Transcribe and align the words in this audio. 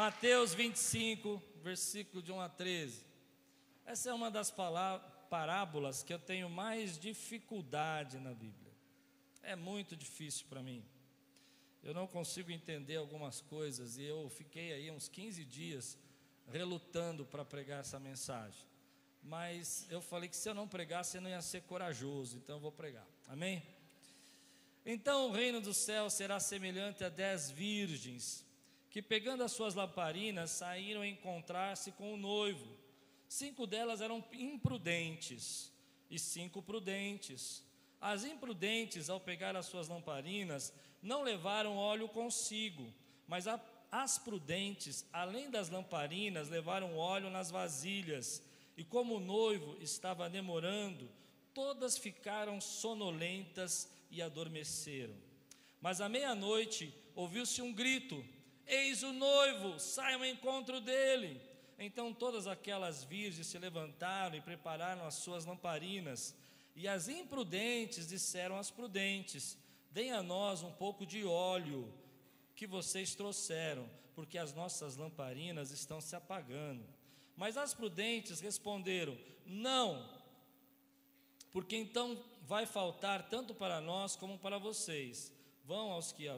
Mateus 0.00 0.54
25, 0.54 1.42
versículo 1.62 2.22
de 2.22 2.32
1 2.32 2.40
a 2.40 2.48
13. 2.48 3.04
Essa 3.84 4.08
é 4.08 4.14
uma 4.14 4.30
das 4.30 4.50
parábolas 5.28 6.02
que 6.02 6.14
eu 6.14 6.18
tenho 6.18 6.48
mais 6.48 6.98
dificuldade 6.98 8.18
na 8.18 8.32
Bíblia. 8.32 8.72
É 9.42 9.54
muito 9.54 9.94
difícil 9.94 10.46
para 10.48 10.62
mim. 10.62 10.82
Eu 11.82 11.92
não 11.92 12.06
consigo 12.06 12.50
entender 12.50 12.96
algumas 12.96 13.42
coisas 13.42 13.98
e 13.98 14.04
eu 14.04 14.30
fiquei 14.30 14.72
aí 14.72 14.90
uns 14.90 15.06
15 15.06 15.44
dias 15.44 15.98
relutando 16.50 17.26
para 17.26 17.44
pregar 17.44 17.80
essa 17.80 18.00
mensagem. 18.00 18.64
Mas 19.22 19.86
eu 19.90 20.00
falei 20.00 20.30
que 20.30 20.36
se 20.36 20.48
eu 20.48 20.54
não 20.54 20.66
pregasse, 20.66 21.18
eu 21.18 21.20
não 21.20 21.28
ia 21.28 21.42
ser 21.42 21.60
corajoso, 21.64 22.38
então 22.38 22.56
eu 22.56 22.60
vou 22.60 22.72
pregar. 22.72 23.06
Amém? 23.28 23.62
Então 24.82 25.28
o 25.28 25.32
reino 25.32 25.60
do 25.60 25.74
céu 25.74 26.08
será 26.08 26.40
semelhante 26.40 27.04
a 27.04 27.10
dez 27.10 27.50
virgens, 27.50 28.46
que 28.90 29.00
pegando 29.00 29.44
as 29.44 29.52
suas 29.52 29.74
lamparinas 29.74 30.50
saíram 30.50 31.04
encontrar-se 31.04 31.92
com 31.92 32.12
o 32.12 32.16
noivo. 32.16 32.66
Cinco 33.28 33.64
delas 33.64 34.00
eram 34.00 34.22
imprudentes 34.32 35.72
e 36.10 36.18
cinco 36.18 36.60
prudentes. 36.60 37.64
As 38.00 38.24
imprudentes, 38.24 39.08
ao 39.08 39.20
pegar 39.20 39.54
as 39.54 39.66
suas 39.66 39.88
lamparinas, 39.88 40.72
não 41.00 41.22
levaram 41.22 41.76
óleo 41.76 42.08
consigo, 42.08 42.92
mas 43.28 43.46
a, 43.46 43.60
as 43.92 44.18
prudentes, 44.18 45.06
além 45.12 45.48
das 45.50 45.70
lamparinas, 45.70 46.48
levaram 46.48 46.96
óleo 46.96 47.30
nas 47.30 47.50
vasilhas. 47.50 48.42
E 48.76 48.82
como 48.82 49.16
o 49.16 49.20
noivo 49.20 49.76
estava 49.80 50.28
demorando, 50.28 51.08
todas 51.54 51.96
ficaram 51.96 52.60
sonolentas 52.60 53.88
e 54.10 54.20
adormeceram. 54.20 55.14
Mas 55.80 56.00
à 56.00 56.08
meia-noite 56.08 56.92
ouviu-se 57.14 57.62
um 57.62 57.72
grito: 57.72 58.24
Eis 58.70 59.02
o 59.02 59.12
noivo, 59.12 59.80
saiam 59.80 60.20
ao 60.20 60.26
encontro 60.26 60.80
dele. 60.80 61.40
Então 61.76 62.14
todas 62.14 62.46
aquelas 62.46 63.02
virgens 63.02 63.48
se 63.48 63.58
levantaram 63.58 64.36
e 64.36 64.40
prepararam 64.40 65.04
as 65.04 65.14
suas 65.14 65.44
lamparinas. 65.44 66.36
E 66.76 66.86
as 66.86 67.08
imprudentes 67.08 68.06
disseram 68.06 68.56
às 68.56 68.70
prudentes: 68.70 69.58
Deem 69.90 70.12
a 70.12 70.22
nós 70.22 70.62
um 70.62 70.70
pouco 70.70 71.04
de 71.04 71.24
óleo 71.24 71.92
que 72.54 72.64
vocês 72.64 73.14
trouxeram, 73.14 73.90
porque 74.14 74.38
as 74.38 74.54
nossas 74.54 74.96
lamparinas 74.96 75.72
estão 75.72 76.00
se 76.00 76.14
apagando. 76.14 76.84
Mas 77.36 77.56
as 77.56 77.74
prudentes 77.74 78.40
responderam: 78.40 79.18
Não, 79.44 80.08
porque 81.50 81.76
então 81.76 82.22
vai 82.42 82.66
faltar 82.66 83.28
tanto 83.28 83.52
para 83.52 83.80
nós 83.80 84.14
como 84.14 84.38
para 84.38 84.58
vocês. 84.58 85.32
Vão 85.64 85.90
aos 85.90 86.12
que 86.12 86.28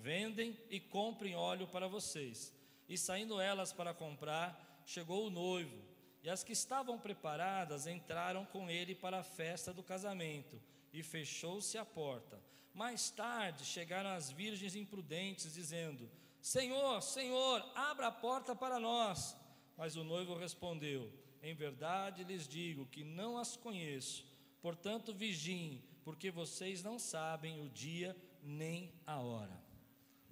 vendem 0.00 0.58
e 0.70 0.80
comprem 0.80 1.34
óleo 1.34 1.66
para 1.66 1.88
vocês. 1.88 2.52
E 2.88 2.96
saindo 2.98 3.40
elas 3.40 3.72
para 3.72 3.94
comprar, 3.94 4.82
chegou 4.86 5.26
o 5.26 5.30
noivo, 5.30 5.82
e 6.22 6.30
as 6.30 6.44
que 6.44 6.52
estavam 6.52 6.98
preparadas 6.98 7.86
entraram 7.86 8.44
com 8.46 8.70
ele 8.70 8.94
para 8.94 9.20
a 9.20 9.24
festa 9.24 9.72
do 9.72 9.82
casamento, 9.82 10.60
e 10.92 11.02
fechou-se 11.02 11.76
a 11.78 11.84
porta. 11.84 12.40
Mais 12.74 13.10
tarde 13.10 13.64
chegaram 13.64 14.10
as 14.10 14.30
virgens 14.30 14.74
imprudentes, 14.74 15.52
dizendo: 15.52 16.10
Senhor, 16.40 17.00
Senhor, 17.02 17.64
abra 17.74 18.08
a 18.08 18.12
porta 18.12 18.54
para 18.54 18.80
nós. 18.80 19.36
Mas 19.76 19.96
o 19.96 20.04
noivo 20.04 20.34
respondeu: 20.34 21.12
Em 21.42 21.54
verdade 21.54 22.24
lhes 22.24 22.48
digo 22.48 22.86
que 22.86 23.04
não 23.04 23.38
as 23.38 23.56
conheço. 23.56 24.26
Portanto, 24.60 25.12
vigiem, 25.12 25.82
porque 26.04 26.30
vocês 26.30 26.82
não 26.82 26.98
sabem 26.98 27.60
o 27.60 27.68
dia 27.68 28.16
nem 28.42 28.92
a 29.06 29.20
hora. 29.20 29.61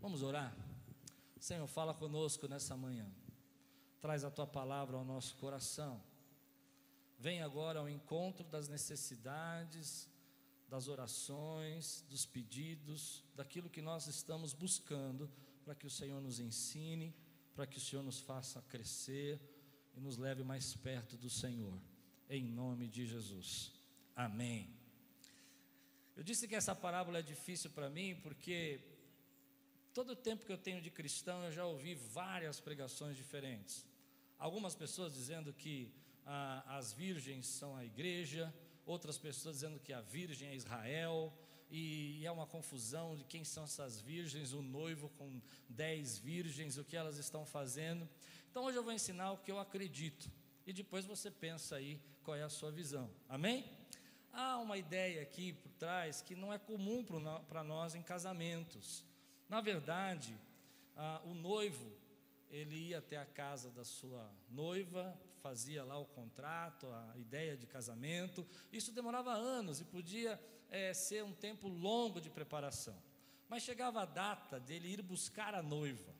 Vamos 0.00 0.22
orar? 0.22 0.56
Senhor, 1.38 1.66
fala 1.66 1.92
conosco 1.92 2.48
nessa 2.48 2.74
manhã. 2.74 3.06
Traz 4.00 4.24
a 4.24 4.30
tua 4.30 4.46
palavra 4.46 4.96
ao 4.96 5.04
nosso 5.04 5.36
coração. 5.36 6.02
Vem 7.18 7.42
agora 7.42 7.80
ao 7.80 7.88
encontro 7.88 8.42
das 8.48 8.66
necessidades, 8.66 10.08
das 10.70 10.88
orações, 10.88 12.02
dos 12.08 12.24
pedidos, 12.24 13.22
daquilo 13.34 13.68
que 13.68 13.82
nós 13.82 14.06
estamos 14.06 14.54
buscando, 14.54 15.30
para 15.66 15.74
que 15.74 15.86
o 15.86 15.90
Senhor 15.90 16.18
nos 16.22 16.40
ensine, 16.40 17.14
para 17.54 17.66
que 17.66 17.76
o 17.76 17.80
Senhor 17.80 18.02
nos 18.02 18.20
faça 18.20 18.62
crescer 18.70 19.38
e 19.94 20.00
nos 20.00 20.16
leve 20.16 20.42
mais 20.42 20.74
perto 20.74 21.18
do 21.18 21.28
Senhor. 21.28 21.78
Em 22.30 22.42
nome 22.42 22.88
de 22.88 23.04
Jesus. 23.04 23.70
Amém. 24.16 24.74
Eu 26.16 26.22
disse 26.22 26.48
que 26.48 26.54
essa 26.54 26.74
parábola 26.74 27.18
é 27.18 27.22
difícil 27.22 27.68
para 27.70 27.90
mim 27.90 28.16
porque 28.22 28.89
todo 29.92 30.10
o 30.10 30.16
tempo 30.16 30.44
que 30.44 30.52
eu 30.52 30.58
tenho 30.58 30.80
de 30.80 30.90
cristão 30.90 31.44
eu 31.44 31.52
já 31.52 31.64
ouvi 31.64 31.94
várias 31.94 32.60
pregações 32.60 33.16
diferentes. 33.16 33.84
Algumas 34.38 34.74
pessoas 34.74 35.12
dizendo 35.12 35.52
que 35.52 35.92
ah, 36.24 36.64
as 36.66 36.92
virgens 36.92 37.46
são 37.46 37.76
a 37.76 37.84
igreja, 37.84 38.52
outras 38.86 39.18
pessoas 39.18 39.56
dizendo 39.56 39.78
que 39.78 39.92
a 39.92 40.00
virgem 40.00 40.48
é 40.48 40.54
Israel, 40.54 41.32
e, 41.70 42.18
e 42.20 42.26
é 42.26 42.32
uma 42.32 42.46
confusão 42.46 43.16
de 43.16 43.24
quem 43.24 43.44
são 43.44 43.64
essas 43.64 44.00
virgens, 44.00 44.52
o 44.52 44.62
noivo 44.62 45.08
com 45.10 45.40
dez 45.68 46.18
virgens, 46.18 46.76
o 46.76 46.84
que 46.84 46.96
elas 46.96 47.16
estão 47.16 47.46
fazendo. 47.46 48.08
Então 48.50 48.64
hoje 48.64 48.76
eu 48.76 48.82
vou 48.82 48.92
ensinar 48.92 49.32
o 49.32 49.38
que 49.38 49.50
eu 49.50 49.58
acredito, 49.58 50.30
e 50.66 50.72
depois 50.72 51.04
você 51.04 51.30
pensa 51.30 51.76
aí 51.76 52.00
qual 52.22 52.36
é 52.36 52.42
a 52.42 52.48
sua 52.48 52.70
visão. 52.70 53.10
Amém? 53.28 53.64
Há 54.32 54.58
uma 54.58 54.78
ideia 54.78 55.22
aqui 55.22 55.52
por 55.52 55.70
trás 55.72 56.22
que 56.22 56.34
não 56.34 56.52
é 56.52 56.58
comum 56.58 57.04
para 57.48 57.64
nós 57.64 57.94
em 57.94 58.02
casamentos. 58.02 59.04
Na 59.50 59.60
verdade, 59.60 60.38
ah, 60.96 61.20
o 61.24 61.34
noivo, 61.34 61.92
ele 62.48 62.90
ia 62.90 62.98
até 62.98 63.16
a 63.16 63.26
casa 63.26 63.68
da 63.68 63.84
sua 63.84 64.32
noiva, 64.48 65.20
fazia 65.42 65.82
lá 65.82 65.98
o 65.98 66.06
contrato, 66.06 66.86
a 66.86 67.18
ideia 67.18 67.56
de 67.56 67.66
casamento. 67.66 68.46
Isso 68.72 68.92
demorava 68.92 69.32
anos 69.32 69.80
e 69.80 69.84
podia 69.84 70.40
é, 70.68 70.94
ser 70.94 71.24
um 71.24 71.32
tempo 71.32 71.66
longo 71.66 72.20
de 72.20 72.30
preparação. 72.30 72.96
Mas 73.48 73.64
chegava 73.64 74.02
a 74.02 74.04
data 74.04 74.60
dele 74.60 74.92
ir 74.92 75.02
buscar 75.02 75.52
a 75.52 75.62
noiva. 75.64 76.14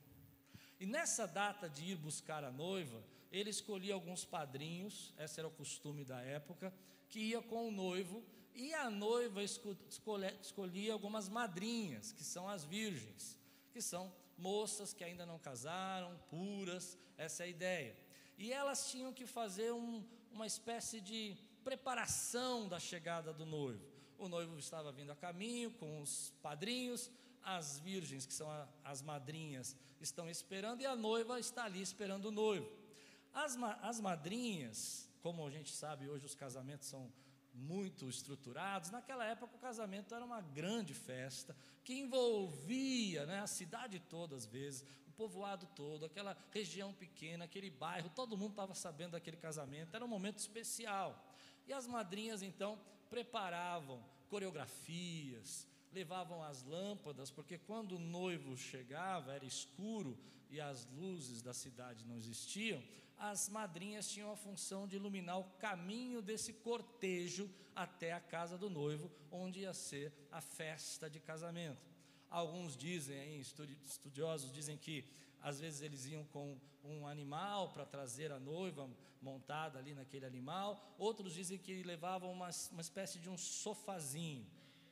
E 0.77 0.85
nessa 0.85 1.25
data 1.25 1.69
de 1.69 1.85
ir 1.85 1.95
buscar 1.95 2.43
a 2.43 2.51
noiva, 2.51 3.01
ele 3.31 3.49
escolhia 3.49 3.93
alguns 3.93 4.25
padrinhos, 4.25 5.13
esse 5.17 5.39
era 5.39 5.47
o 5.47 5.51
costume 5.51 6.03
da 6.03 6.19
época, 6.19 6.73
que 7.07 7.19
ia 7.19 7.41
com 7.41 7.69
o 7.69 7.71
noivo, 7.71 8.25
e 8.55 8.73
a 8.73 8.89
noiva 8.89 9.41
escolhia 9.43 10.93
algumas 10.93 11.29
madrinhas, 11.29 12.11
que 12.11 12.23
são 12.23 12.47
as 12.47 12.63
virgens, 12.63 13.37
que 13.71 13.81
são 13.81 14.13
moças 14.37 14.93
que 14.93 15.03
ainda 15.03 15.25
não 15.25 15.39
casaram, 15.39 16.17
puras, 16.29 16.97
essa 17.17 17.43
é 17.43 17.45
a 17.45 17.49
ideia. 17.49 17.97
E 18.37 18.51
elas 18.51 18.89
tinham 18.89 19.13
que 19.13 19.25
fazer 19.25 19.71
um, 19.71 20.03
uma 20.31 20.47
espécie 20.47 20.99
de 20.99 21.37
preparação 21.63 22.67
da 22.67 22.79
chegada 22.79 23.31
do 23.31 23.45
noivo. 23.45 23.85
O 24.17 24.27
noivo 24.27 24.57
estava 24.57 24.91
vindo 24.91 25.11
a 25.11 25.15
caminho 25.15 25.71
com 25.71 26.01
os 26.01 26.33
padrinhos, 26.41 27.09
as 27.43 27.79
virgens, 27.79 28.25
que 28.25 28.33
são 28.33 28.49
a, 28.49 28.67
as 28.83 29.01
madrinhas, 29.01 29.75
estão 29.99 30.29
esperando, 30.29 30.81
e 30.81 30.85
a 30.85 30.95
noiva 30.95 31.39
está 31.39 31.65
ali 31.65 31.81
esperando 31.81 32.25
o 32.25 32.31
noivo. 32.31 32.69
As, 33.33 33.55
as 33.81 33.99
madrinhas 33.99 35.11
como 35.21 35.45
a 35.45 35.49
gente 35.49 35.71
sabe, 35.71 36.09
hoje 36.09 36.25
os 36.25 36.35
casamentos 36.35 36.87
são 36.87 37.11
muito 37.53 38.09
estruturados. 38.09 38.89
Naquela 38.89 39.25
época, 39.25 39.55
o 39.55 39.59
casamento 39.59 40.13
era 40.15 40.23
uma 40.23 40.41
grande 40.41 40.93
festa 40.93 41.55
que 41.83 41.93
envolvia 41.93 43.25
né, 43.25 43.39
a 43.39 43.47
cidade 43.47 43.99
toda, 43.99 44.35
às 44.35 44.45
vezes, 44.45 44.85
o 45.07 45.11
povoado 45.11 45.67
todo, 45.75 46.05
aquela 46.05 46.37
região 46.51 46.93
pequena, 46.93 47.45
aquele 47.45 47.69
bairro, 47.69 48.09
todo 48.09 48.37
mundo 48.37 48.51
estava 48.51 48.73
sabendo 48.73 49.11
daquele 49.11 49.37
casamento. 49.37 49.95
Era 49.95 50.05
um 50.05 50.07
momento 50.07 50.37
especial. 50.37 51.23
E 51.67 51.73
as 51.73 51.87
madrinhas, 51.87 52.41
então, 52.41 52.79
preparavam 53.09 54.03
coreografias, 54.29 55.67
levavam 55.91 56.41
as 56.41 56.63
lâmpadas, 56.63 57.29
porque 57.29 57.57
quando 57.57 57.97
o 57.97 57.99
noivo 57.99 58.57
chegava, 58.57 59.33
era 59.33 59.45
escuro 59.45 60.17
e 60.49 60.59
as 60.59 60.85
luzes 60.85 61.41
da 61.41 61.53
cidade 61.53 62.05
não 62.05 62.15
existiam, 62.15 62.81
as 63.21 63.47
madrinhas 63.49 64.09
tinham 64.09 64.31
a 64.31 64.35
função 64.35 64.87
de 64.87 64.95
iluminar 64.95 65.37
o 65.39 65.43
caminho 65.59 66.23
desse 66.23 66.53
cortejo 66.53 67.47
até 67.75 68.13
a 68.13 68.19
casa 68.19 68.57
do 68.57 68.67
noivo, 68.67 69.11
onde 69.31 69.59
ia 69.59 69.75
ser 69.75 70.11
a 70.31 70.41
festa 70.41 71.07
de 71.07 71.19
casamento. 71.19 71.85
Alguns 72.31 72.75
dizem, 72.75 73.39
estudiosos 73.39 74.51
dizem 74.51 74.75
que 74.75 75.05
às 75.39 75.59
vezes 75.59 75.81
eles 75.81 76.07
iam 76.07 76.23
com 76.25 76.59
um 76.83 77.05
animal 77.05 77.69
para 77.69 77.85
trazer 77.85 78.31
a 78.31 78.39
noiva 78.39 78.89
montada 79.21 79.77
ali 79.77 79.93
naquele 79.93 80.25
animal, 80.25 80.95
outros 80.97 81.35
dizem 81.35 81.59
que 81.59 81.83
levavam 81.83 82.31
uma, 82.31 82.49
uma 82.71 82.81
espécie 82.81 83.19
de 83.19 83.29
um 83.29 83.37
sofazinho, 83.37 84.47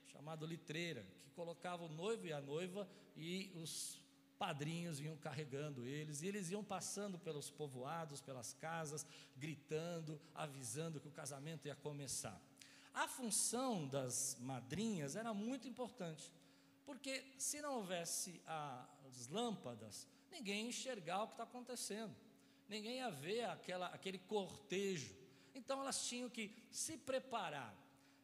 chamado 0.05 0.45
litreira, 0.45 1.03
que 1.17 1.31
colocava 1.31 1.83
o 1.83 1.89
noivo 1.89 2.27
e 2.27 2.33
a 2.33 2.39
noiva 2.39 2.87
e 3.17 3.51
os 3.55 3.99
padrinhos 4.39 5.01
iam 5.01 5.17
carregando 5.17 5.85
eles, 5.85 6.21
e 6.21 6.27
eles 6.27 6.49
iam 6.49 6.63
passando 6.63 7.19
pelos 7.19 7.51
povoados, 7.51 8.21
pelas 8.21 8.53
casas, 8.53 9.05
gritando, 9.35 10.19
avisando 10.33 11.01
que 11.01 11.09
o 11.09 11.11
casamento 11.11 11.67
ia 11.67 11.75
começar. 11.75 12.41
A 12.93 13.05
função 13.07 13.85
das 13.85 14.37
madrinhas 14.39 15.17
era 15.17 15.33
muito 15.33 15.67
importante, 15.67 16.31
porque 16.85 17.25
se 17.37 17.61
não 17.61 17.75
houvesse 17.75 18.41
as 18.47 19.27
lâmpadas, 19.27 20.07
ninguém 20.31 20.63
ia 20.63 20.69
enxergar 20.69 21.23
o 21.23 21.27
que 21.27 21.33
está 21.33 21.43
acontecendo, 21.43 22.15
ninguém 22.69 22.95
ia 22.97 23.11
ver 23.11 23.43
aquela, 23.43 23.87
aquele 23.87 24.19
cortejo. 24.19 25.13
Então 25.53 25.81
elas 25.81 26.07
tinham 26.07 26.29
que 26.29 26.55
se 26.71 26.97
preparar. 26.97 27.75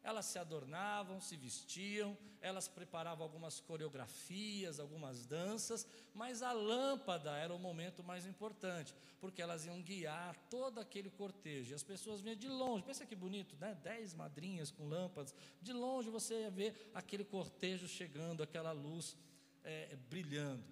Elas 0.05 0.27
se 0.27 0.37
adornavam, 0.37 1.19
se 1.19 1.35
vestiam, 1.35 2.15
elas 2.39 2.67
preparavam 2.67 3.23
algumas 3.23 3.59
coreografias, 3.59 4.79
algumas 4.79 5.25
danças, 5.25 5.87
mas 6.13 6.43
a 6.43 6.51
lâmpada 6.51 7.35
era 7.35 7.51
o 7.51 7.57
momento 7.57 8.03
mais 8.03 8.27
importante, 8.27 8.93
porque 9.19 9.41
elas 9.41 9.65
iam 9.65 9.81
guiar 9.81 10.35
todo 10.47 10.79
aquele 10.79 11.09
cortejo. 11.09 11.71
E 11.71 11.73
as 11.73 11.81
pessoas 11.81 12.21
vinham 12.21 12.35
de 12.35 12.47
longe, 12.47 12.83
pensa 12.83 13.03
que 13.03 13.15
bonito, 13.15 13.57
né? 13.59 13.73
Dez 13.81 14.13
madrinhas 14.13 14.69
com 14.69 14.87
lâmpadas, 14.87 15.33
de 15.59 15.73
longe 15.73 16.11
você 16.11 16.41
ia 16.41 16.51
ver 16.51 16.91
aquele 16.93 17.25
cortejo 17.25 17.87
chegando, 17.87 18.43
aquela 18.43 18.73
luz 18.73 19.17
é, 19.63 19.95
brilhando. 20.07 20.63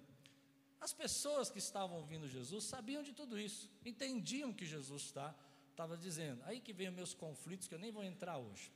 As 0.80 0.92
pessoas 0.92 1.50
que 1.50 1.58
estavam 1.58 1.96
ouvindo 1.96 2.28
Jesus 2.28 2.62
sabiam 2.62 3.02
de 3.02 3.12
tudo 3.12 3.36
isso, 3.36 3.68
entendiam 3.84 4.50
o 4.50 4.54
que 4.54 4.64
Jesus 4.64 5.12
estava 5.66 5.96
dizendo. 5.96 6.40
Aí 6.44 6.60
que 6.60 6.72
vem 6.72 6.88
os 6.88 6.94
meus 6.94 7.14
conflitos, 7.14 7.66
que 7.66 7.74
eu 7.74 7.80
nem 7.80 7.90
vou 7.90 8.04
entrar 8.04 8.38
hoje 8.38 8.70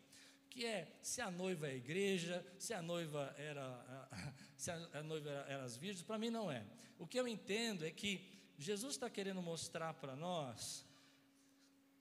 que 0.50 0.64
é 0.64 0.98
se 1.02 1.20
a 1.20 1.30
noiva 1.30 1.68
é 1.68 1.72
a 1.72 1.74
igreja, 1.74 2.44
se 2.58 2.74
a 2.74 2.82
noiva 2.82 3.34
era, 3.38 4.08
se 4.56 4.70
a, 4.70 5.02
noiva 5.02 5.30
era, 5.30 5.52
era 5.52 5.64
as 5.64 5.76
virgens, 5.76 6.02
para 6.02 6.18
mim 6.18 6.30
não 6.30 6.50
é. 6.50 6.66
O 6.98 7.06
que 7.06 7.18
eu 7.18 7.28
entendo 7.28 7.84
é 7.84 7.90
que 7.90 8.38
Jesus 8.58 8.94
está 8.94 9.08
querendo 9.08 9.40
mostrar 9.40 9.94
para 9.94 10.16
nós 10.16 10.84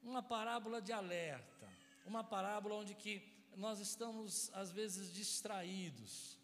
uma 0.01 0.23
parábola 0.23 0.81
de 0.81 0.91
alerta, 0.91 1.67
uma 2.05 2.23
parábola 2.23 2.75
onde 2.75 2.95
que 2.95 3.21
nós 3.55 3.79
estamos 3.79 4.49
às 4.53 4.71
vezes 4.71 5.13
distraídos. 5.13 6.37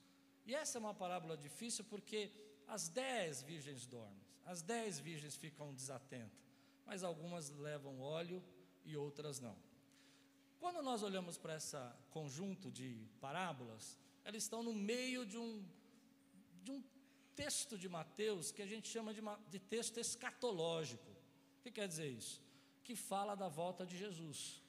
E 0.46 0.54
essa 0.54 0.78
é 0.78 0.80
uma 0.80 0.94
parábola 0.94 1.38
difícil 1.38 1.86
porque 1.86 2.32
as 2.68 2.90
dez 2.90 3.42
virgens 3.42 3.86
dormem, 3.86 4.22
as 4.46 4.62
dez 4.62 5.00
virgens 5.00 5.36
ficam 5.36 5.74
desatentas, 5.74 6.44
mas 6.86 7.04
algumas 7.04 7.50
levam 7.50 8.00
óleo 8.02 8.44
e 8.84 8.98
outras 8.98 9.40
não. 9.40 9.58
Quando 10.64 10.82
nós 10.82 11.04
olhamos 11.04 11.38
para 11.38 11.58
esse 11.58 11.76
conjunto 12.10 12.72
de 12.72 12.90
parábolas, 13.20 14.00
elas 14.24 14.44
estão 14.44 14.64
no 14.64 14.74
meio 14.74 15.26
de 15.26 15.38
um, 15.38 15.62
de 16.64 16.72
um 16.72 16.82
texto 17.36 17.78
de 17.78 17.90
Mateus 17.90 18.50
que 18.50 18.62
a 18.62 18.66
gente 18.66 18.88
chama 18.88 19.14
de, 19.14 19.22
de 19.50 19.60
texto 19.60 19.98
escatológico. 20.00 21.12
O 21.58 21.64
que 21.64 21.70
quer 21.70 21.86
dizer 21.86 22.08
isso? 22.08 22.42
Que 22.82 22.96
fala 22.96 23.36
da 23.36 23.50
volta 23.50 23.86
de 23.86 23.98
Jesus. 23.98 24.62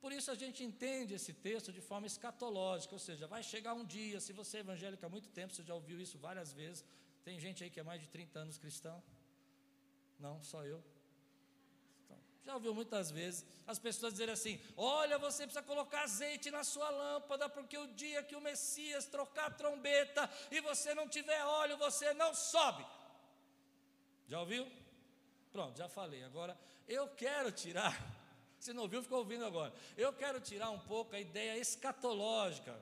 Por 0.00 0.10
isso 0.12 0.28
a 0.28 0.34
gente 0.34 0.64
entende 0.64 1.14
esse 1.14 1.32
texto 1.32 1.72
de 1.72 1.80
forma 1.80 2.08
escatológica, 2.08 2.92
ou 2.92 2.98
seja, 2.98 3.28
vai 3.28 3.44
chegar 3.44 3.74
um 3.74 3.84
dia, 3.84 4.18
se 4.18 4.32
você 4.32 4.56
é 4.56 4.60
evangélico 4.60 5.06
há 5.06 5.08
muito 5.08 5.28
tempo, 5.28 5.54
você 5.54 5.62
já 5.62 5.72
ouviu 5.72 6.00
isso 6.00 6.18
várias 6.18 6.52
vezes. 6.52 6.84
Tem 7.22 7.38
gente 7.38 7.62
aí 7.62 7.70
que 7.70 7.78
é 7.78 7.84
mais 7.84 8.00
de 8.00 8.08
30 8.08 8.40
anos 8.40 8.58
cristão? 8.58 9.00
Não, 10.18 10.42
só 10.42 10.64
eu. 10.64 10.82
Já 12.44 12.54
ouviu 12.54 12.74
muitas 12.74 13.10
vezes 13.10 13.44
as 13.66 13.78
pessoas 13.78 14.14
dizerem 14.14 14.32
assim: 14.32 14.60
Olha, 14.76 15.18
você 15.18 15.44
precisa 15.44 15.62
colocar 15.62 16.02
azeite 16.02 16.50
na 16.50 16.64
sua 16.64 16.90
lâmpada, 16.90 17.48
porque 17.48 17.78
o 17.78 17.86
dia 17.86 18.22
que 18.22 18.34
o 18.34 18.40
Messias 18.40 19.06
trocar 19.06 19.46
a 19.46 19.50
trombeta 19.50 20.28
e 20.50 20.60
você 20.60 20.94
não 20.94 21.08
tiver 21.08 21.44
óleo, 21.44 21.76
você 21.76 22.12
não 22.14 22.34
sobe. 22.34 22.84
Já 24.26 24.40
ouviu? 24.40 24.66
Pronto, 25.52 25.76
já 25.76 25.88
falei. 25.88 26.24
Agora, 26.24 26.58
eu 26.88 27.06
quero 27.08 27.52
tirar, 27.52 27.94
se 28.58 28.72
não 28.72 28.82
ouviu, 28.84 29.02
ficou 29.02 29.18
ouvindo 29.18 29.44
agora. 29.44 29.72
Eu 29.96 30.12
quero 30.12 30.40
tirar 30.40 30.70
um 30.70 30.80
pouco 30.80 31.14
a 31.14 31.20
ideia 31.20 31.56
escatológica. 31.56 32.74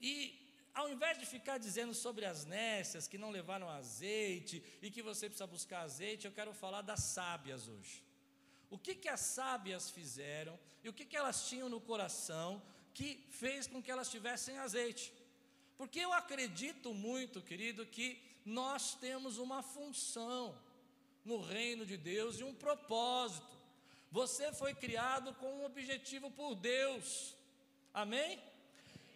E 0.00 0.40
ao 0.74 0.88
invés 0.88 1.16
de 1.16 1.24
ficar 1.24 1.58
dizendo 1.58 1.94
sobre 1.94 2.24
as 2.24 2.44
nécias 2.44 3.06
que 3.06 3.16
não 3.16 3.30
levaram 3.30 3.68
azeite 3.68 4.64
e 4.82 4.90
que 4.90 5.00
você 5.00 5.26
precisa 5.26 5.46
buscar 5.46 5.82
azeite, 5.82 6.26
eu 6.26 6.32
quero 6.32 6.52
falar 6.52 6.82
das 6.82 7.00
sábias 7.00 7.68
hoje. 7.68 8.02
O 8.74 8.78
que, 8.84 8.92
que 8.92 9.08
as 9.08 9.20
sábias 9.20 9.88
fizeram 9.88 10.58
e 10.82 10.88
o 10.88 10.92
que, 10.92 11.04
que 11.04 11.16
elas 11.16 11.48
tinham 11.48 11.68
no 11.68 11.80
coração 11.80 12.60
que 12.92 13.24
fez 13.30 13.68
com 13.68 13.80
que 13.80 13.88
elas 13.88 14.10
tivessem 14.10 14.58
azeite? 14.58 15.12
Porque 15.78 16.00
eu 16.00 16.12
acredito 16.12 16.92
muito, 16.92 17.40
querido, 17.40 17.86
que 17.86 18.20
nós 18.44 18.96
temos 18.96 19.38
uma 19.38 19.62
função 19.62 20.58
no 21.24 21.40
reino 21.40 21.86
de 21.86 21.96
Deus 21.96 22.40
e 22.40 22.42
um 22.42 22.52
propósito. 22.52 23.56
Você 24.10 24.52
foi 24.52 24.74
criado 24.74 25.32
com 25.34 25.50
um 25.54 25.64
objetivo 25.64 26.28
por 26.32 26.56
Deus. 26.56 27.36
Amém? 28.02 28.42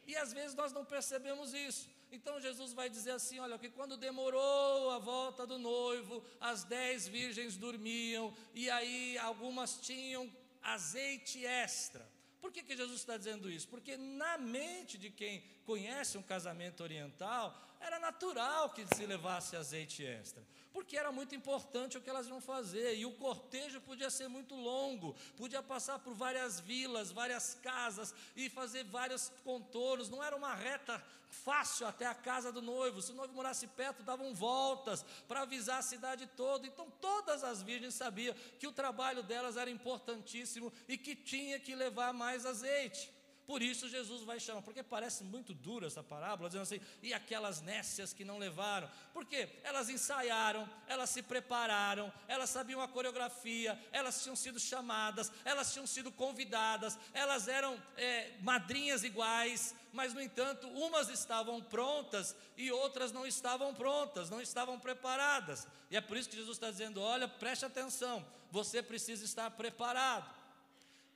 E 0.07 0.15
às 0.17 0.33
vezes 0.33 0.55
nós 0.55 0.73
não 0.73 0.85
percebemos 0.85 1.53
isso. 1.53 1.91
Então 2.11 2.41
Jesus 2.41 2.73
vai 2.73 2.89
dizer 2.89 3.13
assim: 3.13 3.39
olha, 3.39 3.59
que 3.59 3.71
quando 3.71 3.97
demorou 3.97 4.91
a 4.91 4.99
volta 4.99 5.47
do 5.47 5.59
noivo, 5.59 6.25
as 6.41 6.65
dez 6.65 7.07
virgens 7.07 7.57
dormiam, 7.57 8.35
e 8.55 8.71
aí 8.71 9.19
algumas 9.19 9.79
tinham 9.79 10.31
azeite 10.63 11.45
extra. 11.45 12.09
Por 12.41 12.53
que, 12.53 12.63
que 12.63 12.77
Jesus 12.77 13.01
está 13.01 13.17
dizendo 13.17 13.51
isso? 13.51 13.69
Porque 13.69 13.97
na 13.97 14.39
mente 14.39 14.97
de 14.97 15.11
quem 15.11 15.43
conhece 15.67 16.17
um 16.17 16.23
casamento 16.23 16.83
oriental, 16.83 17.59
era 17.81 17.99
natural 17.99 18.71
que 18.71 18.87
se 18.95 19.05
levasse 19.07 19.57
azeite 19.57 20.05
extra 20.05 20.43
porque 20.73 20.97
era 20.97 21.11
muito 21.11 21.35
importante 21.35 21.97
o 21.97 22.01
que 22.01 22.11
elas 22.11 22.29
iam 22.29 22.41
fazer, 22.41 22.97
e 22.97 23.07
o 23.07 23.13
cortejo 23.13 23.81
podia 23.81 24.11
ser 24.11 24.29
muito 24.29 24.55
longo, 24.55 25.15
podia 25.37 25.63
passar 25.63 25.99
por 25.99 26.15
várias 26.15 26.61
vilas, 26.61 27.11
várias 27.11 27.55
casas, 27.63 28.15
e 28.37 28.49
fazer 28.49 28.85
vários 28.85 29.31
contornos, 29.45 30.09
não 30.09 30.23
era 30.23 30.37
uma 30.37 30.55
reta 30.55 31.03
fácil 31.31 31.87
até 31.87 32.07
a 32.07 32.15
casa 32.15 32.51
do 32.51 32.63
noivo, 32.63 33.03
se 33.03 33.13
o 33.13 33.15
noivo 33.15 33.35
morasse 33.35 33.67
perto, 33.67 34.03
davam 34.03 34.35
voltas 34.35 35.05
para 35.27 35.43
avisar 35.43 35.79
a 35.79 35.83
cidade 35.83 36.27
toda, 36.37 36.67
então 36.67 36.91
todas 37.01 37.45
as 37.45 37.63
virgens 37.63 37.95
sabiam 37.95 38.35
que 38.59 38.67
o 38.67 38.73
trabalho 38.73 39.23
delas 39.23 39.57
era 39.57 39.71
importantíssimo 39.71 40.73
e 40.87 40.97
que 40.97 41.15
tinha 41.15 41.61
que 41.61 41.75
levar 41.75 42.13
mais 42.13 42.47
azeite. 42.47 43.18
Por 43.49 43.63
isso 43.63 43.89
Jesus 43.89 44.25
vai 44.25 44.39
chamar, 44.39 44.61
porque 44.61 44.83
parece 44.83 45.25
muito 45.25 45.55
dura 45.55 45.87
essa 45.87 46.03
parábola, 46.03 46.51
dizendo 46.51 46.65
assim, 46.65 46.81
e 47.03 47.15
aquelas 47.15 47.63
nécias 47.63 48.13
que 48.13 48.23
não 48.23 48.37
levaram, 48.37 48.91
porque 49.15 49.49
elas 49.65 49.89
ensaiaram, 49.89 50.69
elas 50.87 51.09
se 51.09 51.23
prepararam, 51.23 52.13
elas 52.29 52.51
sabiam 52.51 52.83
a 52.83 52.87
coreografia, 52.87 53.83
elas 53.91 54.23
tinham 54.23 54.37
sido 54.37 54.61
chamadas, 54.61 55.33
elas 55.47 55.73
tinham 55.73 55.87
sido 55.87 56.13
convidadas, 56.13 56.99
elas 57.15 57.49
eram 57.49 57.83
é, 57.97 58.37
madrinhas 58.43 59.03
iguais, 59.03 59.75
mas 59.95 60.13
no 60.13 60.21
entanto, 60.21 60.69
umas 60.69 61.09
estavam 61.09 61.63
prontas 61.63 62.37
e 62.55 62.71
outras 62.71 63.13
não 63.13 63.27
estavam 63.27 63.75
prontas, 63.75 64.29
não 64.29 64.43
estavam 64.43 64.79
preparadas, 64.79 65.67
e 65.91 65.97
é 65.97 66.03
por 66.03 66.19
isso 66.19 66.29
que 66.29 66.37
Jesus 66.37 66.59
está 66.59 66.71
dizendo: 66.71 67.01
olha, 67.01 67.27
preste 67.27 67.65
atenção, 67.65 68.27
você 68.51 68.83
precisa 68.83 69.25
estar 69.25 69.51
preparado. 69.53 70.37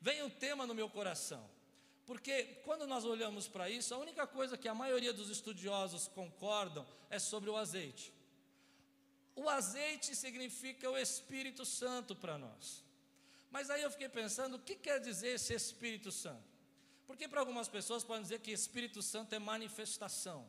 Vem 0.01 0.23
um 0.23 0.31
tema 0.31 0.67
no 0.67 0.75
meu 0.75 0.89
coração. 0.89 1.52
Porque 2.13 2.45
quando 2.67 2.87
nós 2.87 3.07
olhamos 3.07 3.49
para 3.49 3.71
isso, 3.71 3.95
a 3.95 3.97
única 3.97 4.27
coisa 4.27 4.59
que 4.59 4.69
a 4.69 4.75
maioria 4.75 5.15
dos 5.15 5.31
estudiosos 5.31 6.09
concordam 6.09 6.87
é 7.09 7.19
sobre 7.19 7.49
o 7.49 7.57
azeite. 7.57 8.13
O 9.35 9.49
azeite 9.49 10.15
significa 10.15 10.91
o 10.91 10.99
Espírito 10.99 11.65
Santo 11.65 12.15
para 12.15 12.37
nós. 12.37 12.85
Mas 13.51 13.71
aí 13.71 13.81
eu 13.81 13.91
fiquei 13.91 14.11
pensando, 14.11 14.57
o 14.57 14.59
que 14.59 14.77
quer 14.77 15.01
dizer 15.01 15.37
esse 15.37 15.55
Espírito 15.55 16.13
Santo? 16.13 16.45
Porque 17.07 17.27
para 17.27 17.41
algumas 17.41 17.67
pessoas 17.67 18.05
podem 18.05 18.25
dizer 18.25 18.41
que 18.41 18.51
Espírito 18.51 19.01
Santo 19.01 19.35
é 19.35 19.39
manifestação. 19.39 20.47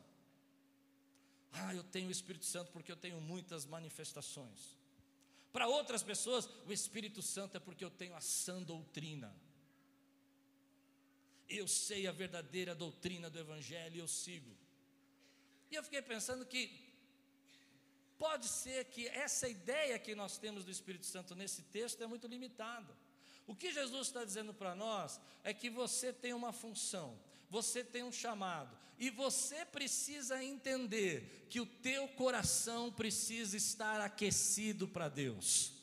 Ah, 1.50 1.74
eu 1.74 1.84
tenho 1.84 2.08
o 2.08 2.12
Espírito 2.12 2.44
Santo 2.44 2.72
porque 2.72 2.92
eu 2.92 2.96
tenho 2.96 3.18
muitas 3.22 3.64
manifestações. 3.64 4.76
Para 5.50 5.66
outras 5.66 6.02
pessoas, 6.02 6.46
o 6.66 6.72
Espírito 6.74 7.22
Santo 7.22 7.56
é 7.56 7.60
porque 7.60 7.86
eu 7.86 7.90
tenho 7.90 8.14
a 8.14 8.20
sã 8.20 8.62
doutrina 8.62 9.34
eu 11.48 11.66
sei 11.68 12.06
a 12.06 12.12
verdadeira 12.12 12.74
doutrina 12.74 13.28
do 13.28 13.38
Evangelho 13.38 13.96
e 13.96 13.98
eu 13.98 14.08
sigo. 14.08 14.50
E 15.70 15.74
eu 15.74 15.82
fiquei 15.82 16.02
pensando 16.02 16.46
que 16.46 16.70
pode 18.18 18.48
ser 18.48 18.86
que 18.86 19.08
essa 19.08 19.48
ideia 19.48 19.98
que 19.98 20.14
nós 20.14 20.38
temos 20.38 20.64
do 20.64 20.70
Espírito 20.70 21.06
Santo 21.06 21.34
nesse 21.34 21.62
texto 21.62 22.02
é 22.02 22.06
muito 22.06 22.26
limitada. 22.26 22.96
O 23.46 23.54
que 23.54 23.72
Jesus 23.72 24.06
está 24.06 24.24
dizendo 24.24 24.54
para 24.54 24.74
nós 24.74 25.20
é 25.42 25.52
que 25.52 25.68
você 25.68 26.12
tem 26.12 26.32
uma 26.32 26.52
função, 26.52 27.18
você 27.50 27.84
tem 27.84 28.02
um 28.02 28.12
chamado, 28.12 28.76
e 28.98 29.10
você 29.10 29.64
precisa 29.66 30.42
entender 30.42 31.46
que 31.50 31.60
o 31.60 31.66
teu 31.66 32.08
coração 32.08 32.90
precisa 32.90 33.56
estar 33.56 34.00
aquecido 34.00 34.88
para 34.88 35.08
Deus 35.08 35.73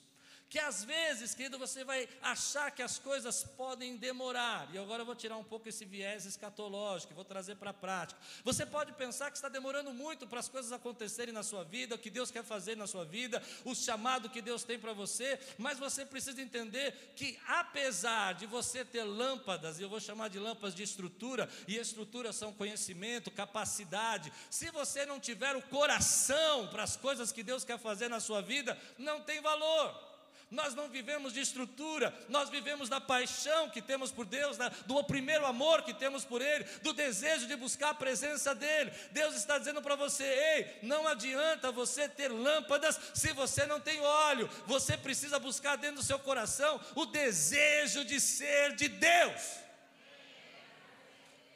que 0.51 0.59
às 0.59 0.83
vezes, 0.83 1.33
querido, 1.33 1.57
você 1.57 1.81
vai 1.85 2.09
achar 2.21 2.69
que 2.71 2.81
as 2.81 2.99
coisas 2.99 3.41
podem 3.41 3.95
demorar. 3.95 4.67
E 4.73 4.77
agora 4.77 5.01
eu 5.01 5.05
vou 5.05 5.15
tirar 5.15 5.37
um 5.37 5.45
pouco 5.45 5.69
esse 5.69 5.85
viés 5.85 6.25
escatológico, 6.25 7.13
vou 7.13 7.23
trazer 7.23 7.55
para 7.55 7.69
a 7.69 7.73
prática. 7.73 8.19
Você 8.43 8.65
pode 8.65 8.91
pensar 8.91 9.31
que 9.31 9.37
está 9.37 9.47
demorando 9.47 9.93
muito 9.93 10.27
para 10.27 10.41
as 10.41 10.49
coisas 10.49 10.73
acontecerem 10.73 11.33
na 11.33 11.41
sua 11.41 11.63
vida, 11.63 11.95
o 11.95 11.97
que 11.97 12.09
Deus 12.09 12.31
quer 12.31 12.43
fazer 12.43 12.75
na 12.75 12.85
sua 12.85 13.05
vida, 13.05 13.41
o 13.63 13.73
chamado 13.73 14.29
que 14.29 14.41
Deus 14.41 14.65
tem 14.65 14.77
para 14.77 14.91
você, 14.91 15.39
mas 15.57 15.79
você 15.79 16.05
precisa 16.05 16.41
entender 16.41 17.13
que 17.15 17.39
apesar 17.47 18.33
de 18.33 18.45
você 18.45 18.83
ter 18.83 19.05
lâmpadas, 19.05 19.79
e 19.79 19.83
eu 19.83 19.89
vou 19.89 20.01
chamar 20.01 20.27
de 20.27 20.37
lâmpadas 20.37 20.75
de 20.75 20.83
estrutura, 20.83 21.49
e 21.65 21.77
estrutura 21.77 22.33
são 22.33 22.51
conhecimento, 22.51 23.31
capacidade, 23.31 24.33
se 24.49 24.69
você 24.69 25.05
não 25.05 25.17
tiver 25.17 25.55
o 25.55 25.61
coração 25.61 26.67
para 26.67 26.83
as 26.83 26.97
coisas 26.97 27.31
que 27.31 27.41
Deus 27.41 27.63
quer 27.63 27.79
fazer 27.79 28.09
na 28.09 28.19
sua 28.19 28.41
vida, 28.41 28.77
não 28.97 29.21
tem 29.21 29.39
valor 29.39 30.10
nós 30.51 30.75
não 30.75 30.89
vivemos 30.89 31.31
de 31.31 31.39
estrutura, 31.39 32.13
nós 32.27 32.49
vivemos 32.49 32.89
da 32.89 32.99
paixão 32.99 33.69
que 33.69 33.81
temos 33.81 34.11
por 34.11 34.25
Deus, 34.25 34.57
do 34.85 35.01
primeiro 35.05 35.45
amor 35.45 35.81
que 35.83 35.93
temos 35.93 36.25
por 36.25 36.41
Ele, 36.41 36.65
do 36.83 36.91
desejo 36.91 37.47
de 37.47 37.55
buscar 37.55 37.91
a 37.91 37.95
presença 37.95 38.53
dEle. 38.53 38.91
Deus 39.11 39.33
está 39.35 39.57
dizendo 39.57 39.81
para 39.81 39.95
você: 39.95 40.25
ei, 40.25 40.79
não 40.83 41.07
adianta 41.07 41.71
você 41.71 42.09
ter 42.09 42.27
lâmpadas 42.27 42.99
se 43.13 43.31
você 43.31 43.65
não 43.65 43.79
tem 43.79 44.01
óleo, 44.01 44.49
você 44.67 44.97
precisa 44.97 45.39
buscar 45.39 45.77
dentro 45.77 45.97
do 45.97 46.03
seu 46.03 46.19
coração 46.19 46.81
o 46.95 47.05
desejo 47.05 48.03
de 48.03 48.19
ser 48.19 48.75
de 48.75 48.89
Deus. 48.89 49.61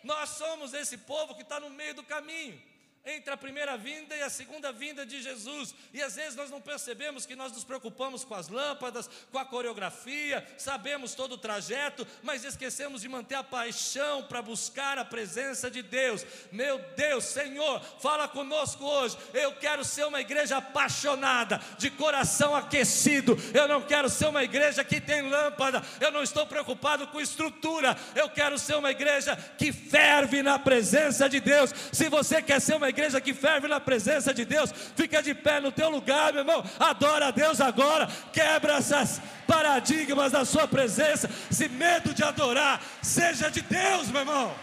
Nós 0.03 0.29
somos 0.29 0.73
esse 0.73 0.99
povo 0.99 1.35
que 1.35 1.41
está 1.41 1.59
no 1.59 1.69
meio 1.69 1.95
do 1.95 2.03
caminho 2.03 2.74
entre 3.05 3.31
a 3.31 3.37
primeira 3.37 3.77
vinda 3.77 4.15
e 4.15 4.23
a 4.23 4.29
segunda 4.29 4.71
vinda 4.71 5.05
de 5.05 5.21
Jesus. 5.21 5.75
E 5.93 6.01
às 6.01 6.15
vezes 6.15 6.35
nós 6.35 6.49
não 6.49 6.59
percebemos 6.59 7.25
que 7.25 7.35
nós 7.35 7.51
nos 7.51 7.63
preocupamos 7.63 8.23
com 8.23 8.33
as 8.33 8.49
lâmpadas, 8.49 9.07
com 9.31 9.37
a 9.37 9.45
coreografia, 9.45 10.45
sabemos 10.57 11.13
todo 11.13 11.33
o 11.33 11.37
trajeto, 11.37 12.05
mas 12.23 12.43
esquecemos 12.43 13.01
de 13.01 13.07
manter 13.07 13.35
a 13.35 13.43
paixão 13.43 14.23
para 14.23 14.41
buscar 14.41 14.97
a 14.97 15.05
presença 15.05 15.69
de 15.69 15.83
Deus. 15.83 16.25
Meu 16.51 16.79
Deus, 16.95 17.25
Senhor, 17.25 17.79
fala 18.01 18.27
conosco 18.27 18.83
hoje. 18.83 19.17
Eu 19.33 19.53
quero 19.53 19.83
ser 19.83 20.05
uma 20.05 20.21
igreja 20.21 20.57
apaixonada, 20.57 21.61
de 21.77 21.91
coração 21.91 22.55
aquecido. 22.55 23.37
Eu 23.53 23.67
não 23.67 23.83
quero 23.83 24.09
ser 24.09 24.27
uma 24.27 24.43
igreja 24.43 24.83
que 24.83 24.99
tem 24.99 25.21
lâmpada. 25.29 25.83
Eu 26.01 26.11
não 26.11 26.23
estou 26.23 26.47
preocupado 26.47 27.05
com 27.07 27.21
estrutura. 27.21 27.95
Eu 28.15 28.29
quero 28.29 28.57
ser 28.57 28.75
uma 28.75 28.89
igreja 28.89 29.35
que 29.57 29.71
ferve 29.71 30.41
na 30.41 30.57
presença 30.57 31.29
de 31.29 31.39
Deus. 31.39 31.71
Se 31.91 32.09
você 32.09 32.41
quer 32.41 32.59
ser 32.59 32.75
uma 32.75 32.89
igreja 32.89 32.94
que 33.21 33.33
ferve 33.33 33.67
na 33.67 33.79
presença 33.79 34.33
de 34.33 34.45
Deus, 34.45 34.73
fica 34.95 35.21
de 35.21 35.33
pé 35.33 35.59
no 35.59 35.71
teu 35.71 35.89
lugar, 35.89 36.33
meu 36.33 36.41
irmão, 36.41 36.63
adora 36.79 37.27
a 37.27 37.31
Deus 37.31 37.61
agora, 37.61 38.07
quebra 38.31 38.77
essas 38.77 39.21
paradigmas 39.45 40.31
da 40.31 40.45
sua 40.45 40.67
presença, 40.67 41.29
esse 41.51 41.67
medo 41.69 42.13
de 42.13 42.23
adorar, 42.23 42.81
seja 43.01 43.49
de 43.49 43.61
Deus, 43.61 44.07
meu 44.09 44.21
irmão. 44.21 44.55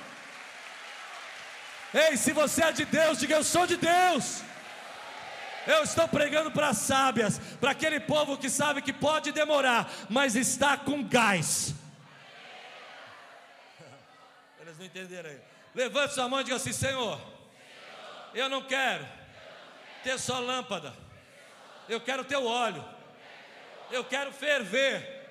Ei, 1.94 2.16
se 2.16 2.32
você 2.32 2.64
é 2.64 2.72
de 2.72 2.84
Deus, 2.84 3.18
diga 3.18 3.34
eu 3.36 3.44
sou 3.44 3.66
de 3.66 3.76
Deus. 3.76 4.42
Eu 5.66 5.82
estou 5.84 6.08
pregando 6.08 6.50
para 6.50 6.74
sábias, 6.74 7.38
para 7.60 7.70
aquele 7.70 8.00
povo 8.00 8.36
que 8.36 8.50
sabe 8.50 8.82
que 8.82 8.92
pode 8.92 9.30
demorar, 9.30 9.90
mas 10.08 10.34
está 10.34 10.76
com 10.76 11.04
gás. 11.04 11.74
Eles 14.60 14.78
não 14.78 14.86
entenderam 14.86 15.30
aí. 15.30 15.38
Levante 15.74 16.14
sua 16.14 16.28
mão 16.28 16.40
e 16.40 16.44
diga 16.44 16.56
assim: 16.56 16.72
Senhor, 16.72 17.20
eu 18.34 18.48
não 18.48 18.62
quero 18.66 19.06
ter 20.02 20.18
só 20.18 20.38
lâmpada. 20.40 20.94
Eu 21.88 22.00
quero 22.00 22.24
ter 22.24 22.36
o 22.36 22.46
óleo. 22.46 22.84
Eu 23.90 24.04
quero 24.04 24.32
ferver. 24.32 25.22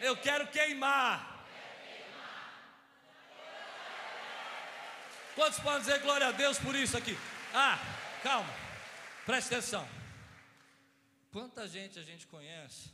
Eu 0.00 0.16
quero 0.16 0.46
queimar. 0.48 1.30
Quantos 5.34 5.58
podem 5.60 5.80
dizer 5.80 6.00
glória 6.00 6.28
a 6.28 6.32
Deus 6.32 6.58
por 6.58 6.74
isso 6.74 6.96
aqui? 6.96 7.16
Ah, 7.54 7.78
calma, 8.22 8.52
preste 9.24 9.54
atenção. 9.54 9.88
Quanta 11.32 11.66
gente 11.66 11.98
a 11.98 12.02
gente 12.02 12.26
conhece 12.26 12.90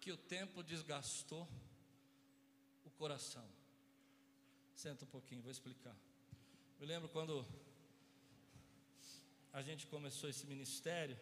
que 0.00 0.10
o 0.10 0.16
tempo 0.16 0.62
desgastou 0.62 1.48
o 2.84 2.90
coração? 2.90 3.48
Senta 4.74 5.04
um 5.04 5.08
pouquinho, 5.08 5.42
vou 5.42 5.50
explicar. 5.50 5.94
Me 6.78 6.86
lembro 6.86 7.08
quando 7.08 7.44
a 9.52 9.60
gente 9.60 9.84
começou 9.88 10.30
esse 10.30 10.46
ministério 10.46 11.18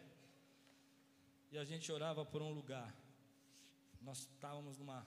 e 1.51 1.57
a 1.57 1.63
gente 1.65 1.91
orava 1.91 2.23
por 2.23 2.43
um 2.43 2.51
lugar. 2.51 2.93
Nós 3.99 4.19
estávamos 4.19 4.77
numa 4.77 5.05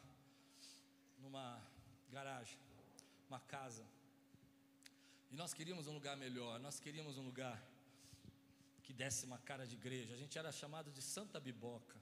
numa 1.21 1.63
garagem, 2.11 2.59
uma 3.29 3.39
casa. 3.39 3.85
E 5.31 5.37
nós 5.37 5.55
queríamos 5.55 5.87
um 5.87 5.93
lugar 5.93 6.17
melhor, 6.17 6.59
nós 6.59 6.81
queríamos 6.81 7.17
um 7.17 7.23
lugar 7.23 7.63
que 8.83 8.93
desse 8.93 9.27
uma 9.27 9.39
cara 9.39 9.65
de 9.65 9.77
igreja. 9.77 10.15
A 10.15 10.17
gente 10.17 10.37
era 10.37 10.51
chamado 10.51 10.91
de 10.91 11.01
Santa 11.01 11.39
Biboca. 11.39 11.97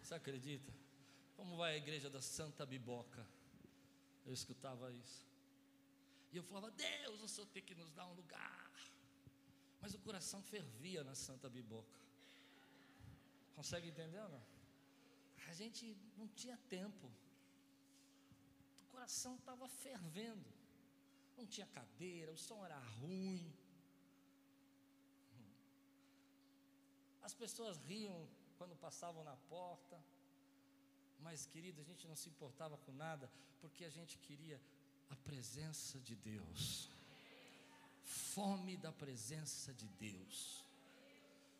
Você 0.00 0.14
acredita? 0.14 0.72
Como 1.36 1.56
vai 1.56 1.74
a 1.74 1.76
igreja 1.76 2.08
da 2.08 2.20
Santa 2.20 2.64
Biboca? 2.64 3.26
Eu 4.24 4.32
escutava 4.32 4.92
isso. 4.92 5.31
E 6.32 6.36
eu 6.38 6.42
falava, 6.42 6.70
Deus, 6.70 7.22
o 7.22 7.28
Senhor 7.28 7.46
tem 7.48 7.62
que 7.62 7.74
nos 7.74 7.90
dar 7.92 8.06
um 8.06 8.14
lugar. 8.14 8.72
Mas 9.82 9.94
o 9.94 9.98
coração 9.98 10.40
fervia 10.42 11.04
na 11.04 11.14
Santa 11.14 11.48
Biboca. 11.48 12.00
Consegue 13.54 13.88
entender 13.88 14.20
ou 14.20 14.30
não? 14.30 14.42
A 15.48 15.52
gente 15.52 15.96
não 16.16 16.26
tinha 16.28 16.56
tempo. 16.68 17.06
O 18.82 18.86
coração 18.92 19.34
estava 19.36 19.68
fervendo. 19.68 20.50
Não 21.36 21.46
tinha 21.46 21.66
cadeira, 21.66 22.32
o 22.32 22.38
som 22.38 22.64
era 22.64 22.78
ruim. 23.00 23.52
As 27.22 27.34
pessoas 27.34 27.76
riam 27.90 28.28
quando 28.56 28.74
passavam 28.76 29.22
na 29.24 29.36
porta. 29.54 30.02
Mas, 31.20 31.46
querido, 31.46 31.80
a 31.80 31.84
gente 31.84 32.06
não 32.08 32.16
se 32.16 32.28
importava 32.28 32.76
com 32.78 32.92
nada, 32.92 33.30
porque 33.60 33.84
a 33.84 33.90
gente 33.90 34.18
queria 34.18 34.60
a 35.12 35.16
presença 35.30 36.00
de 36.00 36.14
Deus. 36.16 36.88
Fome 38.34 38.76
da 38.84 38.90
presença 38.90 39.72
de 39.80 39.88
Deus. 40.06 40.64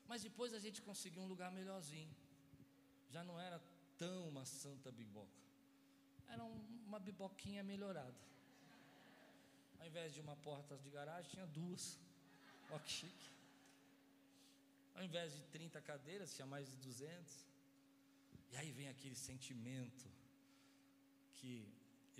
Mas 0.08 0.22
depois 0.22 0.54
a 0.54 0.60
gente 0.64 0.80
conseguiu 0.88 1.22
um 1.22 1.28
lugar 1.32 1.50
melhorzinho. 1.52 2.14
Já 3.10 3.22
não 3.22 3.38
era 3.38 3.58
tão 3.98 4.28
uma 4.28 4.44
santa 4.44 4.90
biboca. 4.90 5.40
Era 6.28 6.42
uma 6.44 6.98
biboquinha 6.98 7.62
melhorada. 7.62 8.20
Ao 9.80 9.86
invés 9.86 10.14
de 10.14 10.20
uma 10.20 10.36
porta 10.48 10.76
de 10.78 10.88
garagem, 10.90 11.30
tinha 11.30 11.46
duas. 11.46 11.98
Ó 12.70 12.78
que 12.78 12.90
chique. 12.90 13.30
Ao 14.94 15.02
invés 15.02 15.34
de 15.34 15.42
30 15.56 15.80
cadeiras, 15.82 16.34
tinha 16.34 16.46
mais 16.46 16.70
de 16.70 16.76
200. 16.76 17.46
E 18.52 18.56
aí 18.56 18.70
vem 18.72 18.88
aquele 18.88 19.14
sentimento 19.14 20.06
que 21.34 21.52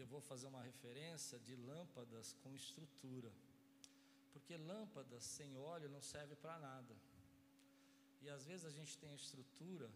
eu 0.01 0.07
vou 0.07 0.21
fazer 0.21 0.47
uma 0.47 0.63
referência 0.63 1.39
de 1.41 1.55
lâmpadas 1.57 2.35
com 2.43 2.55
estrutura. 2.55 3.31
Porque 4.33 4.57
lâmpadas 4.57 5.25
sem 5.25 5.57
óleo 5.59 5.89
não 5.91 6.01
serve 6.01 6.35
para 6.37 6.59
nada. 6.59 6.95
E 8.23 8.31
às 8.31 8.45
vezes 8.47 8.65
a 8.65 8.71
gente 8.71 8.97
tem 8.99 9.11
a 9.11 9.15
estrutura, 9.15 9.91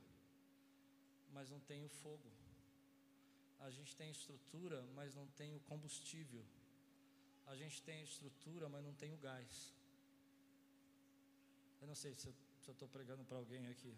mas 1.32 1.50
não 1.50 1.60
tem 1.60 1.84
o 1.84 1.88
fogo. 1.88 2.30
A 3.60 3.70
gente 3.70 3.96
tem 3.96 4.10
estrutura, 4.10 4.82
mas 4.94 5.14
não 5.14 5.26
tem 5.28 5.54
o 5.54 5.60
combustível. 5.60 6.44
A 7.46 7.54
gente 7.56 7.80
tem 7.82 8.02
estrutura, 8.02 8.68
mas 8.68 8.84
não 8.84 8.92
tem 8.94 9.14
o 9.14 9.18
gás. 9.18 9.72
Eu 11.80 11.86
não 11.86 11.94
sei 11.94 12.14
se 12.14 12.26
eu 12.26 12.72
estou 12.72 12.88
pregando 12.88 13.24
para 13.24 13.38
alguém 13.38 13.66
aqui. 13.68 13.94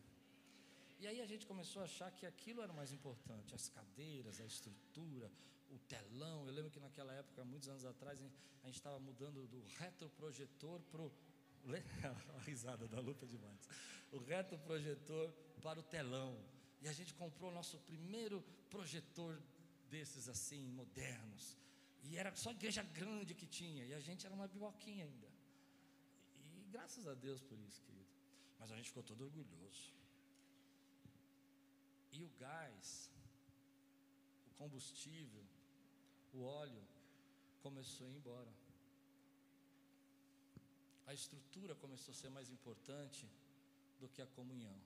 E 1.01 1.07
aí 1.07 1.21
a 1.21 1.27
gente 1.27 1.47
começou 1.47 1.81
a 1.81 1.85
achar 1.85 2.11
que 2.11 2.27
aquilo 2.27 2.61
era 2.61 2.73
mais 2.73 2.93
importante, 2.93 3.55
as 3.55 3.69
cadeiras, 3.69 4.41
a 4.41 4.45
estrutura, 4.45 5.31
o 5.71 5.79
telão. 5.81 6.47
Eu 6.47 6.53
lembro 6.53 6.71
que 6.71 6.81
naquela 6.81 7.13
época, 7.13 7.45
muitos 7.45 7.69
anos 7.69 7.85
atrás, 7.85 8.21
a 8.21 8.67
gente 8.67 8.77
estava 8.77 8.99
mudando 8.99 9.47
do 9.47 9.63
retroprojetor 9.79 10.81
para 10.91 11.03
o. 11.03 11.13
a 12.37 12.41
risada 12.43 12.87
da 12.89 13.01
luta 13.01 13.27
demais. 13.27 13.69
O 14.11 14.19
retroprojetor 14.19 15.33
para 15.63 15.81
o 15.81 15.83
telão. 15.83 16.39
E 16.81 16.89
a 16.89 16.93
gente 16.93 17.13
comprou 17.15 17.51
o 17.51 17.55
nosso 17.55 17.79
primeiro 17.81 18.43
projetor 18.71 19.41
desses 19.91 20.29
assim, 20.29 20.67
modernos. 20.69 21.59
E 22.05 22.17
era 22.17 22.35
só 22.37 22.51
igreja 22.51 22.83
grande 22.83 23.35
que 23.35 23.47
tinha. 23.47 23.85
E 23.85 23.95
a 23.95 24.01
gente 24.01 24.25
era 24.25 24.35
uma 24.35 24.47
biboquinha 24.47 25.05
ainda. 25.05 25.29
E 26.57 26.71
graças 26.71 27.07
a 27.07 27.15
Deus 27.15 27.43
por 27.43 27.59
isso, 27.59 27.83
querido. 27.83 28.09
Mas 28.59 28.71
a 28.71 28.77
gente 28.77 28.87
ficou 28.87 29.03
todo 29.03 29.25
orgulhoso. 29.25 29.93
E 32.13 32.25
o 32.25 32.31
gás, 32.39 33.11
o 34.47 34.55
combustível, 34.55 35.45
o 36.33 36.43
óleo 36.45 36.83
começou 37.63 38.07
a 38.07 38.11
ir 38.11 38.17
embora. 38.17 38.53
A 41.07 41.15
estrutura 41.15 41.75
começou 41.75 42.13
a 42.13 42.15
ser 42.15 42.31
mais 42.31 42.51
importante 42.51 43.27
do 44.01 44.09
que 44.09 44.23
a 44.23 44.27
comunhão. 44.27 44.79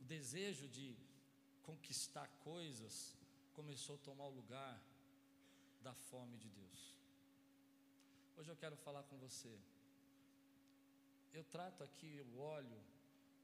o 0.00 0.04
desejo 0.04 0.68
de 0.68 0.96
conquistar 1.64 2.28
coisas 2.44 3.16
começou 3.54 3.96
a 3.96 3.98
tomar 3.98 4.26
o 4.26 4.36
lugar 4.40 4.80
da 5.80 5.92
fome 5.94 6.36
de 6.36 6.48
Deus. 6.48 6.94
Hoje 8.36 8.50
eu 8.50 8.56
quero 8.56 8.76
falar 8.76 9.02
com 9.04 9.16
você. 9.18 9.58
Eu 11.32 11.42
trato 11.44 11.82
aqui 11.82 12.24
o 12.28 12.38
óleo 12.38 12.80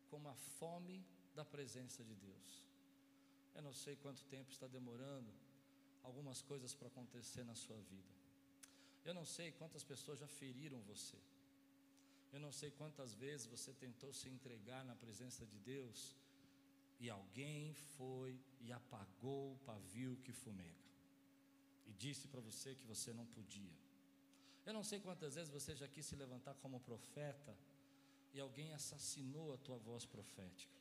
como 0.08 0.28
a 0.28 0.34
fome 0.34 1.04
da 1.34 1.44
presença 1.44 2.04
de 2.04 2.14
Deus. 2.14 2.62
Eu 3.54 3.62
não 3.62 3.72
sei 3.72 3.96
quanto 3.96 4.22
tempo 4.24 4.52
está 4.52 4.66
demorando 4.66 5.32
algumas 6.02 6.42
coisas 6.42 6.74
para 6.74 6.88
acontecer 6.88 7.44
na 7.44 7.54
sua 7.54 7.76
vida. 7.92 8.12
Eu 9.04 9.14
não 9.14 9.24
sei 9.24 9.50
quantas 9.52 9.82
pessoas 9.82 10.18
já 10.20 10.28
feriram 10.28 10.80
você. 10.82 11.16
Eu 12.32 12.40
não 12.40 12.52
sei 12.52 12.70
quantas 12.70 13.14
vezes 13.14 13.46
você 13.46 13.72
tentou 13.72 14.12
se 14.12 14.28
entregar 14.28 14.84
na 14.84 14.94
presença 14.94 15.44
de 15.44 15.58
Deus 15.58 16.14
e 16.98 17.10
alguém 17.10 17.74
foi 17.96 18.40
e 18.60 18.72
apagou 18.72 19.52
o 19.54 19.58
pavio 19.66 20.16
que 20.24 20.32
fumega 20.32 20.82
e 21.86 21.92
disse 21.92 22.28
para 22.28 22.40
você 22.40 22.74
que 22.74 22.86
você 22.86 23.12
não 23.12 23.26
podia. 23.26 23.76
Eu 24.64 24.72
não 24.72 24.84
sei 24.84 25.00
quantas 25.00 25.34
vezes 25.34 25.50
você 25.50 25.74
já 25.74 25.88
quis 25.88 26.06
se 26.06 26.16
levantar 26.16 26.54
como 26.54 26.80
profeta 26.80 27.56
e 28.32 28.40
alguém 28.40 28.72
assassinou 28.72 29.52
a 29.52 29.58
tua 29.58 29.76
voz 29.78 30.04
profética 30.06 30.78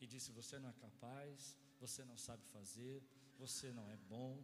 e 0.00 0.06
disse: 0.06 0.30
Você 0.32 0.58
não 0.58 0.68
é 0.68 0.72
capaz, 0.74 1.56
você 1.80 2.04
não 2.04 2.16
sabe 2.16 2.44
fazer, 2.52 3.02
você 3.38 3.70
não 3.72 3.88
é 3.90 3.96
bom. 4.08 4.42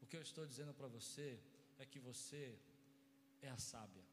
O 0.00 0.06
que 0.06 0.16
eu 0.16 0.22
estou 0.22 0.46
dizendo 0.46 0.72
para 0.72 0.88
você 0.88 1.38
é 1.78 1.84
que 1.84 1.98
você 1.98 2.58
é 3.42 3.50
a 3.50 3.58
sábia, 3.58 4.04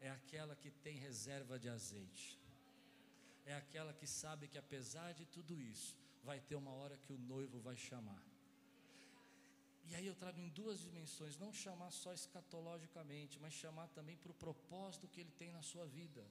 é 0.00 0.10
aquela 0.10 0.54
que 0.56 0.70
tem 0.70 0.96
reserva 0.98 1.58
de 1.58 1.68
azeite, 1.68 2.38
é 3.46 3.54
aquela 3.54 3.92
que 3.92 4.06
sabe 4.06 4.48
que 4.48 4.58
apesar 4.58 5.12
de 5.12 5.26
tudo 5.26 5.60
isso, 5.60 5.96
vai 6.22 6.40
ter 6.40 6.56
uma 6.56 6.72
hora 6.72 6.96
que 6.96 7.12
o 7.12 7.18
noivo 7.18 7.60
vai 7.60 7.76
chamar. 7.76 8.22
E 9.86 9.94
aí 9.94 10.06
eu 10.06 10.14
trago 10.14 10.40
em 10.40 10.48
duas 10.48 10.80
dimensões, 10.80 11.36
não 11.36 11.52
chamar 11.52 11.90
só 11.90 12.12
escatologicamente, 12.12 13.38
mas 13.38 13.52
chamar 13.52 13.88
também 13.88 14.16
para 14.16 14.32
o 14.32 14.40
propósito 14.46 15.08
que 15.08 15.20
ele 15.20 15.30
tem 15.32 15.50
na 15.52 15.62
sua 15.62 15.86
vida. 15.86 16.24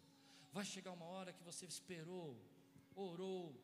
Vai 0.52 0.66
chegar 0.66 0.92
uma 0.92 1.06
hora 1.06 1.32
que 1.32 1.44
você 1.44 1.66
esperou, 1.66 2.36
orou, 2.96 3.56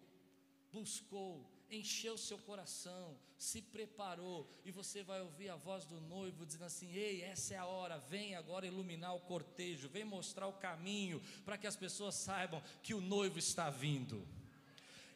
buscou, 0.72 1.34
encheu 1.70 2.18
seu 2.18 2.38
coração, 2.38 3.18
se 3.38 3.62
preparou, 3.62 4.50
e 4.66 4.72
você 4.72 5.04
vai 5.04 5.22
ouvir 5.22 5.50
a 5.50 5.56
voz 5.56 5.86
do 5.86 6.00
noivo 6.02 6.46
dizendo 6.46 6.66
assim: 6.66 6.92
Ei, 6.92 7.22
essa 7.22 7.54
é 7.54 7.58
a 7.58 7.66
hora, 7.66 7.98
vem 7.98 8.36
agora 8.36 8.68
iluminar 8.68 9.16
o 9.16 9.22
cortejo, 9.22 9.90
vem 9.90 10.04
mostrar 10.04 10.48
o 10.48 10.54
caminho, 10.54 11.22
para 11.46 11.58
que 11.58 11.68
as 11.68 11.76
pessoas 11.76 12.16
saibam 12.16 12.62
que 12.82 12.94
o 12.94 13.02
noivo 13.02 13.40
está 13.40 13.70
vindo. 13.70 14.28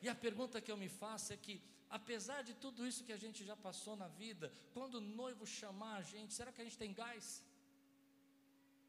E 0.02 0.10
a 0.10 0.16
pergunta 0.16 0.62
que 0.62 0.72
eu 0.72 0.78
me 0.78 0.90
faço 0.90 1.34
é 1.34 1.38
que, 1.38 1.62
apesar 1.90 2.44
de 2.44 2.54
tudo 2.54 2.86
isso 2.86 3.04
que 3.04 3.14
a 3.14 3.18
gente 3.18 3.46
já 3.46 3.56
passou 3.56 3.96
na 3.96 4.08
vida, 4.08 4.52
quando 4.74 4.96
o 4.96 5.02
noivo 5.02 5.46
chamar 5.46 5.98
a 5.98 6.02
gente, 6.02 6.34
será 6.34 6.52
que 6.52 6.62
a 6.62 6.64
gente 6.64 6.78
tem 6.78 6.94
gás? 6.94 7.44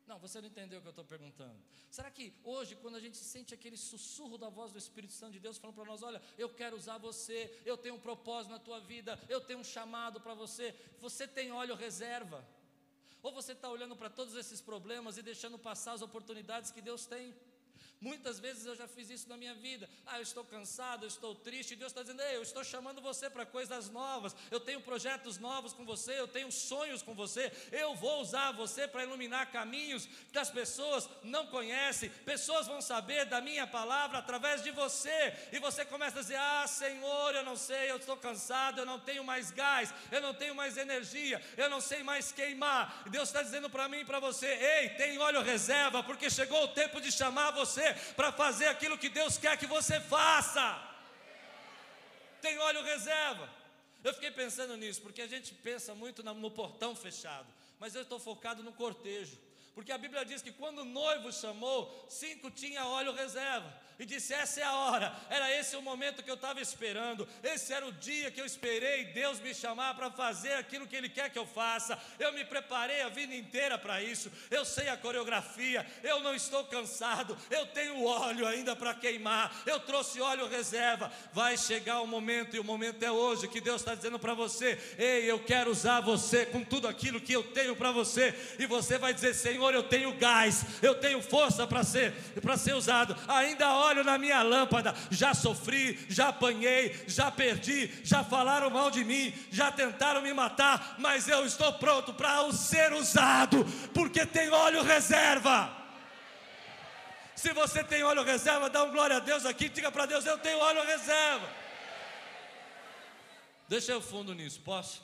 Não, 0.06 0.18
você 0.18 0.40
não 0.40 0.48
entendeu 0.48 0.78
o 0.78 0.82
que 0.82 0.88
eu 0.88 0.90
estou 0.90 1.04
perguntando. 1.04 1.56
Será 1.90 2.10
que 2.10 2.34
hoje, 2.44 2.76
quando 2.76 2.96
a 2.96 3.00
gente 3.00 3.16
sente 3.16 3.54
aquele 3.54 3.76
sussurro 3.76 4.36
da 4.36 4.50
voz 4.50 4.70
do 4.70 4.78
Espírito 4.78 5.14
Santo 5.14 5.32
de 5.32 5.40
Deus 5.40 5.56
falando 5.56 5.76
para 5.76 5.84
nós: 5.86 6.02
olha, 6.02 6.20
eu 6.36 6.48
quero 6.48 6.76
usar 6.76 6.98
você, 6.98 7.58
eu 7.64 7.76
tenho 7.76 7.94
um 7.94 8.00
propósito 8.00 8.52
na 8.52 8.58
tua 8.58 8.80
vida, 8.80 9.18
eu 9.28 9.40
tenho 9.40 9.60
um 9.60 9.64
chamado 9.64 10.20
para 10.20 10.34
você, 10.34 10.74
você 11.00 11.26
tem 11.26 11.52
óleo 11.52 11.74
reserva? 11.74 12.46
Ou 13.22 13.32
você 13.32 13.52
está 13.52 13.70
olhando 13.70 13.96
para 13.96 14.10
todos 14.10 14.34
esses 14.34 14.60
problemas 14.60 15.16
e 15.16 15.22
deixando 15.22 15.58
passar 15.58 15.92
as 15.94 16.02
oportunidades 16.02 16.70
que 16.70 16.82
Deus 16.82 17.06
tem? 17.06 17.34
Muitas 18.04 18.38
vezes 18.38 18.66
eu 18.66 18.76
já 18.76 18.86
fiz 18.86 19.08
isso 19.08 19.30
na 19.30 19.36
minha 19.38 19.54
vida. 19.54 19.88
Ah, 20.04 20.18
eu 20.18 20.22
estou 20.22 20.44
cansado, 20.44 21.04
eu 21.04 21.08
estou 21.08 21.34
triste. 21.34 21.74
Deus 21.74 21.90
está 21.90 22.02
dizendo: 22.02 22.20
Ei, 22.20 22.36
eu 22.36 22.42
estou 22.42 22.62
chamando 22.62 23.00
você 23.00 23.30
para 23.30 23.46
coisas 23.46 23.88
novas. 23.88 24.36
Eu 24.50 24.60
tenho 24.60 24.78
projetos 24.82 25.38
novos 25.38 25.72
com 25.72 25.86
você. 25.86 26.20
Eu 26.20 26.28
tenho 26.28 26.52
sonhos 26.52 27.02
com 27.02 27.14
você. 27.14 27.50
Eu 27.72 27.94
vou 27.94 28.20
usar 28.20 28.52
você 28.52 28.86
para 28.86 29.04
iluminar 29.04 29.50
caminhos 29.50 30.06
que 30.30 30.38
as 30.38 30.50
pessoas 30.50 31.08
não 31.22 31.46
conhecem. 31.46 32.10
Pessoas 32.26 32.66
vão 32.66 32.82
saber 32.82 33.24
da 33.24 33.40
minha 33.40 33.66
palavra 33.66 34.18
através 34.18 34.62
de 34.62 34.70
você. 34.70 35.34
E 35.50 35.58
você 35.58 35.82
começa 35.82 36.18
a 36.18 36.20
dizer: 36.20 36.36
Ah, 36.36 36.66
Senhor, 36.66 37.34
eu 37.34 37.42
não 37.42 37.56
sei, 37.56 37.90
eu 37.90 37.96
estou 37.96 38.18
cansado, 38.18 38.80
eu 38.80 38.84
não 38.84 39.00
tenho 39.00 39.24
mais 39.24 39.50
gás, 39.50 39.94
eu 40.12 40.20
não 40.20 40.34
tenho 40.34 40.54
mais 40.54 40.76
energia, 40.76 41.42
eu 41.56 41.70
não 41.70 41.80
sei 41.80 42.02
mais 42.02 42.30
queimar. 42.30 43.02
E 43.06 43.08
Deus 43.08 43.30
está 43.30 43.40
dizendo 43.42 43.70
para 43.70 43.88
mim 43.88 44.00
e 44.00 44.04
para 44.04 44.20
você: 44.20 44.46
Ei, 44.46 44.90
tem 44.90 45.16
óleo 45.16 45.40
reserva, 45.40 46.02
porque 46.02 46.28
chegou 46.28 46.64
o 46.64 46.68
tempo 46.68 47.00
de 47.00 47.10
chamar 47.10 47.50
você 47.52 47.93
para 48.16 48.32
fazer 48.32 48.66
aquilo 48.66 48.98
que 48.98 49.08
Deus 49.08 49.38
quer 49.38 49.56
que 49.56 49.66
você 49.66 50.00
faça. 50.00 50.82
Tem 52.40 52.58
óleo 52.58 52.82
reserva. 52.82 53.48
Eu 54.02 54.12
fiquei 54.12 54.30
pensando 54.30 54.76
nisso, 54.76 55.00
porque 55.00 55.22
a 55.22 55.26
gente 55.26 55.54
pensa 55.54 55.94
muito 55.94 56.22
no 56.22 56.50
portão 56.50 56.94
fechado, 56.94 57.46
mas 57.80 57.94
eu 57.94 58.02
estou 58.02 58.18
focado 58.18 58.62
no 58.62 58.72
cortejo. 58.72 59.38
Porque 59.74 59.92
a 59.92 59.98
Bíblia 59.98 60.24
diz 60.24 60.40
que 60.40 60.52
quando 60.52 60.80
o 60.80 60.84
noivo 60.84 61.32
chamou, 61.32 62.06
cinco 62.08 62.50
tinha 62.50 62.86
óleo 62.86 63.12
reserva. 63.12 63.84
E 63.98 64.04
disse: 64.04 64.34
Essa 64.34 64.60
é 64.60 64.64
a 64.64 64.72
hora, 64.72 65.14
era 65.30 65.52
esse 65.56 65.76
o 65.76 65.82
momento 65.82 66.22
que 66.22 66.30
eu 66.30 66.34
estava 66.34 66.60
esperando, 66.60 67.28
esse 67.42 67.72
era 67.72 67.86
o 67.86 67.92
dia 67.92 68.30
que 68.30 68.40
eu 68.40 68.44
esperei 68.46 69.04
Deus 69.06 69.38
me 69.38 69.54
chamar 69.54 69.94
para 69.94 70.10
fazer 70.10 70.54
aquilo 70.54 70.86
que 70.86 70.96
Ele 70.96 71.08
quer 71.08 71.30
que 71.30 71.38
eu 71.38 71.46
faça. 71.46 71.98
Eu 72.18 72.32
me 72.32 72.44
preparei 72.44 73.02
a 73.02 73.08
vida 73.08 73.34
inteira 73.34 73.78
para 73.78 74.02
isso, 74.02 74.30
eu 74.50 74.64
sei 74.64 74.88
a 74.88 74.96
coreografia, 74.96 75.86
eu 76.02 76.20
não 76.20 76.34
estou 76.34 76.64
cansado, 76.64 77.38
eu 77.50 77.66
tenho 77.66 78.04
óleo 78.04 78.46
ainda 78.46 78.74
para 78.74 78.94
queimar, 78.94 79.62
eu 79.64 79.78
trouxe 79.78 80.20
óleo 80.20 80.48
reserva. 80.48 81.12
Vai 81.32 81.56
chegar 81.56 82.00
o 82.00 82.06
momento, 82.06 82.56
e 82.56 82.60
o 82.60 82.64
momento 82.64 83.02
é 83.02 83.12
hoje, 83.12 83.46
que 83.46 83.60
Deus 83.60 83.80
está 83.80 83.94
dizendo 83.94 84.18
para 84.18 84.34
você: 84.34 84.76
Ei, 84.98 85.30
eu 85.30 85.38
quero 85.38 85.70
usar 85.70 86.00
você 86.00 86.44
com 86.44 86.64
tudo 86.64 86.88
aquilo 86.88 87.20
que 87.20 87.32
eu 87.32 87.44
tenho 87.44 87.76
para 87.76 87.92
você, 87.92 88.34
e 88.58 88.66
você 88.66 88.98
vai 88.98 89.14
dizer: 89.14 89.34
Senhor, 89.34 89.63
eu 89.72 89.82
tenho 89.84 90.12
gás, 90.16 90.64
eu 90.82 90.94
tenho 90.94 91.22
força 91.22 91.66
para 91.66 91.82
ser, 91.82 92.12
para 92.42 92.56
ser 92.56 92.74
usado, 92.74 93.16
ainda 93.26 93.72
óleo 93.72 94.04
na 94.04 94.18
minha 94.18 94.42
lâmpada. 94.42 94.94
Já 95.10 95.32
sofri, 95.32 95.98
já 96.08 96.28
apanhei, 96.28 97.04
já 97.06 97.30
perdi, 97.30 97.90
já 98.04 98.22
falaram 98.22 98.68
mal 98.68 98.90
de 98.90 99.04
mim, 99.04 99.32
já 99.50 99.72
tentaram 99.72 100.20
me 100.20 100.32
matar, 100.32 100.96
mas 100.98 101.28
eu 101.28 101.46
estou 101.46 101.72
pronto 101.74 102.12
para 102.12 102.52
ser 102.52 102.92
usado, 102.92 103.64
porque 103.94 104.26
tem 104.26 104.50
óleo 104.50 104.82
reserva. 104.82 105.84
Se 107.34 107.52
você 107.52 107.82
tem 107.84 108.02
óleo 108.02 108.22
reserva, 108.22 108.70
dá 108.70 108.84
um 108.84 108.90
glória 108.90 109.16
a 109.16 109.20
Deus 109.20 109.44
aqui, 109.46 109.68
diga 109.68 109.90
para 109.90 110.06
Deus: 110.06 110.24
Eu 110.24 110.38
tenho 110.38 110.58
óleo 110.58 110.84
reserva. 110.84 111.48
Deixa 113.68 113.92
eu 113.92 114.00
fundo 114.00 114.34
nisso, 114.34 114.60
posso? 114.60 115.02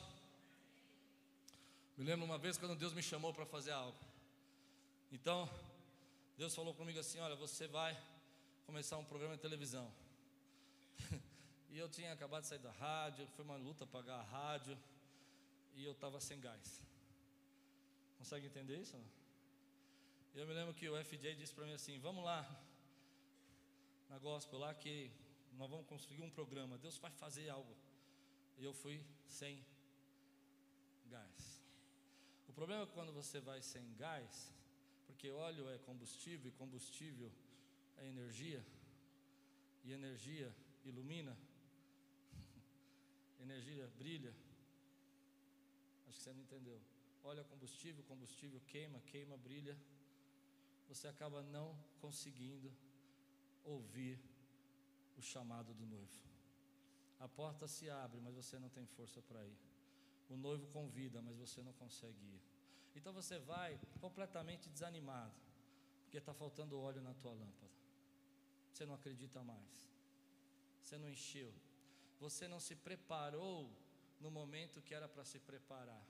Me 1.96 2.04
lembro 2.04 2.24
uma 2.24 2.38
vez 2.38 2.56
quando 2.56 2.74
Deus 2.76 2.94
me 2.94 3.02
chamou 3.02 3.32
para 3.32 3.44
fazer 3.44 3.72
algo. 3.72 4.09
Então, 5.12 5.50
Deus 6.36 6.54
falou 6.54 6.72
comigo 6.72 7.00
assim: 7.00 7.18
Olha, 7.18 7.34
você 7.34 7.66
vai 7.66 8.00
começar 8.64 8.96
um 8.96 9.04
programa 9.04 9.34
de 9.34 9.42
televisão. 9.42 9.92
e 11.68 11.76
eu 11.76 11.88
tinha 11.88 12.12
acabado 12.12 12.42
de 12.42 12.48
sair 12.48 12.60
da 12.60 12.70
rádio, 12.70 13.26
foi 13.34 13.44
uma 13.44 13.56
luta 13.56 13.84
pagar 13.84 14.20
a 14.20 14.22
rádio, 14.22 14.78
e 15.74 15.84
eu 15.84 15.92
estava 15.92 16.20
sem 16.20 16.38
gás. 16.40 16.80
Consegue 18.18 18.46
entender 18.46 18.78
isso? 18.78 18.96
Eu 20.32 20.46
me 20.46 20.54
lembro 20.54 20.72
que 20.72 20.88
o 20.88 21.04
FJ 21.04 21.34
disse 21.34 21.52
para 21.52 21.66
mim 21.66 21.72
assim: 21.72 21.98
Vamos 21.98 22.24
lá, 22.24 22.48
na 24.08 24.18
gospel 24.18 24.60
lá, 24.60 24.72
que 24.72 25.10
nós 25.54 25.68
vamos 25.68 25.86
conseguir 25.86 26.22
um 26.22 26.30
programa, 26.30 26.78
Deus 26.78 26.98
vai 26.98 27.10
fazer 27.10 27.48
algo. 27.48 27.76
E 28.58 28.64
eu 28.64 28.72
fui 28.72 29.04
sem 29.26 29.64
gás. 31.06 31.60
O 32.46 32.52
problema 32.52 32.84
é 32.84 32.86
que 32.86 32.92
quando 32.92 33.12
você 33.12 33.40
vai 33.40 33.60
sem 33.60 33.92
gás, 33.96 34.52
porque 35.10 35.28
óleo 35.32 35.68
é 35.68 35.76
combustível 35.78 36.48
e 36.48 36.54
combustível 36.54 37.30
é 37.96 38.06
energia, 38.06 38.64
e 39.82 39.92
energia 39.92 40.54
ilumina, 40.84 41.36
energia 43.40 43.88
brilha. 43.98 44.32
Acho 46.06 46.18
que 46.18 46.24
você 46.24 46.32
não 46.32 46.40
entendeu. 46.40 46.80
Olha 47.24 47.42
combustível, 47.44 48.04
combustível 48.04 48.60
queima, 48.68 49.00
queima, 49.00 49.36
brilha. 49.36 49.76
Você 50.88 51.08
acaba 51.08 51.42
não 51.42 51.76
conseguindo 52.00 52.72
ouvir 53.64 54.18
o 55.18 55.22
chamado 55.22 55.74
do 55.74 55.86
noivo. 55.86 56.20
A 57.18 57.28
porta 57.28 57.66
se 57.66 57.90
abre, 57.90 58.20
mas 58.20 58.34
você 58.34 58.58
não 58.58 58.68
tem 58.68 58.86
força 58.86 59.20
para 59.22 59.44
ir. 59.44 59.58
O 60.28 60.36
noivo 60.36 60.66
convida, 60.68 61.20
mas 61.20 61.36
você 61.36 61.62
não 61.62 61.72
consegue 61.72 62.24
ir. 62.24 62.49
Então 62.94 63.12
você 63.12 63.38
vai 63.38 63.78
completamente 64.00 64.68
desanimado, 64.68 65.34
porque 66.02 66.18
está 66.18 66.34
faltando 66.34 66.80
óleo 66.80 67.00
na 67.00 67.14
tua 67.14 67.32
lâmpada. 67.32 67.72
Você 68.72 68.84
não 68.84 68.94
acredita 68.94 69.42
mais. 69.42 69.88
Você 70.82 70.98
não 70.98 71.08
encheu. 71.08 71.52
Você 72.18 72.48
não 72.48 72.60
se 72.60 72.74
preparou 72.74 73.70
no 74.20 74.30
momento 74.30 74.82
que 74.82 74.94
era 74.94 75.08
para 75.08 75.24
se 75.24 75.38
preparar. 75.38 76.04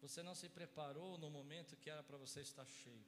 Você 0.00 0.22
não 0.22 0.34
se 0.34 0.48
preparou 0.48 1.18
no 1.18 1.28
momento 1.30 1.76
que 1.76 1.90
era 1.90 2.02
para 2.02 2.16
você 2.16 2.40
estar 2.40 2.66
cheio. 2.66 3.04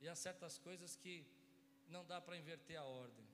E 0.00 0.08
há 0.08 0.14
certas 0.14 0.58
coisas 0.58 0.96
que 0.96 1.26
não 1.88 2.04
dá 2.04 2.20
para 2.20 2.36
inverter 2.36 2.76
a 2.76 2.84
ordem. 2.84 3.26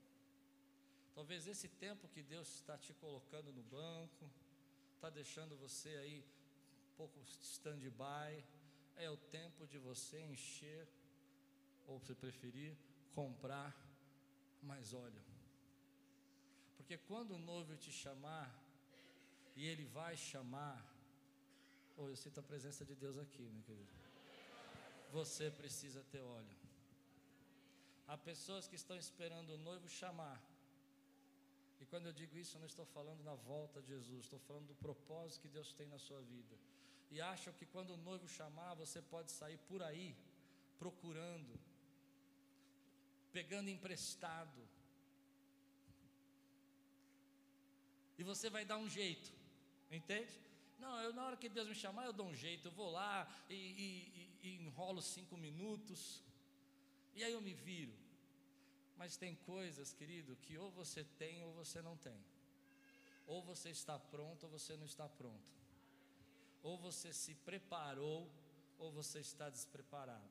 Talvez 1.13 1.47
esse 1.47 1.67
tempo 1.67 2.07
que 2.07 2.23
Deus 2.23 2.47
está 2.55 2.77
te 2.77 2.93
colocando 2.93 3.51
no 3.51 3.63
banco, 3.63 4.29
está 5.01 5.09
deixando 5.09 5.57
você 5.57 5.89
aí 5.97 6.23
um 6.91 6.95
pouco 6.95 7.19
stand-by, 7.21 8.45
é 8.97 9.09
o 9.09 9.17
tempo 9.17 9.65
de 9.65 9.79
você 9.79 10.21
encher, 10.21 10.87
ou 11.87 11.99
se 11.99 12.13
preferir, 12.13 12.77
comprar 13.15 13.75
mais 14.61 14.93
óleo. 14.93 15.23
Porque 16.77 16.99
quando 16.99 17.31
o 17.31 17.39
noivo 17.39 17.75
te 17.77 17.91
chamar, 17.91 18.47
e 19.55 19.65
ele 19.65 19.85
vai 19.85 20.15
chamar, 20.15 20.79
ou 21.97 22.05
oh, 22.05 22.09
eu 22.09 22.15
sinto 22.15 22.39
a 22.39 22.43
presença 22.43 22.85
de 22.85 22.93
Deus 22.93 23.17
aqui, 23.17 23.41
meu 23.41 23.63
querido. 23.63 23.93
Você 25.11 25.49
precisa 25.49 26.03
ter 26.11 26.21
óleo. 26.21 26.57
Há 28.07 28.17
pessoas 28.19 28.67
que 28.67 28.75
estão 28.75 28.95
esperando 28.95 29.55
o 29.55 29.57
noivo 29.57 29.89
chamar. 29.89 30.39
E 31.81 31.85
quando 31.87 32.05
eu 32.05 32.13
digo 32.13 32.37
isso, 32.37 32.55
eu 32.55 32.59
não 32.59 32.67
estou 32.67 32.85
falando 32.85 33.23
na 33.23 33.33
volta 33.33 33.81
de 33.81 33.87
Jesus, 33.87 34.25
estou 34.25 34.39
falando 34.47 34.67
do 34.67 34.75
propósito 34.75 35.41
que 35.41 35.47
Deus 35.47 35.73
tem 35.73 35.87
na 35.87 35.97
sua 35.97 36.21
vida. 36.21 36.55
E 37.09 37.19
acham 37.19 37.51
que 37.53 37.65
quando 37.65 37.95
o 37.95 37.97
noivo 37.97 38.27
chamar, 38.27 38.75
você 38.75 39.01
pode 39.01 39.31
sair 39.31 39.57
por 39.67 39.81
aí 39.81 40.15
procurando, 40.77 41.59
pegando 43.33 43.69
emprestado. 43.69 44.61
E 48.15 48.23
você 48.23 48.47
vai 48.47 48.63
dar 48.63 48.77
um 48.77 48.87
jeito, 48.87 49.33
entende? 49.89 50.31
Não, 50.77 50.99
eu, 51.01 51.11
na 51.13 51.25
hora 51.25 51.37
que 51.37 51.49
Deus 51.49 51.67
me 51.67 51.75
chamar, 51.75 52.05
eu 52.05 52.13
dou 52.13 52.27
um 52.27 52.35
jeito, 52.35 52.67
eu 52.67 52.71
vou 52.71 52.91
lá 52.91 53.27
e, 53.49 53.55
e, 53.55 54.47
e 54.47 54.55
enrolo 54.61 55.01
cinco 55.01 55.35
minutos, 55.35 56.23
e 57.15 57.23
aí 57.23 57.33
eu 57.33 57.41
me 57.41 57.55
viro. 57.55 58.00
Mas 59.01 59.17
tem 59.17 59.33
coisas, 59.35 59.91
querido, 59.99 60.35
que 60.43 60.55
ou 60.63 60.69
você 60.79 61.03
tem 61.21 61.41
ou 61.41 61.51
você 61.53 61.81
não 61.81 61.97
tem. 61.97 62.19
Ou 63.25 63.41
você 63.41 63.69
está 63.71 63.97
pronto 63.97 64.43
ou 64.43 64.49
você 64.51 64.73
não 64.77 64.85
está 64.85 65.09
pronto. 65.09 65.51
Ou 66.61 66.77
você 66.77 67.11
se 67.11 67.33
preparou 67.49 68.29
ou 68.77 68.91
você 68.91 69.19
está 69.19 69.49
despreparado. 69.49 70.29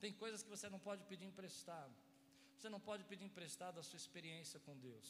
Tem 0.00 0.12
coisas 0.12 0.40
que 0.40 0.48
você 0.48 0.68
não 0.68 0.78
pode 0.78 1.02
pedir 1.10 1.24
emprestado. 1.24 1.92
Você 2.56 2.68
não 2.68 2.78
pode 2.78 3.02
pedir 3.10 3.24
emprestado 3.24 3.80
a 3.80 3.82
sua 3.82 3.96
experiência 3.96 4.60
com 4.60 4.78
Deus. 4.78 5.08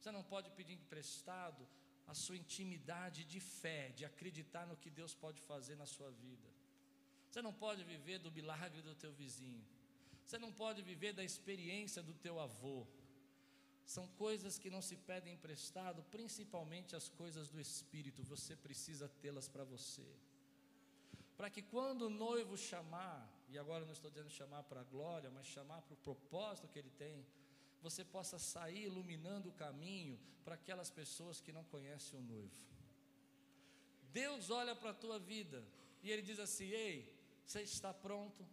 Você 0.00 0.10
não 0.10 0.24
pode 0.24 0.48
pedir 0.52 0.72
emprestado 0.72 1.68
a 2.06 2.14
sua 2.14 2.38
intimidade 2.38 3.26
de 3.26 3.40
fé, 3.40 3.90
de 3.90 4.06
acreditar 4.06 4.66
no 4.66 4.78
que 4.78 4.88
Deus 4.88 5.14
pode 5.14 5.38
fazer 5.42 5.76
na 5.76 5.84
sua 5.84 6.10
vida. 6.12 6.48
Você 7.30 7.42
não 7.42 7.52
pode 7.52 7.84
viver 7.84 8.18
do 8.20 8.32
milagre 8.32 8.80
do 8.80 8.94
teu 8.94 9.12
vizinho. 9.12 9.62
Você 10.26 10.38
não 10.38 10.52
pode 10.52 10.82
viver 10.82 11.12
da 11.12 11.24
experiência 11.24 12.02
do 12.02 12.14
teu 12.14 12.38
avô. 12.40 12.86
São 13.84 14.06
coisas 14.24 14.58
que 14.58 14.70
não 14.70 14.80
se 14.80 14.96
pedem 14.96 15.34
emprestado, 15.34 16.02
principalmente 16.10 16.94
as 16.96 17.08
coisas 17.08 17.48
do 17.48 17.60
espírito, 17.60 18.22
você 18.22 18.54
precisa 18.56 19.08
tê-las 19.20 19.48
para 19.48 19.64
você. 19.64 20.06
Para 21.36 21.50
que 21.50 21.62
quando 21.62 22.02
o 22.02 22.10
noivo 22.10 22.56
chamar, 22.56 23.28
e 23.48 23.58
agora 23.58 23.84
não 23.84 23.92
estou 23.92 24.10
dizendo 24.10 24.30
chamar 24.30 24.62
para 24.62 24.80
a 24.80 24.84
glória, 24.84 25.30
mas 25.30 25.46
chamar 25.46 25.82
para 25.82 25.94
o 25.94 26.04
propósito 26.08 26.68
que 26.68 26.78
ele 26.78 26.90
tem, 26.90 27.26
você 27.82 28.04
possa 28.04 28.38
sair 28.38 28.84
iluminando 28.84 29.48
o 29.48 29.52
caminho 29.52 30.18
para 30.44 30.54
aquelas 30.54 30.90
pessoas 30.90 31.40
que 31.40 31.52
não 31.52 31.64
conhecem 31.64 32.18
o 32.18 32.22
noivo. 32.22 32.72
Deus 34.12 34.50
olha 34.50 34.76
para 34.76 34.90
a 34.90 34.94
tua 34.94 35.18
vida 35.18 35.64
e 36.02 36.10
Ele 36.10 36.22
diz 36.22 36.38
assim: 36.38 36.66
Ei, 36.66 37.12
você 37.44 37.62
está 37.62 37.92
pronto? 37.92 38.46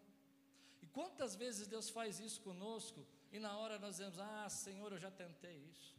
E 0.82 0.88
quantas 0.88 1.36
vezes 1.36 1.68
Deus 1.68 1.90
faz 1.90 2.20
isso 2.20 2.42
conosco 2.42 3.06
e 3.32 3.40
na 3.40 3.58
hora 3.58 3.78
nós 3.80 3.96
dizemos: 3.96 4.20
Ah, 4.20 4.50
Senhor, 4.50 4.92
eu 4.92 4.98
já 4.98 5.12
tentei 5.12 5.58
isso. 5.72 5.96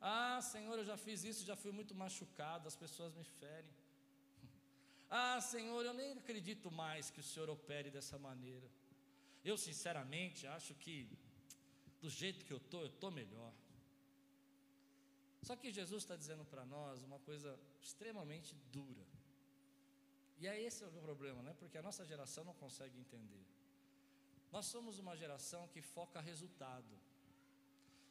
Ah, 0.00 0.40
Senhor, 0.40 0.78
eu 0.78 0.84
já 0.84 0.96
fiz 0.96 1.24
isso, 1.24 1.44
já 1.44 1.56
fui 1.56 1.72
muito 1.72 1.94
machucado, 1.94 2.68
as 2.68 2.76
pessoas 2.76 3.14
me 3.14 3.24
ferem. 3.24 3.70
Ah, 5.08 5.40
Senhor, 5.40 5.84
eu 5.84 5.94
nem 5.94 6.12
acredito 6.18 6.68
mais 6.68 7.10
que 7.10 7.20
o 7.20 7.22
Senhor 7.22 7.48
opere 7.48 7.92
dessa 7.92 8.18
maneira. 8.18 8.68
Eu, 9.44 9.56
sinceramente, 9.56 10.48
acho 10.48 10.74
que 10.74 11.08
do 12.00 12.10
jeito 12.10 12.44
que 12.44 12.52
eu 12.52 12.56
estou, 12.56 12.80
eu 12.80 12.88
estou 12.88 13.12
melhor. 13.12 13.52
Só 15.42 15.54
que 15.54 15.70
Jesus 15.70 16.02
está 16.02 16.16
dizendo 16.16 16.44
para 16.44 16.64
nós 16.64 17.04
uma 17.04 17.20
coisa 17.20 17.56
extremamente 17.80 18.52
dura. 18.72 19.06
E 20.38 20.46
é 20.46 20.60
esse 20.60 20.84
o 20.84 20.90
problema, 21.08 21.42
né? 21.42 21.54
Porque 21.58 21.78
a 21.78 21.82
nossa 21.82 22.04
geração 22.04 22.44
não 22.44 22.54
consegue 22.54 22.98
entender. 22.98 23.44
Nós 24.52 24.66
somos 24.66 24.98
uma 24.98 25.16
geração 25.16 25.66
que 25.68 25.80
foca 25.80 26.20
resultado. 26.20 26.94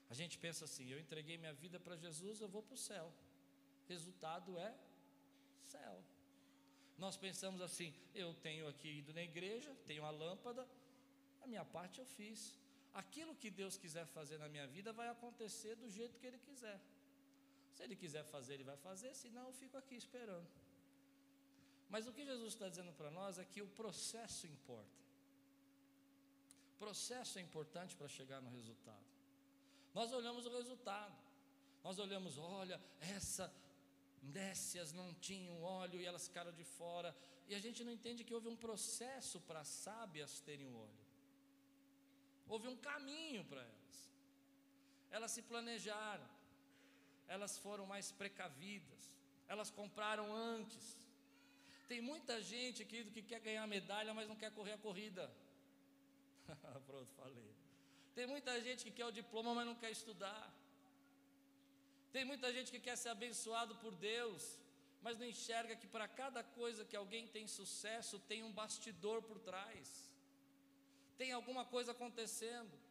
A 0.09 0.13
gente 0.13 0.37
pensa 0.37 0.65
assim: 0.65 0.89
eu 0.89 0.99
entreguei 0.99 1.37
minha 1.37 1.53
vida 1.53 1.79
para 1.79 1.95
Jesus, 1.95 2.41
eu 2.41 2.47
vou 2.47 2.63
para 2.63 2.75
o 2.75 2.77
céu. 2.77 3.11
Resultado 3.87 4.57
é 4.57 4.75
céu. 5.63 6.03
Nós 6.97 7.17
pensamos 7.17 7.61
assim: 7.61 7.93
eu 8.13 8.33
tenho 8.33 8.67
aqui 8.67 8.99
ido 8.99 9.13
na 9.13 9.23
igreja, 9.23 9.75
tenho 9.85 10.03
a 10.05 10.09
lâmpada, 10.09 10.67
a 11.41 11.47
minha 11.47 11.65
parte 11.65 11.99
eu 11.99 12.05
fiz. 12.05 12.53
Aquilo 12.93 13.35
que 13.35 13.49
Deus 13.49 13.77
quiser 13.77 14.05
fazer 14.07 14.37
na 14.37 14.47
minha 14.47 14.67
vida 14.67 14.93
vai 14.93 15.09
acontecer 15.09 15.75
do 15.75 15.89
jeito 15.89 16.17
que 16.17 16.25
Ele 16.25 16.39
quiser. 16.39 16.79
Se 17.73 17.83
Ele 17.83 17.95
quiser 17.95 18.23
fazer, 18.23 18.53
Ele 18.53 18.63
vai 18.63 18.77
fazer, 18.77 19.13
senão 19.13 19.47
eu 19.47 19.53
fico 19.53 19.77
aqui 19.77 19.95
esperando. 19.95 20.47
Mas 21.95 22.07
o 22.07 22.11
que 22.15 22.25
Jesus 22.25 22.51
está 22.53 22.67
dizendo 22.67 22.91
para 22.91 23.09
nós 23.09 23.39
é 23.39 23.45
que 23.45 23.61
o 23.61 23.67
processo 23.67 24.45
importa. 24.45 25.01
O 26.73 26.77
processo 26.77 27.39
é 27.39 27.41
importante 27.41 27.95
para 27.95 28.09
chegar 28.09 28.41
no 28.41 28.49
resultado. 28.49 29.05
Nós 29.93 30.11
olhamos 30.11 30.45
o 30.45 30.49
resultado. 30.57 31.15
Nós 31.85 31.97
olhamos, 31.97 32.37
olha, 32.37 32.77
essa 32.99 33.45
nécias 34.21 34.91
não 34.91 35.13
tinham 35.13 35.63
óleo 35.63 36.01
e 36.01 36.05
elas 36.05 36.27
ficaram 36.27 36.51
de 36.51 36.65
fora. 36.65 37.15
E 37.47 37.55
a 37.55 37.61
gente 37.61 37.81
não 37.81 37.93
entende 37.93 38.25
que 38.25 38.33
houve 38.33 38.49
um 38.49 38.57
processo 38.57 39.39
para 39.39 39.63
sábias 39.63 40.41
terem 40.41 40.67
o 40.67 40.77
óleo. 40.77 41.05
Houve 42.45 42.67
um 42.67 42.75
caminho 42.75 43.45
para 43.45 43.61
elas. 43.61 44.11
Elas 45.11 45.31
se 45.31 45.41
planejaram. 45.43 46.27
Elas 47.25 47.57
foram 47.57 47.85
mais 47.85 48.11
precavidas. 48.11 49.09
Elas 49.47 49.71
compraram 49.71 50.35
antes. 50.35 51.04
Tem 51.87 52.01
muita 52.01 52.41
gente, 52.41 52.83
querido, 52.83 53.11
que 53.11 53.21
quer 53.21 53.39
ganhar 53.39 53.65
medalha, 53.67 54.13
mas 54.13 54.27
não 54.27 54.35
quer 54.35 54.51
correr 54.51 54.73
a 54.73 54.77
corrida. 54.77 55.31
Pronto, 56.87 57.11
falei. 57.21 57.49
Tem 58.15 58.25
muita 58.25 58.53
gente 58.61 58.83
que 58.85 58.91
quer 58.91 59.05
o 59.05 59.11
diploma, 59.11 59.53
mas 59.53 59.65
não 59.65 59.75
quer 59.75 59.91
estudar. 59.91 60.43
Tem 62.11 62.23
muita 62.23 62.51
gente 62.55 62.71
que 62.71 62.79
quer 62.79 62.95
ser 62.95 63.09
abençoado 63.09 63.75
por 63.75 63.93
Deus, 63.93 64.57
mas 65.01 65.17
não 65.19 65.25
enxerga 65.25 65.75
que 65.75 65.87
para 65.95 66.07
cada 66.07 66.41
coisa 66.43 66.85
que 66.85 66.95
alguém 66.95 67.27
tem 67.27 67.45
sucesso, 67.47 68.17
tem 68.19 68.41
um 68.41 68.51
bastidor 68.51 69.21
por 69.21 69.37
trás. 69.39 70.09
Tem 71.17 71.31
alguma 71.31 71.65
coisa 71.65 71.91
acontecendo. 71.91 72.84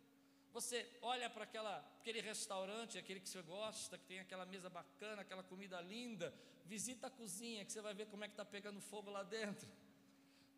Você 0.54 0.88
olha 1.02 1.28
para 1.28 1.44
aquele 1.44 2.20
restaurante, 2.20 2.96
aquele 2.96 3.18
que 3.18 3.28
você 3.28 3.42
gosta, 3.42 3.98
que 3.98 4.04
tem 4.04 4.20
aquela 4.20 4.46
mesa 4.46 4.70
bacana, 4.70 5.22
aquela 5.22 5.42
comida 5.42 5.80
linda, 5.80 6.32
visita 6.64 7.08
a 7.08 7.10
cozinha, 7.10 7.64
que 7.64 7.72
você 7.72 7.80
vai 7.80 7.92
ver 7.92 8.06
como 8.06 8.22
é 8.22 8.28
que 8.28 8.34
está 8.34 8.44
pegando 8.44 8.80
fogo 8.80 9.10
lá 9.10 9.24
dentro. 9.24 9.68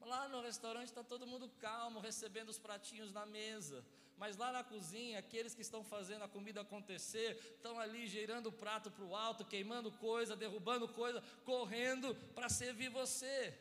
Lá 0.02 0.28
no 0.28 0.42
restaurante 0.42 0.88
está 0.88 1.02
todo 1.02 1.26
mundo 1.26 1.48
calmo, 1.58 1.98
recebendo 1.98 2.50
os 2.50 2.58
pratinhos 2.58 3.10
na 3.10 3.24
mesa. 3.24 3.82
Mas 4.18 4.36
lá 4.36 4.52
na 4.52 4.62
cozinha, 4.62 5.18
aqueles 5.18 5.54
que 5.54 5.62
estão 5.62 5.82
fazendo 5.82 6.24
a 6.24 6.28
comida 6.28 6.60
acontecer, 6.60 7.30
estão 7.56 7.80
ali 7.80 8.06
girando 8.06 8.48
o 8.48 8.52
prato 8.52 8.90
para 8.90 9.04
o 9.04 9.16
alto, 9.16 9.46
queimando 9.46 9.90
coisa, 9.92 10.36
derrubando 10.36 10.86
coisa, 10.88 11.22
correndo 11.46 12.14
para 12.34 12.50
servir 12.50 12.90
você. 12.90 13.58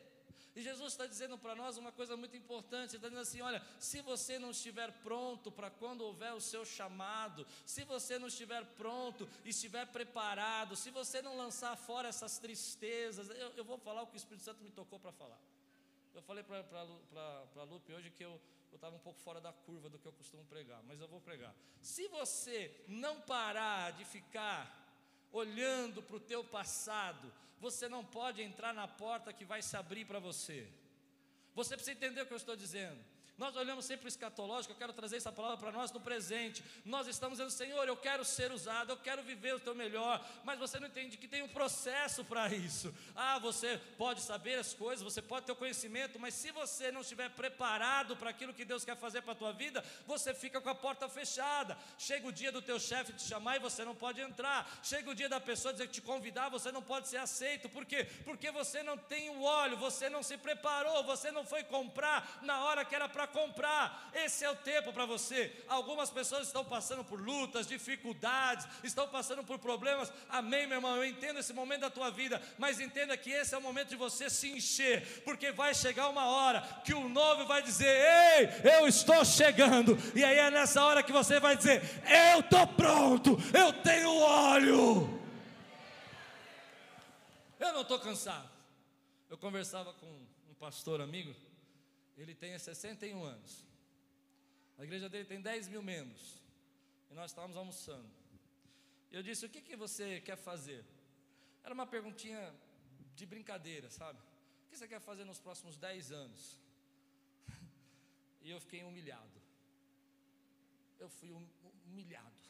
E 0.55 0.61
Jesus 0.61 0.93
está 0.93 1.05
dizendo 1.05 1.37
para 1.37 1.53
nós 1.53 1.77
uma 1.77 1.91
coisa 1.91 2.15
muito 2.15 2.37
importante: 2.37 2.91
Ele 2.91 2.97
está 2.97 3.09
dizendo 3.09 3.21
assim, 3.21 3.41
olha, 3.41 3.61
se 3.77 4.01
você 4.01 4.39
não 4.39 4.51
estiver 4.51 4.91
pronto 5.03 5.51
para 5.51 5.69
quando 5.69 6.01
houver 6.01 6.33
o 6.33 6.39
seu 6.39 6.63
chamado, 6.63 7.45
se 7.65 7.83
você 7.83 8.17
não 8.17 8.29
estiver 8.29 8.63
pronto, 8.75 9.27
estiver 9.43 9.85
preparado, 9.87 10.75
se 10.75 10.89
você 10.91 11.21
não 11.21 11.35
lançar 11.35 11.75
fora 11.75 12.07
essas 12.07 12.37
tristezas, 12.37 13.29
eu, 13.29 13.49
eu 13.57 13.65
vou 13.65 13.77
falar 13.77 14.03
o 14.03 14.07
que 14.07 14.15
o 14.15 14.17
Espírito 14.17 14.43
Santo 14.43 14.63
me 14.63 14.71
tocou 14.71 14.97
para 14.97 15.11
falar. 15.11 15.39
Eu 16.13 16.21
falei 16.21 16.43
para 16.43 16.63
a 16.79 17.63
Lupe 17.63 17.91
hoje 17.91 18.09
que 18.09 18.23
eu 18.23 18.39
estava 18.73 18.95
um 18.95 18.99
pouco 18.99 19.19
fora 19.19 19.41
da 19.41 19.51
curva 19.51 19.89
do 19.89 19.99
que 19.99 20.05
eu 20.07 20.13
costumo 20.13 20.45
pregar, 20.45 20.81
mas 20.83 21.01
eu 21.01 21.07
vou 21.09 21.19
pregar. 21.19 21.53
Se 21.81 22.07
você 22.07 22.83
não 22.87 23.19
parar 23.19 23.91
de 23.91 24.05
ficar 24.05 24.84
olhando 25.35 26.01
para 26.01 26.15
o 26.15 26.19
teu 26.19 26.43
passado, 26.43 27.31
você 27.59 27.87
não 27.89 28.03
pode 28.03 28.41
entrar 28.41 28.73
na 28.73 28.87
porta 28.87 29.33
que 29.33 29.43
vai 29.43 29.61
se 29.61 29.75
abrir 29.75 30.05
para 30.05 30.19
você. 30.19 30.67
Você 31.53 31.75
precisa 31.75 31.97
entender 31.97 32.21
o 32.21 32.25
que 32.25 32.33
eu 32.33 32.37
estou 32.37 32.55
dizendo. 32.55 32.99
Nós 33.37 33.55
olhamos 33.57 33.83
sempre 33.83 34.05
o 34.05 34.07
escatológico, 34.07 34.73
eu 34.73 34.77
quero 34.77 34.93
trazer 34.93 35.17
essa 35.17 35.31
palavra 35.31 35.57
para 35.57 35.71
nós 35.71 35.91
no 35.91 35.99
presente. 35.99 36.63
Nós 36.85 37.05
estamos 37.05 37.37
dizendo, 37.37 37.51
Senhor, 37.51 37.85
eu 37.85 37.97
quero 37.97 38.23
ser 38.23 38.49
usado, 38.51 38.91
eu 38.91 38.97
quero 38.97 39.21
viver 39.23 39.55
o 39.55 39.59
teu 39.59 39.75
melhor, 39.75 40.25
mas 40.43 40.57
você 40.57 40.79
não 40.79 40.87
entende 40.87 41.17
que 41.17 41.27
tem 41.27 41.41
um 41.41 41.47
processo 41.47 42.23
para 42.23 42.47
isso. 42.53 42.93
Ah, 43.13 43.37
você 43.37 43.77
pode 43.97 44.21
saber 44.21 44.57
as 44.57 44.73
coisas, 44.73 45.03
você 45.03 45.21
pode 45.21 45.45
ter 45.45 45.51
o 45.51 45.55
conhecimento, 45.55 46.17
mas 46.17 46.33
se 46.33 46.49
você 46.51 46.91
não 46.93 47.01
estiver 47.01 47.29
preparado 47.29 48.15
para 48.15 48.29
aquilo 48.29 48.53
que 48.53 48.63
Deus 48.63 48.85
quer 48.85 48.95
fazer 48.95 49.21
para 49.21 49.33
a 49.33 49.35
tua 49.35 49.51
vida, 49.51 49.83
você 50.07 50.33
fica 50.33 50.61
com 50.61 50.69
a 50.69 50.75
porta 50.75 51.09
fechada. 51.09 51.77
Chega 51.97 52.27
o 52.27 52.31
dia 52.31 52.53
do 52.53 52.61
teu 52.61 52.79
chefe 52.79 53.11
te 53.11 53.23
chamar 53.23 53.57
e 53.57 53.59
você 53.59 53.83
não 53.83 53.95
pode 53.95 54.21
entrar. 54.21 54.79
Chega 54.81 55.09
o 55.09 55.15
dia 55.15 55.27
da 55.27 55.41
pessoa 55.41 55.73
dizer 55.73 55.87
que 55.87 55.93
te 55.93 56.01
convidar, 56.01 56.47
você 56.47 56.71
não 56.71 56.81
pode 56.81 57.09
ser 57.09 57.17
aceito. 57.17 57.67
Por 57.67 57.85
quê? 57.85 58.07
Porque 58.23 58.49
você 58.49 58.81
não 58.81 58.97
tem 58.97 59.29
o 59.29 59.43
óleo, 59.43 59.75
você 59.75 60.09
não 60.09 60.23
se 60.23 60.37
preparou, 60.37 61.03
você 61.03 61.31
não 61.31 61.45
foi 61.45 61.65
comprar 61.65 62.39
na 62.41 62.63
hora 62.63 62.85
que 62.85 62.95
era 62.95 63.09
para 63.25 63.27
comprar. 63.27 64.09
Esse 64.13 64.45
é 64.45 64.49
o 64.49 64.55
tempo 64.55 64.93
para 64.93 65.05
você. 65.05 65.51
Algumas 65.67 66.09
pessoas 66.09 66.47
estão 66.47 66.63
passando 66.63 67.03
por 67.03 67.19
lutas, 67.19 67.67
dificuldades, 67.67 68.67
estão 68.83 69.07
passando 69.07 69.43
por 69.43 69.59
problemas. 69.59 70.11
Amém, 70.29 70.67
meu 70.67 70.77
irmão. 70.77 70.95
Eu 70.95 71.05
entendo 71.05 71.39
esse 71.39 71.53
momento 71.53 71.81
da 71.81 71.89
tua 71.89 72.11
vida, 72.11 72.41
mas 72.57 72.79
entenda 72.79 73.17
que 73.17 73.31
esse 73.31 73.53
é 73.53 73.57
o 73.57 73.61
momento 73.61 73.89
de 73.89 73.95
você 73.95 74.29
se 74.29 74.49
encher, 74.49 75.23
porque 75.23 75.51
vai 75.51 75.73
chegar 75.73 76.09
uma 76.09 76.25
hora 76.25 76.61
que 76.83 76.93
o 76.93 77.09
novo 77.09 77.45
vai 77.45 77.61
dizer: 77.61 77.85
Ei, 77.85 78.71
eu 78.77 78.87
estou 78.87 79.25
chegando. 79.25 79.97
E 80.15 80.23
aí 80.23 80.37
é 80.37 80.51
nessa 80.51 80.83
hora 80.83 81.03
que 81.03 81.11
você 81.11 81.39
vai 81.39 81.57
dizer: 81.57 81.81
Eu 82.33 82.41
estou 82.41 82.67
pronto, 82.67 83.37
eu 83.53 83.73
tenho 83.81 84.15
óleo. 84.15 85.21
Eu 87.59 87.73
não 87.73 87.81
estou 87.81 87.99
cansado. 87.99 88.49
Eu 89.29 89.37
conversava 89.37 89.91
com 89.93 90.05
um 90.05 90.53
pastor 90.59 91.01
amigo 91.01 91.33
ele 92.17 92.33
tem 92.33 92.57
61 92.57 93.23
anos. 93.23 93.65
A 94.77 94.83
igreja 94.83 95.09
dele 95.09 95.25
tem 95.25 95.41
10 95.41 95.67
mil 95.67 95.81
membros. 95.81 96.41
E 97.09 97.13
nós 97.13 97.31
estávamos 97.31 97.57
almoçando. 97.57 98.09
Eu 99.11 99.23
disse: 99.23 99.45
O 99.45 99.49
que, 99.49 99.61
que 99.61 99.75
você 99.75 100.21
quer 100.21 100.37
fazer? 100.37 100.83
Era 101.63 101.73
uma 101.73 101.87
perguntinha 101.87 102.53
de 103.15 103.25
brincadeira, 103.25 103.89
sabe? 103.89 104.19
O 104.19 104.69
que 104.69 104.77
você 104.77 104.87
quer 104.87 104.99
fazer 104.99 105.23
nos 105.23 105.39
próximos 105.39 105.77
10 105.77 106.11
anos? 106.11 106.59
E 108.41 108.51
eu 108.51 108.59
fiquei 108.59 108.83
humilhado. 108.83 109.41
Eu 110.99 111.09
fui 111.09 111.31
humilhado. 111.87 112.41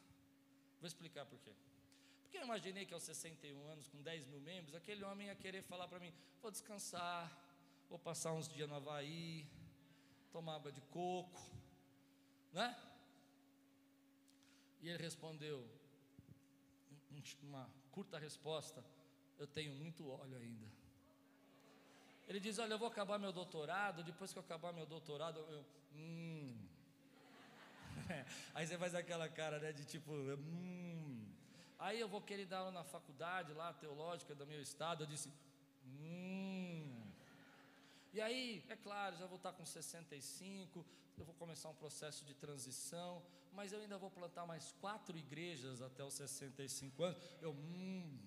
Vou 0.82 0.88
explicar 0.88 1.26
por 1.26 1.40
quê. 1.40 1.54
Porque 2.22 2.38
eu 2.38 2.44
imaginei 2.44 2.86
que 2.86 2.94
aos 2.94 3.04
61 3.04 3.66
anos, 3.68 3.88
com 3.88 4.02
10 4.02 4.26
mil 4.26 4.42
membros, 4.42 4.76
aquele 4.76 5.06
homem 5.06 5.28
ia 5.28 5.36
querer 5.36 5.62
falar 5.62 5.88
para 5.88 6.00
mim: 6.00 6.14
vou 6.42 6.52
descansar, 6.52 7.32
vou 7.88 7.98
passar 7.98 8.34
uns 8.34 8.50
dias 8.50 8.68
no 8.68 8.76
Havaí, 8.76 9.48
tomar 10.36 10.56
água 10.56 10.72
de 10.78 10.82
coco, 10.98 11.42
né? 12.52 12.68
E 14.82 14.90
ele 14.90 15.02
respondeu, 15.02 15.58
uma 17.42 17.70
curta 17.92 18.20
resposta: 18.20 18.84
Eu 19.40 19.48
tenho 19.48 19.74
muito 19.82 20.10
óleo 20.10 20.38
ainda. 20.38 20.68
Ele 22.28 22.42
diz: 22.42 22.60
Olha, 22.60 22.74
eu 22.74 22.82
vou 22.84 22.90
acabar 22.90 23.18
meu 23.18 23.32
doutorado. 23.32 24.04
Depois 24.04 24.34
que 24.34 24.38
eu 24.38 24.44
acabar 24.44 24.74
meu 24.74 24.86
doutorado, 24.86 25.40
eu. 25.56 25.66
Hum. 25.94 26.54
Aí 28.54 28.68
você 28.68 28.78
faz 28.78 28.94
aquela 28.94 29.30
cara, 29.30 29.58
né? 29.60 29.72
De 29.72 29.86
tipo. 29.86 30.12
Hum. 30.12 31.26
Aí 31.80 31.98
eu 31.98 32.10
vou 32.10 32.22
querer 32.22 32.46
dar 32.46 32.60
aula 32.60 32.72
na 32.72 32.84
faculdade 32.84 33.54
lá, 33.54 33.72
teológica 33.74 34.36
do 34.36 34.46
meu 34.46 34.62
estado. 34.62 35.04
Eu 35.04 35.08
disse: 35.08 35.30
Hum. 35.86 36.35
E 38.16 38.22
aí, 38.22 38.64
é 38.70 38.78
claro, 38.78 39.18
já 39.18 39.26
vou 39.26 39.36
estar 39.36 39.52
com 39.52 39.66
65, 39.66 40.86
eu 41.18 41.26
vou 41.26 41.36
começar 41.36 41.68
um 41.68 41.76
processo 41.76 42.24
de 42.24 42.34
transição, 42.34 43.22
mas 43.52 43.74
eu 43.74 43.82
ainda 43.82 43.98
vou 43.98 44.10
plantar 44.10 44.46
mais 44.46 44.72
quatro 44.80 45.18
igrejas 45.18 45.82
até 45.82 46.02
os 46.02 46.14
65 46.14 47.04
anos. 47.04 47.18
Eu, 47.42 47.52
hum. 47.52 48.18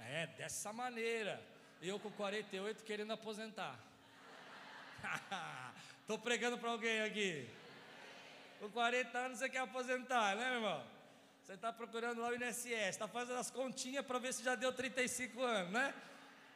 É, 0.00 0.26
dessa 0.26 0.72
maneira. 0.72 1.40
Eu 1.80 2.00
com 2.00 2.10
48 2.10 2.82
querendo 2.82 3.12
aposentar. 3.12 3.78
Estou 6.00 6.18
pregando 6.18 6.58
para 6.58 6.70
alguém 6.72 7.02
aqui. 7.02 7.48
Com 8.58 8.68
40 8.68 9.16
anos 9.16 9.38
você 9.38 9.48
quer 9.48 9.60
aposentar, 9.60 10.34
né, 10.34 10.44
meu 10.44 10.54
irmão? 10.54 10.84
Você 11.44 11.52
está 11.52 11.72
procurando 11.72 12.20
lá 12.20 12.30
o 12.30 12.34
INSS, 12.34 12.66
está 12.66 13.06
fazendo 13.06 13.38
as 13.38 13.52
continhas 13.52 14.04
para 14.04 14.18
ver 14.18 14.34
se 14.34 14.42
já 14.42 14.56
deu 14.56 14.72
35 14.72 15.40
anos, 15.40 15.72
né? 15.72 15.94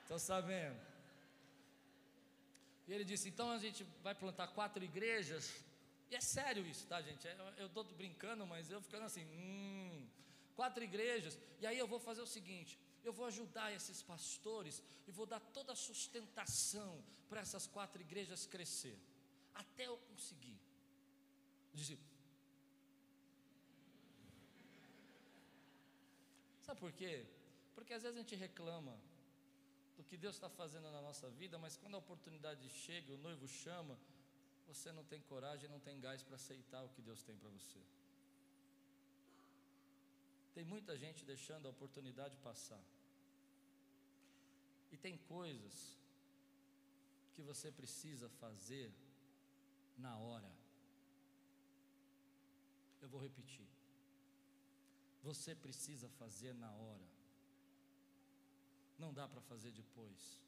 Estou 0.03 0.19
sabendo. 0.19 0.89
E 2.90 2.92
ele 2.92 3.05
disse: 3.11 3.29
então 3.29 3.48
a 3.53 3.59
gente 3.64 3.85
vai 4.03 4.14
plantar 4.22 4.48
quatro 4.48 4.83
igrejas. 4.90 5.44
E 6.11 6.16
é 6.16 6.20
sério 6.20 6.66
isso, 6.66 6.85
tá, 6.88 7.00
gente? 7.00 7.24
É, 7.29 7.37
eu 7.57 7.68
estou 7.68 7.85
brincando, 7.85 8.44
mas 8.53 8.68
eu 8.68 8.81
ficando 8.87 9.05
assim: 9.05 9.24
hum, 9.26 10.09
quatro 10.57 10.83
igrejas. 10.83 11.38
E 11.61 11.66
aí 11.68 11.79
eu 11.79 11.87
vou 11.87 12.00
fazer 12.00 12.20
o 12.20 12.26
seguinte: 12.26 12.72
eu 13.05 13.12
vou 13.12 13.26
ajudar 13.26 13.68
esses 13.72 14.03
pastores 14.03 14.83
e 15.07 15.12
vou 15.12 15.24
dar 15.24 15.38
toda 15.38 15.72
a 15.72 15.76
sustentação 15.76 16.92
para 17.29 17.40
essas 17.40 17.64
quatro 17.64 18.03
igrejas 18.03 18.44
crescer, 18.55 18.98
até 19.55 19.87
eu 19.87 19.96
conseguir. 20.09 20.59
Disse, 21.72 21.96
sabe 26.61 26.81
por 26.81 26.92
quê? 26.92 27.24
Porque 27.76 27.94
às 27.94 28.03
vezes 28.03 28.18
a 28.18 28.20
gente 28.20 28.35
reclama 28.35 28.98
do 30.01 30.05
que 30.09 30.17
Deus 30.17 30.37
está 30.37 30.49
fazendo 30.49 30.91
na 30.91 31.03
nossa 31.03 31.29
vida, 31.29 31.59
mas 31.59 31.77
quando 31.77 31.95
a 31.95 31.99
oportunidade 31.99 32.67
chega, 32.71 33.13
o 33.13 33.19
noivo 33.19 33.47
chama, 33.47 33.99
você 34.67 34.91
não 34.91 35.05
tem 35.05 35.21
coragem, 35.21 35.69
não 35.69 35.79
tem 35.79 36.01
gás 36.01 36.23
para 36.23 36.37
aceitar 36.37 36.83
o 36.83 36.89
que 36.89 37.03
Deus 37.03 37.23
tem 37.23 37.37
para 37.37 37.51
você. 37.51 37.81
Tem 40.55 40.65
muita 40.65 40.97
gente 40.97 41.23
deixando 41.23 41.67
a 41.67 41.71
oportunidade 41.71 42.35
passar. 42.39 42.83
E 44.91 44.97
tem 44.97 45.19
coisas 45.35 45.99
que 47.35 47.43
você 47.43 47.71
precisa 47.71 48.27
fazer 48.43 48.91
na 49.99 50.17
hora. 50.17 50.51
Eu 53.03 53.09
vou 53.11 53.21
repetir. 53.21 53.69
Você 55.23 55.55
precisa 55.55 56.09
fazer 56.09 56.55
na 56.55 56.73
hora 56.73 57.20
não 59.01 59.13
dá 59.13 59.27
para 59.27 59.41
fazer 59.41 59.73
depois. 59.73 60.39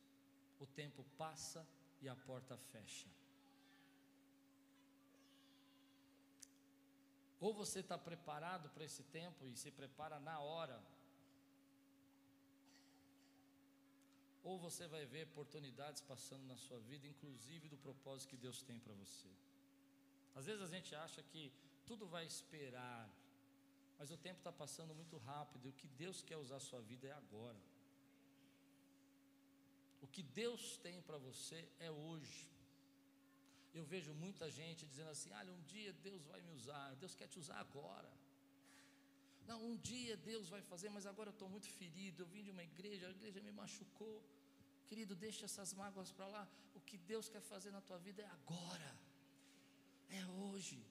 O 0.61 0.67
tempo 0.67 1.05
passa 1.17 1.67
e 2.01 2.09
a 2.09 2.15
porta 2.15 2.57
fecha. 2.57 3.09
Ou 7.41 7.53
você 7.53 7.81
está 7.81 7.99
preparado 7.99 8.69
para 8.71 8.85
esse 8.85 9.03
tempo 9.05 9.49
e 9.49 9.57
se 9.57 9.71
prepara 9.71 10.21
na 10.21 10.39
hora, 10.39 10.81
ou 14.45 14.59
você 14.59 14.87
vai 14.87 15.05
ver 15.07 15.25
oportunidades 15.27 16.01
passando 16.03 16.45
na 16.47 16.57
sua 16.57 16.79
vida, 16.79 17.07
inclusive 17.07 17.69
do 17.69 17.77
propósito 17.77 18.31
que 18.31 18.37
Deus 18.37 18.63
tem 18.63 18.79
para 18.79 18.95
você. 18.95 19.29
Às 20.35 20.47
vezes 20.47 20.63
a 20.63 20.67
gente 20.67 20.95
acha 20.95 21.23
que 21.23 21.53
tudo 21.85 22.07
vai 22.07 22.25
esperar, 22.27 23.09
mas 23.99 24.11
o 24.11 24.17
tempo 24.17 24.39
está 24.39 24.53
passando 24.53 24.95
muito 24.95 25.17
rápido 25.19 25.67
e 25.67 25.69
o 25.71 25.73
que 25.73 25.89
Deus 25.89 26.23
quer 26.23 26.37
usar 26.37 26.57
a 26.57 26.61
sua 26.61 26.81
vida 26.81 27.07
é 27.09 27.13
agora. 27.13 27.61
O 30.05 30.07
que 30.15 30.23
Deus 30.41 30.63
tem 30.85 31.01
para 31.09 31.19
você 31.29 31.59
é 31.79 31.91
hoje. 31.91 32.43
Eu 33.79 33.85
vejo 33.93 34.13
muita 34.25 34.47
gente 34.51 34.85
dizendo 34.91 35.11
assim: 35.11 35.31
olha, 35.41 35.53
um 35.53 35.63
dia 35.75 35.93
Deus 36.09 36.25
vai 36.33 36.41
me 36.47 36.53
usar, 36.59 36.95
Deus 37.03 37.15
quer 37.15 37.29
te 37.33 37.39
usar 37.43 37.59
agora. 37.67 38.13
Não, 39.47 39.59
um 39.69 39.77
dia 39.77 40.17
Deus 40.31 40.49
vai 40.55 40.61
fazer, 40.71 40.89
mas 40.97 41.07
agora 41.13 41.29
eu 41.31 41.37
estou 41.37 41.49
muito 41.49 41.69
ferido. 41.79 42.23
Eu 42.23 42.27
vim 42.35 42.43
de 42.43 42.51
uma 42.51 42.65
igreja, 42.71 43.07
a 43.07 43.11
igreja 43.11 43.41
me 43.41 43.53
machucou. 43.53 44.17
Querido, 44.89 45.15
deixa 45.27 45.45
essas 45.45 45.73
mágoas 45.73 46.11
para 46.17 46.27
lá. 46.27 46.45
O 46.75 46.81
que 46.81 46.99
Deus 47.13 47.29
quer 47.29 47.41
fazer 47.41 47.71
na 47.71 47.81
tua 47.81 47.99
vida 47.99 48.21
é 48.23 48.31
agora, 48.39 48.91
é 50.21 50.27
hoje. 50.43 50.85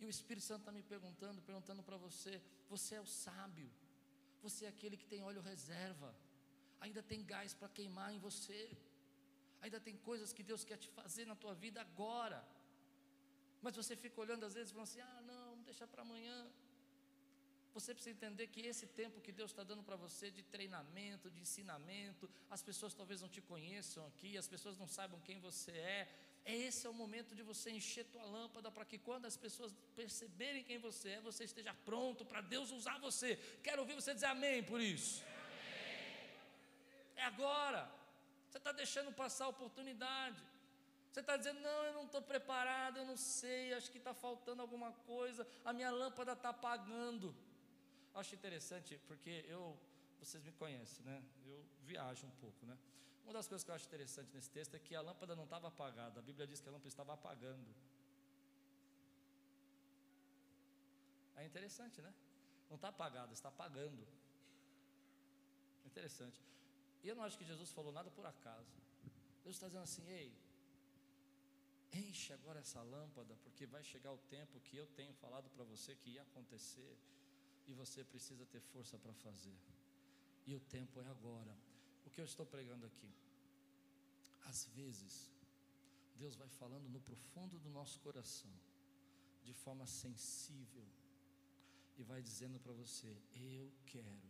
E 0.00 0.04
o 0.04 0.10
Espírito 0.10 0.46
Santo 0.46 0.62
está 0.62 0.72
me 0.72 0.82
perguntando, 0.82 1.40
perguntando 1.42 1.82
para 1.82 1.96
você: 1.96 2.42
você 2.68 2.96
é 2.96 3.00
o 3.00 3.06
sábio, 3.06 3.70
você 4.42 4.64
é 4.64 4.68
aquele 4.68 4.96
que 4.96 5.06
tem 5.06 5.22
óleo 5.22 5.40
reserva 5.40 6.10
ainda 6.80 7.02
tem 7.02 7.24
gás 7.24 7.52
para 7.54 7.68
queimar 7.68 8.12
em 8.14 8.18
você, 8.18 8.60
ainda 9.60 9.78
tem 9.78 9.96
coisas 9.96 10.32
que 10.32 10.42
Deus 10.42 10.64
quer 10.64 10.78
te 10.78 10.88
fazer 10.88 11.26
na 11.26 11.36
tua 11.36 11.54
vida 11.54 11.80
agora. 11.80 12.42
Mas 13.62 13.76
você 13.76 13.94
fica 13.94 14.20
olhando 14.20 14.44
às 14.44 14.54
vezes 14.54 14.70
e 14.70 14.72
falando 14.72 14.88
assim: 14.88 15.00
ah, 15.00 15.22
não, 15.32 15.62
deixa 15.62 15.86
para 15.86 16.02
amanhã. 16.02 16.38
Você 17.72 17.94
precisa 17.94 18.16
entender 18.16 18.48
que 18.48 18.62
esse 18.62 18.86
tempo 19.00 19.20
que 19.20 19.30
Deus 19.30 19.50
está 19.52 19.62
dando 19.62 19.82
para 19.82 19.94
você 19.94 20.28
de 20.30 20.42
treinamento, 20.42 21.30
de 21.30 21.38
ensinamento, 21.38 22.28
as 22.48 22.62
pessoas 22.62 22.94
talvez 22.94 23.20
não 23.20 23.28
te 23.28 23.40
conheçam 23.40 24.04
aqui, 24.06 24.36
as 24.36 24.48
pessoas 24.48 24.76
não 24.76 24.88
saibam 24.88 25.20
quem 25.20 25.38
você 25.38 25.70
é. 25.70 26.08
É 26.44 26.56
esse 26.56 26.86
é 26.86 26.90
o 26.90 26.94
momento 26.94 27.34
de 27.34 27.42
você 27.42 27.70
encher 27.70 28.06
tua 28.06 28.24
lâmpada 28.24 28.72
para 28.72 28.84
que 28.84 28.98
quando 28.98 29.26
as 29.26 29.36
pessoas 29.36 29.72
perceberem 29.94 30.64
quem 30.64 30.78
você 30.78 31.10
é, 31.10 31.20
você 31.20 31.44
esteja 31.44 31.72
pronto 31.84 32.24
para 32.24 32.40
Deus 32.40 32.72
usar 32.72 32.98
você. 32.98 33.36
Quero 33.62 33.82
ouvir 33.82 33.94
você 33.94 34.14
dizer 34.14 34.26
amém 34.26 34.62
por 34.64 34.80
isso. 34.80 35.22
É 37.20 37.24
agora. 37.32 37.82
Você 38.48 38.58
está 38.58 38.72
deixando 38.82 39.10
passar 39.22 39.44
a 39.46 39.54
oportunidade. 39.54 40.42
Você 41.10 41.20
está 41.20 41.36
dizendo, 41.36 41.60
não, 41.60 41.78
eu 41.88 41.92
não 41.98 42.04
estou 42.04 42.22
preparado, 42.22 42.98
eu 42.98 43.04
não 43.04 43.16
sei, 43.16 43.74
acho 43.74 43.90
que 43.90 43.98
está 43.98 44.14
faltando 44.14 44.62
alguma 44.62 44.92
coisa, 45.12 45.46
a 45.64 45.72
minha 45.72 45.90
lâmpada 45.90 46.32
está 46.32 46.50
apagando. 46.50 47.34
Acho 48.14 48.34
interessante, 48.36 49.00
porque 49.08 49.44
eu, 49.48 49.76
vocês 50.20 50.42
me 50.44 50.52
conhecem, 50.52 51.04
né? 51.04 51.20
Eu 51.44 51.64
viajo 51.82 52.26
um 52.26 52.36
pouco, 52.42 52.64
né? 52.64 52.78
Uma 53.24 53.32
das 53.32 53.48
coisas 53.48 53.64
que 53.64 53.70
eu 53.72 53.74
acho 53.74 53.86
interessante 53.86 54.30
nesse 54.32 54.50
texto 54.50 54.74
é 54.76 54.78
que 54.78 54.94
a 54.94 55.00
lâmpada 55.00 55.34
não 55.34 55.44
estava 55.44 55.66
apagada, 55.68 56.20
a 56.20 56.22
Bíblia 56.22 56.46
diz 56.46 56.60
que 56.60 56.68
a 56.68 56.72
lâmpada 56.72 56.88
estava 56.88 57.12
apagando. 57.14 57.74
É 61.36 61.44
interessante, 61.44 62.00
né? 62.00 62.14
Não 62.68 62.76
está 62.76 62.88
apagada, 62.88 63.32
está 63.32 63.48
apagando. 63.48 64.06
É 65.84 65.88
interessante. 65.88 66.40
E 67.02 67.08
eu 67.08 67.16
não 67.16 67.24
acho 67.24 67.38
que 67.38 67.44
Jesus 67.44 67.70
falou 67.70 67.92
nada 67.92 68.10
por 68.10 68.26
acaso. 68.26 68.74
Deus 69.42 69.56
está 69.56 69.66
dizendo 69.66 69.84
assim: 69.84 70.06
ei, 70.08 70.32
enche 71.92 72.32
agora 72.32 72.60
essa 72.60 72.82
lâmpada, 72.82 73.34
porque 73.42 73.66
vai 73.66 73.82
chegar 73.82 74.12
o 74.12 74.18
tempo 74.36 74.60
que 74.60 74.76
eu 74.76 74.86
tenho 74.88 75.12
falado 75.14 75.48
para 75.50 75.64
você 75.64 75.94
que 75.94 76.10
ia 76.10 76.22
acontecer, 76.22 76.96
e 77.66 77.72
você 77.72 78.04
precisa 78.04 78.44
ter 78.46 78.60
força 78.60 78.98
para 78.98 79.12
fazer. 79.14 79.56
E 80.46 80.54
o 80.54 80.60
tempo 80.60 81.00
é 81.00 81.06
agora. 81.06 81.56
O 82.04 82.10
que 82.10 82.20
eu 82.20 82.24
estou 82.24 82.44
pregando 82.44 82.86
aqui? 82.86 83.10
Às 84.46 84.64
vezes, 84.74 85.30
Deus 86.16 86.34
vai 86.34 86.48
falando 86.48 86.88
no 86.88 87.00
profundo 87.00 87.58
do 87.58 87.70
nosso 87.70 87.98
coração, 88.00 88.50
de 89.44 89.54
forma 89.54 89.86
sensível, 89.86 90.84
e 91.96 92.02
vai 92.02 92.20
dizendo 92.22 92.58
para 92.60 92.72
você: 92.72 93.16
Eu 93.34 93.72
quero 93.86 94.20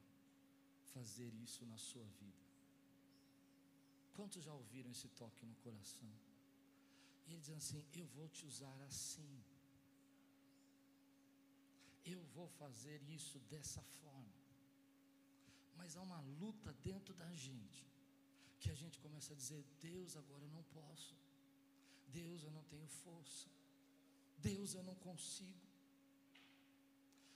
fazer 0.92 1.32
isso 1.34 1.64
na 1.66 1.78
sua 1.78 2.04
vida. 2.20 2.39
Quantos 4.14 4.44
já 4.44 4.52
ouviram 4.52 4.90
esse 4.90 5.08
toque 5.08 5.44
no 5.46 5.54
coração? 5.56 6.12
E 7.26 7.32
ele 7.32 7.40
diz 7.40 7.50
assim: 7.50 7.84
Eu 7.92 8.06
vou 8.06 8.28
te 8.28 8.44
usar 8.46 8.76
assim. 8.82 9.42
Eu 12.04 12.22
vou 12.34 12.48
fazer 12.48 13.00
isso 13.18 13.38
dessa 13.52 13.82
forma. 14.00 14.34
Mas 15.76 15.96
há 15.96 16.02
uma 16.02 16.20
luta 16.20 16.72
dentro 16.82 17.14
da 17.14 17.32
gente, 17.34 17.86
que 18.58 18.70
a 18.70 18.74
gente 18.74 18.98
começa 18.98 19.32
a 19.32 19.36
dizer: 19.36 19.64
Deus, 19.80 20.16
agora 20.16 20.42
eu 20.44 20.50
não 20.50 20.62
posso. 20.64 21.14
Deus, 22.08 22.42
eu 22.42 22.50
não 22.50 22.64
tenho 22.64 22.86
força. 23.04 23.48
Deus, 24.38 24.74
eu 24.74 24.82
não 24.82 24.94
consigo. 24.96 25.70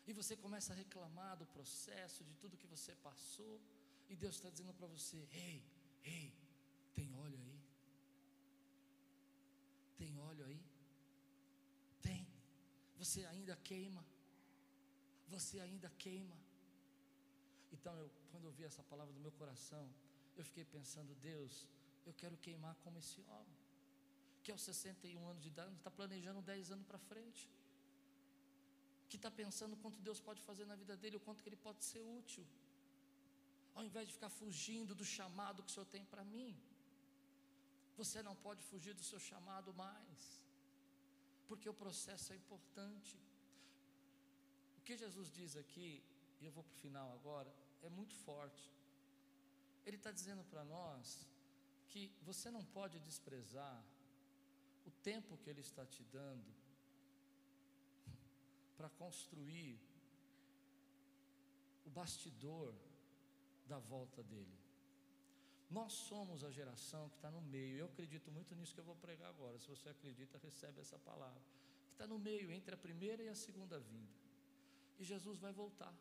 E 0.06 0.12
você 0.12 0.36
começa 0.36 0.72
a 0.72 0.76
reclamar 0.76 1.36
do 1.36 1.46
processo, 1.46 2.24
de 2.24 2.34
tudo 2.34 2.58
que 2.58 2.66
você 2.66 2.94
passou, 2.96 3.60
e 4.08 4.16
Deus 4.16 4.34
está 4.36 4.50
dizendo 4.50 4.74
para 4.74 4.86
você: 4.86 5.26
Ei, 5.32 5.62
ei, 6.02 6.32
tem 6.94 7.12
óleo 7.14 7.38
aí? 7.44 7.58
Tem 9.96 10.18
óleo 10.18 10.44
aí? 10.46 10.62
Tem. 12.02 12.26
Você 12.98 13.24
ainda 13.26 13.56
queima. 13.56 14.04
Você 15.28 15.60
ainda 15.60 15.90
queima. 15.98 16.36
Então, 17.72 17.94
eu, 17.98 18.10
quando 18.30 18.44
eu 18.44 18.52
vi 18.52 18.64
essa 18.64 18.82
palavra 18.82 19.12
do 19.12 19.20
meu 19.20 19.32
coração, 19.32 19.84
eu 20.36 20.44
fiquei 20.44 20.64
pensando: 20.64 21.14
Deus, 21.16 21.66
eu 22.06 22.14
quero 22.14 22.36
queimar 22.38 22.74
como 22.84 22.98
esse 22.98 23.20
homem, 23.22 23.58
que 24.42 24.52
aos 24.52 24.62
61 24.62 25.28
anos 25.28 25.42
de 25.42 25.48
idade 25.48 25.74
está 25.74 25.90
planejando 25.90 26.42
10 26.42 26.70
anos 26.72 26.86
para 26.86 26.98
frente 26.98 27.48
que 29.14 29.18
está 29.22 29.30
pensando 29.30 29.76
quanto 29.76 29.98
Deus 30.00 30.20
pode 30.28 30.40
fazer 30.42 30.64
na 30.70 30.74
vida 30.74 30.96
dele, 30.96 31.16
o 31.18 31.20
quanto 31.20 31.40
que 31.40 31.48
ele 31.48 31.60
pode 31.66 31.84
ser 31.84 32.00
útil, 32.20 32.44
ao 33.72 33.84
invés 33.84 34.08
de 34.08 34.12
ficar 34.12 34.28
fugindo 34.28 34.92
do 34.92 35.04
chamado 35.04 35.62
que 35.62 35.70
o 35.70 35.72
Senhor 35.72 35.86
tem 35.86 36.04
para 36.04 36.24
mim. 36.24 36.50
Você 37.96 38.22
não 38.22 38.34
pode 38.34 38.62
fugir 38.62 38.94
do 38.94 39.02
seu 39.02 39.20
chamado 39.20 39.72
mais, 39.74 40.42
porque 41.46 41.68
o 41.68 41.74
processo 41.74 42.32
é 42.32 42.36
importante. 42.36 43.16
O 44.78 44.80
que 44.82 44.96
Jesus 44.96 45.30
diz 45.30 45.56
aqui, 45.56 46.02
e 46.40 46.44
eu 46.44 46.52
vou 46.52 46.64
para 46.64 46.74
o 46.74 46.80
final 46.80 47.12
agora, 47.12 47.54
é 47.82 47.88
muito 47.88 48.14
forte. 48.16 48.72
Ele 49.86 49.96
está 49.96 50.10
dizendo 50.10 50.42
para 50.44 50.64
nós 50.64 51.26
que 51.88 52.12
você 52.22 52.50
não 52.50 52.64
pode 52.64 52.98
desprezar 53.00 53.84
o 54.84 54.90
tempo 54.90 55.38
que 55.38 55.48
Ele 55.48 55.60
está 55.60 55.86
te 55.86 56.02
dando 56.04 56.52
para 58.76 58.88
construir 58.90 59.78
o 61.84 61.90
bastidor 61.90 62.74
da 63.66 63.78
volta 63.78 64.22
dele. 64.22 64.63
Nós 65.70 65.92
somos 65.92 66.44
a 66.44 66.50
geração 66.50 67.08
que 67.08 67.16
está 67.16 67.30
no 67.30 67.40
meio, 67.40 67.78
eu 67.78 67.86
acredito 67.86 68.30
muito 68.30 68.54
nisso 68.54 68.74
que 68.74 68.80
eu 68.80 68.84
vou 68.84 68.96
pregar 68.96 69.28
agora. 69.28 69.58
Se 69.58 69.68
você 69.68 69.88
acredita, 69.88 70.38
recebe 70.38 70.80
essa 70.80 70.98
palavra. 70.98 71.40
Que 71.86 71.94
está 71.94 72.06
no 72.06 72.18
meio 72.18 72.50
entre 72.52 72.74
a 72.74 72.78
primeira 72.78 73.22
e 73.22 73.28
a 73.28 73.34
segunda 73.34 73.78
vinda. 73.78 74.12
E 74.98 75.04
Jesus 75.04 75.38
vai 75.38 75.52
voltar. 75.52 75.94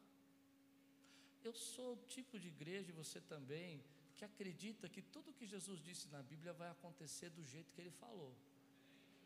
Eu 1.43 1.53
sou 1.53 1.93
o 1.93 1.97
tipo 2.07 2.39
de 2.39 2.47
igreja, 2.47 2.89
e 2.89 2.93
você 2.93 3.19
também, 3.19 3.83
que 4.15 4.23
acredita 4.23 4.87
que 4.87 5.01
tudo 5.01 5.33
que 5.33 5.45
Jesus 5.45 5.81
disse 5.81 6.07
na 6.09 6.21
Bíblia 6.21 6.53
vai 6.53 6.69
acontecer 6.69 7.29
do 7.29 7.43
jeito 7.43 7.73
que 7.73 7.81
ele 7.81 7.91
falou. 7.91 8.33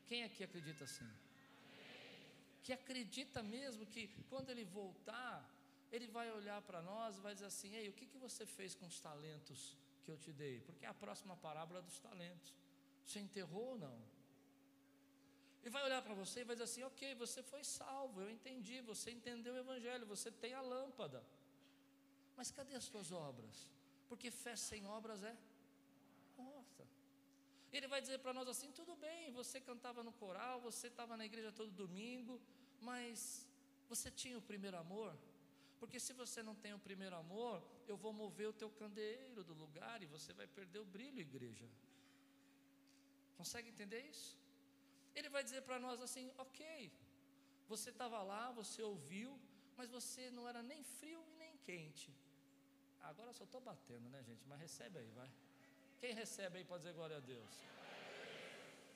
Quem 0.05 0.23
aqui 0.23 0.43
acredita 0.43 0.83
assim? 0.85 1.07
que 2.67 2.73
acredita 2.73 3.41
mesmo 3.41 3.85
que 3.85 4.01
quando 4.29 4.49
ele 4.49 4.65
voltar, 4.65 5.35
ele 5.89 6.05
vai 6.15 6.29
olhar 6.39 6.61
para 6.61 6.81
nós 6.81 7.15
e 7.15 7.21
vai 7.21 7.33
dizer 7.33 7.45
assim: 7.45 7.73
Ei, 7.73 7.87
o 7.87 7.93
que, 7.93 8.05
que 8.05 8.17
você 8.17 8.45
fez 8.45 8.75
com 8.75 8.85
os 8.85 8.99
talentos 8.99 9.59
que 10.07 10.13
eu 10.15 10.17
te 10.25 10.31
dei? 10.41 10.55
Porque 10.67 10.85
é 10.85 10.87
a 10.87 10.93
próxima 10.93 11.35
parábola 11.45 11.81
dos 11.87 11.99
talentos. 11.99 12.53
Você 13.05 13.19
enterrou 13.19 13.65
ou 13.71 13.77
não? 13.77 13.97
E 15.65 15.69
vai 15.69 15.83
olhar 15.87 16.01
para 16.01 16.13
você 16.13 16.39
e 16.39 16.45
vai 16.49 16.55
dizer 16.55 16.67
assim: 16.69 16.83
Ok, 16.83 17.13
você 17.23 17.43
foi 17.51 17.63
salvo, 17.79 18.21
eu 18.21 18.29
entendi, 18.37 18.79
você 18.91 19.11
entendeu 19.11 19.53
o 19.53 19.57
Evangelho, 19.65 20.05
você 20.05 20.31
tem 20.43 20.53
a 20.53 20.61
lâmpada. 20.61 21.21
Mas 22.37 22.51
cadê 22.57 22.73
as 22.75 22.85
suas 22.85 23.11
obras? 23.11 23.67
Porque 24.07 24.31
fé 24.31 24.55
sem 24.55 24.87
obras 24.97 25.21
é 25.31 25.35
morta. 26.37 26.87
Ele 27.73 27.87
vai 27.93 27.99
dizer 27.99 28.19
para 28.19 28.33
nós 28.37 28.47
assim: 28.53 28.71
tudo 28.71 28.95
bem, 28.95 29.31
você 29.41 29.59
cantava 29.59 30.01
no 30.03 30.13
coral, 30.13 30.61
você 30.61 30.87
estava 30.87 31.17
na 31.17 31.25
igreja 31.25 31.51
todo 31.51 31.79
domingo, 31.85 32.39
mas 32.79 33.45
você 33.89 34.09
tinha 34.09 34.37
o 34.37 34.47
primeiro 34.53 34.77
amor? 34.77 35.13
Porque 35.79 35.99
se 35.99 36.13
você 36.13 36.41
não 36.41 36.55
tem 36.55 36.73
o 36.73 36.79
primeiro 36.79 37.15
amor, 37.15 37.63
eu 37.87 37.95
vou 37.95 38.11
mover 38.11 38.47
o 38.49 38.53
teu 38.53 38.69
candeeiro 38.69 39.43
do 39.43 39.53
lugar 39.53 40.01
e 40.01 40.07
você 40.15 40.33
vai 40.33 40.47
perder 40.47 40.79
o 40.79 40.85
brilho, 40.85 41.19
igreja. 41.19 41.67
Consegue 43.37 43.69
entender 43.69 44.01
isso? 44.13 44.37
Ele 45.15 45.29
vai 45.29 45.43
dizer 45.43 45.61
para 45.61 45.79
nós 45.79 46.01
assim: 46.01 46.31
ok, 46.37 46.91
você 47.67 47.89
estava 47.91 48.21
lá, 48.23 48.51
você 48.51 48.81
ouviu, 48.81 49.39
mas 49.77 49.89
você 49.89 50.31
não 50.31 50.47
era 50.49 50.61
nem 50.63 50.83
frio 50.83 51.23
e 51.31 51.35
nem 51.43 51.57
quente. 51.57 52.11
Agora 53.01 53.31
só 53.33 53.43
estou 53.43 53.61
batendo, 53.61 54.09
né, 54.09 54.23
gente? 54.23 54.43
Mas 54.47 54.59
recebe 54.59 54.99
aí, 54.99 55.09
vai. 55.11 55.31
Quem 55.99 56.13
recebe 56.13 56.57
aí 56.57 56.65
pode 56.65 56.83
dizer 56.83 56.93
glória 56.93 57.17
a 57.17 57.19
Deus. 57.19 57.53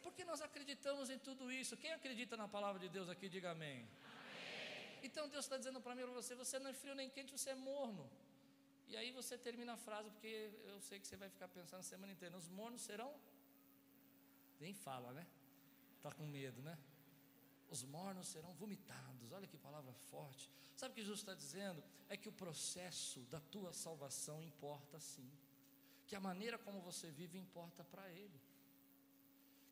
Porque 0.02 0.26
nós 0.26 0.42
acreditamos 0.42 1.10
em 1.10 1.20
tudo 1.20 1.52
isso. 1.52 1.78
Quem 1.78 1.94
acredita 1.94 2.36
na 2.36 2.48
palavra 2.48 2.80
de 2.80 2.90
Deus 2.90 3.08
aqui, 3.08 3.30
diga 3.30 3.52
amém. 3.52 3.88
Então 5.22 5.30
Deus 5.30 5.46
está 5.46 5.56
dizendo 5.56 5.80
para 5.80 5.94
mim 5.94 6.02
para 6.02 6.14
você: 6.14 6.34
você 6.34 6.58
não 6.58 6.72
é 6.72 6.74
frio 6.74 6.96
nem 6.96 7.08
quente, 7.08 7.32
você 7.32 7.52
é 7.52 7.56
morno. 7.56 8.10
E 8.88 8.98
aí 8.98 9.12
você 9.12 9.38
termina 9.38 9.74
a 9.74 9.78
frase, 9.78 10.10
porque 10.10 10.50
eu 10.64 10.82
sei 10.82 11.00
que 11.00 11.08
você 11.08 11.16
vai 11.16 11.30
ficar 11.30 11.48
pensando 11.48 11.82
a 11.82 11.84
semana 11.84 12.12
inteira: 12.12 12.36
os 12.36 12.50
mornos 12.50 12.82
serão. 12.82 13.14
Nem 14.60 14.74
fala, 14.74 15.14
né? 15.14 15.28
Está 15.98 16.12
com 16.12 16.26
medo, 16.26 16.60
né? 16.64 16.76
Os 17.70 17.84
mornos 17.84 18.30
serão 18.30 18.52
vomitados. 18.56 19.32
Olha 19.32 19.46
que 19.46 19.60
palavra 19.60 19.94
forte. 20.10 20.50
Sabe 20.76 20.94
o 20.94 20.96
que 20.96 21.02
Jesus 21.02 21.20
está 21.20 21.36
dizendo? 21.36 21.84
É 22.10 22.18
que 22.18 22.28
o 22.28 22.32
processo 22.32 23.20
da 23.34 23.40
tua 23.40 23.72
salvação 23.74 24.42
importa 24.42 25.00
sim. 25.00 25.32
Que 26.08 26.16
a 26.16 26.20
maneira 26.20 26.58
como 26.58 26.82
você 26.82 27.12
vive 27.12 27.38
importa 27.38 27.84
para 27.84 28.10
Ele 28.10 28.42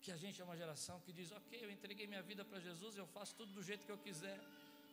que 0.02 0.12
a 0.12 0.16
gente 0.16 0.40
é 0.42 0.44
uma 0.44 0.56
geração 0.56 1.00
que 1.02 1.12
diz: 1.12 1.32
Ok, 1.32 1.60
eu 1.60 1.72
entreguei 1.72 2.06
minha 2.06 2.22
vida 2.22 2.46
para 2.46 2.60
Jesus, 2.60 2.96
eu 2.96 3.08
faço 3.08 3.36
tudo 3.36 3.52
do 3.52 3.64
jeito 3.64 3.86
que 3.88 3.92
eu 3.92 3.98
quiser. 3.98 4.40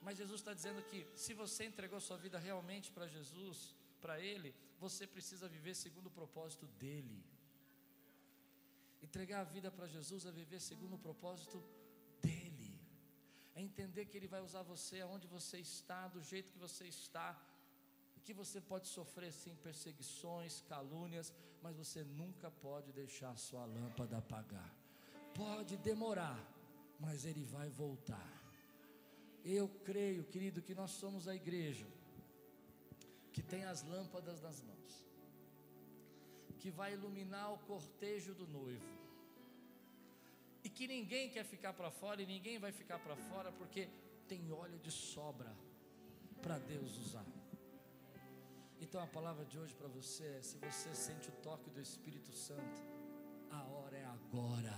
Mas 0.06 0.18
Jesus 0.18 0.40
está 0.40 0.54
dizendo 0.54 0.80
que 0.90 0.98
se 1.16 1.32
você 1.34 1.64
entregou 1.64 1.98
sua 2.00 2.16
vida 2.24 2.38
realmente 2.38 2.92
para 2.96 3.08
Jesus, 3.08 3.74
para 4.00 4.20
Ele, 4.20 4.54
você 4.78 5.04
precisa 5.04 5.48
viver 5.48 5.74
segundo 5.74 6.06
o 6.06 6.16
propósito 6.18 6.64
dEle. 6.78 7.24
Entregar 9.02 9.40
a 9.40 9.48
vida 9.56 9.68
para 9.68 9.88
Jesus 9.88 10.24
é 10.24 10.30
viver 10.30 10.60
segundo 10.60 10.94
o 10.94 10.98
propósito 11.06 11.60
dEle. 12.22 12.72
É 13.56 13.60
entender 13.60 14.04
que 14.06 14.16
Ele 14.16 14.28
vai 14.28 14.40
usar 14.40 14.62
você 14.62 15.00
aonde 15.00 15.26
você 15.26 15.58
está, 15.58 16.06
do 16.06 16.22
jeito 16.22 16.52
que 16.52 16.58
você 16.66 16.86
está, 16.86 17.36
e 18.16 18.20
que 18.20 18.32
você 18.32 18.60
pode 18.60 18.86
sofrer 18.86 19.32
sim 19.32 19.56
perseguições, 19.56 20.60
calúnias, 20.68 21.34
mas 21.60 21.74
você 21.74 22.04
nunca 22.04 22.48
pode 22.48 22.92
deixar 22.92 23.36
sua 23.36 23.64
lâmpada 23.64 24.18
apagar. 24.18 24.72
Pode 25.34 25.76
demorar, 25.78 26.38
mas 27.00 27.24
ele 27.24 27.42
vai 27.42 27.68
voltar. 27.70 28.35
Eu 29.48 29.68
creio, 29.84 30.24
querido, 30.24 30.60
que 30.60 30.74
nós 30.74 30.90
somos 30.90 31.28
a 31.28 31.34
igreja 31.34 31.86
que 33.32 33.42
tem 33.42 33.64
as 33.64 33.82
lâmpadas 33.84 34.42
nas 34.42 34.60
mãos, 34.60 35.06
que 36.58 36.70
vai 36.70 36.94
iluminar 36.94 37.52
o 37.52 37.58
cortejo 37.58 38.34
do 38.34 38.46
noivo, 38.48 38.90
e 40.64 40.68
que 40.68 40.88
ninguém 40.88 41.30
quer 41.30 41.44
ficar 41.44 41.72
para 41.74 41.92
fora 41.92 42.20
e 42.20 42.26
ninguém 42.26 42.58
vai 42.58 42.72
ficar 42.72 42.98
para 42.98 43.14
fora 43.14 43.52
porque 43.52 43.88
tem 44.26 44.50
óleo 44.50 44.78
de 44.80 44.90
sobra 44.90 45.54
para 46.42 46.58
Deus 46.58 46.98
usar. 46.98 47.24
Então 48.80 49.00
a 49.00 49.06
palavra 49.06 49.44
de 49.44 49.56
hoje 49.58 49.74
para 49.74 49.86
você 49.86 50.24
é: 50.38 50.42
se 50.42 50.58
você 50.58 50.92
sente 50.92 51.28
o 51.28 51.32
toque 51.34 51.70
do 51.70 51.80
Espírito 51.80 52.32
Santo, 52.32 52.80
a 53.50 53.62
hora 53.62 53.96
é 53.96 54.04
agora. 54.04 54.76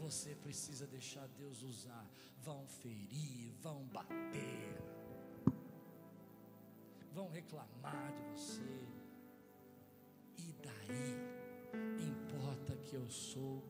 Você 0.00 0.34
precisa 0.34 0.86
deixar 0.86 1.26
Deus 1.28 1.62
usar. 1.62 2.06
Vão 2.42 2.66
ferir, 2.66 3.52
vão 3.60 3.84
bater, 3.88 4.82
vão 7.12 7.28
reclamar 7.28 8.12
de 8.14 8.22
você. 8.32 8.88
E 10.38 10.54
daí? 10.64 11.30
Importa 12.08 12.76
que 12.76 12.94
eu 12.94 13.08
sou 13.10 13.62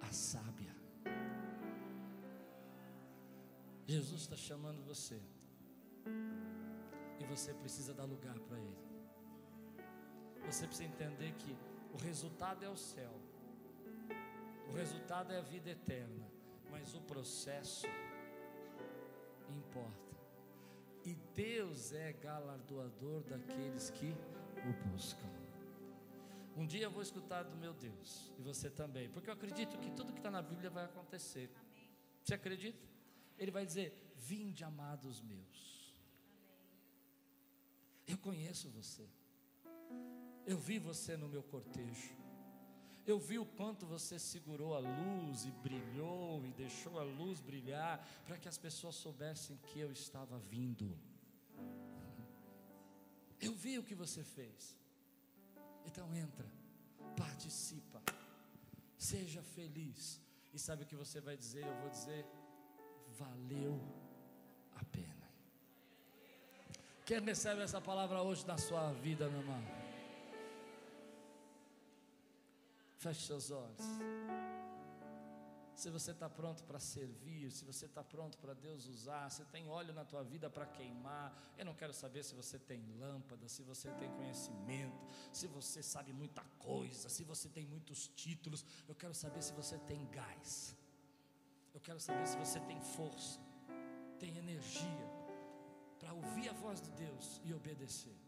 a 0.00 0.12
sábia. 0.12 0.74
Jesus 3.86 4.22
está 4.22 4.36
chamando 4.36 4.82
você 4.84 5.20
e 7.20 7.24
você 7.24 7.54
precisa 7.54 7.94
dar 7.94 8.04
lugar 8.04 8.38
para 8.40 8.58
Ele. 8.58 8.82
Você 10.46 10.66
precisa 10.66 10.88
entender 10.88 11.32
que 11.34 11.56
o 11.92 11.96
resultado 11.96 12.64
é 12.64 12.68
o 12.68 12.76
céu, 12.76 13.20
o 14.72 14.74
resultado 14.74 15.32
é 15.32 15.38
a 15.38 15.42
vida 15.42 15.70
eterna, 15.70 16.26
mas 16.70 16.94
o 16.94 17.00
processo 17.02 17.86
importa. 19.50 20.16
E 21.04 21.14
Deus 21.34 21.92
é 21.92 22.14
galardoador 22.14 23.22
daqueles 23.24 23.90
que 23.90 24.14
o 24.66 24.88
buscam. 24.88 25.28
Um 26.56 26.66
dia 26.66 26.84
eu 26.84 26.90
vou 26.90 27.02
escutar 27.02 27.42
do 27.42 27.56
meu 27.56 27.74
Deus, 27.74 28.32
e 28.38 28.42
você 28.42 28.70
também, 28.70 29.10
porque 29.10 29.28
eu 29.28 29.34
acredito 29.34 29.78
que 29.78 29.90
tudo 29.90 30.12
que 30.12 30.20
está 30.20 30.30
na 30.30 30.40
Bíblia 30.40 30.70
vai 30.70 30.86
acontecer. 30.86 31.50
Você 32.22 32.34
acredita? 32.34 32.82
Ele 33.38 33.50
vai 33.50 33.66
dizer: 33.66 34.14
Vinde, 34.16 34.64
amados 34.64 35.20
meus. 35.20 35.92
Eu 38.06 38.16
conheço 38.16 38.70
você. 38.70 39.06
Eu 40.46 40.56
vi 40.56 40.78
você 40.78 41.16
no 41.16 41.28
meu 41.28 41.42
cortejo. 41.42 42.21
Eu 43.04 43.18
vi 43.18 43.38
o 43.38 43.44
quanto 43.44 43.84
você 43.84 44.18
segurou 44.18 44.74
a 44.74 44.78
luz 44.78 45.44
e 45.44 45.50
brilhou 45.50 46.44
e 46.46 46.52
deixou 46.52 47.00
a 47.00 47.02
luz 47.02 47.40
brilhar 47.40 48.06
para 48.26 48.38
que 48.38 48.48
as 48.48 48.56
pessoas 48.56 48.94
soubessem 48.94 49.56
que 49.66 49.80
eu 49.80 49.90
estava 49.90 50.38
vindo. 50.38 50.96
Eu 53.40 53.52
vi 53.54 53.76
o 53.78 53.82
que 53.82 53.94
você 53.94 54.22
fez. 54.22 54.78
Então 55.84 56.14
entra, 56.14 56.46
participa, 57.16 58.00
seja 58.96 59.42
feliz. 59.42 60.20
E 60.54 60.58
sabe 60.58 60.84
o 60.84 60.86
que 60.86 60.94
você 60.94 61.20
vai 61.20 61.36
dizer? 61.36 61.66
Eu 61.66 61.80
vou 61.80 61.90
dizer: 61.90 62.24
valeu 63.18 63.80
a 64.76 64.84
pena. 64.84 65.28
Quem 67.04 67.20
recebe 67.20 67.62
essa 67.62 67.80
palavra 67.80 68.22
hoje 68.22 68.46
na 68.46 68.56
sua 68.58 68.92
vida, 68.92 69.28
meu 69.28 69.40
irmão? 69.40 69.81
Feche 73.02 73.26
seus 73.26 73.50
olhos. 73.50 73.84
Se 75.74 75.90
você 75.90 76.12
está 76.12 76.28
pronto 76.30 76.62
para 76.62 76.78
servir, 76.78 77.50
se 77.50 77.64
você 77.64 77.86
está 77.86 78.04
pronto 78.04 78.38
para 78.38 78.54
Deus 78.54 78.86
usar, 78.86 79.28
se 79.28 79.44
tem 79.46 79.68
óleo 79.68 79.92
na 79.92 80.04
tua 80.04 80.22
vida 80.22 80.48
para 80.48 80.66
queimar, 80.66 81.36
eu 81.58 81.64
não 81.64 81.74
quero 81.74 81.92
saber 81.92 82.22
se 82.22 82.32
você 82.36 82.60
tem 82.60 82.80
lâmpada, 83.00 83.48
se 83.48 83.64
você 83.64 83.90
tem 83.94 84.08
conhecimento, 84.12 85.04
se 85.32 85.48
você 85.48 85.82
sabe 85.82 86.12
muita 86.12 86.44
coisa, 86.60 87.08
se 87.08 87.24
você 87.24 87.48
tem 87.48 87.66
muitos 87.66 88.06
títulos, 88.06 88.64
eu 88.86 88.94
quero 88.94 89.14
saber 89.14 89.42
se 89.42 89.52
você 89.52 89.76
tem 89.78 90.06
gás, 90.10 90.76
eu 91.74 91.80
quero 91.80 91.98
saber 91.98 92.24
se 92.28 92.36
você 92.36 92.60
tem 92.60 92.80
força, 92.80 93.40
tem 94.20 94.38
energia, 94.38 95.08
para 95.98 96.12
ouvir 96.12 96.48
a 96.50 96.52
voz 96.52 96.80
de 96.80 96.92
Deus 96.92 97.40
e 97.44 97.52
obedecer. 97.52 98.21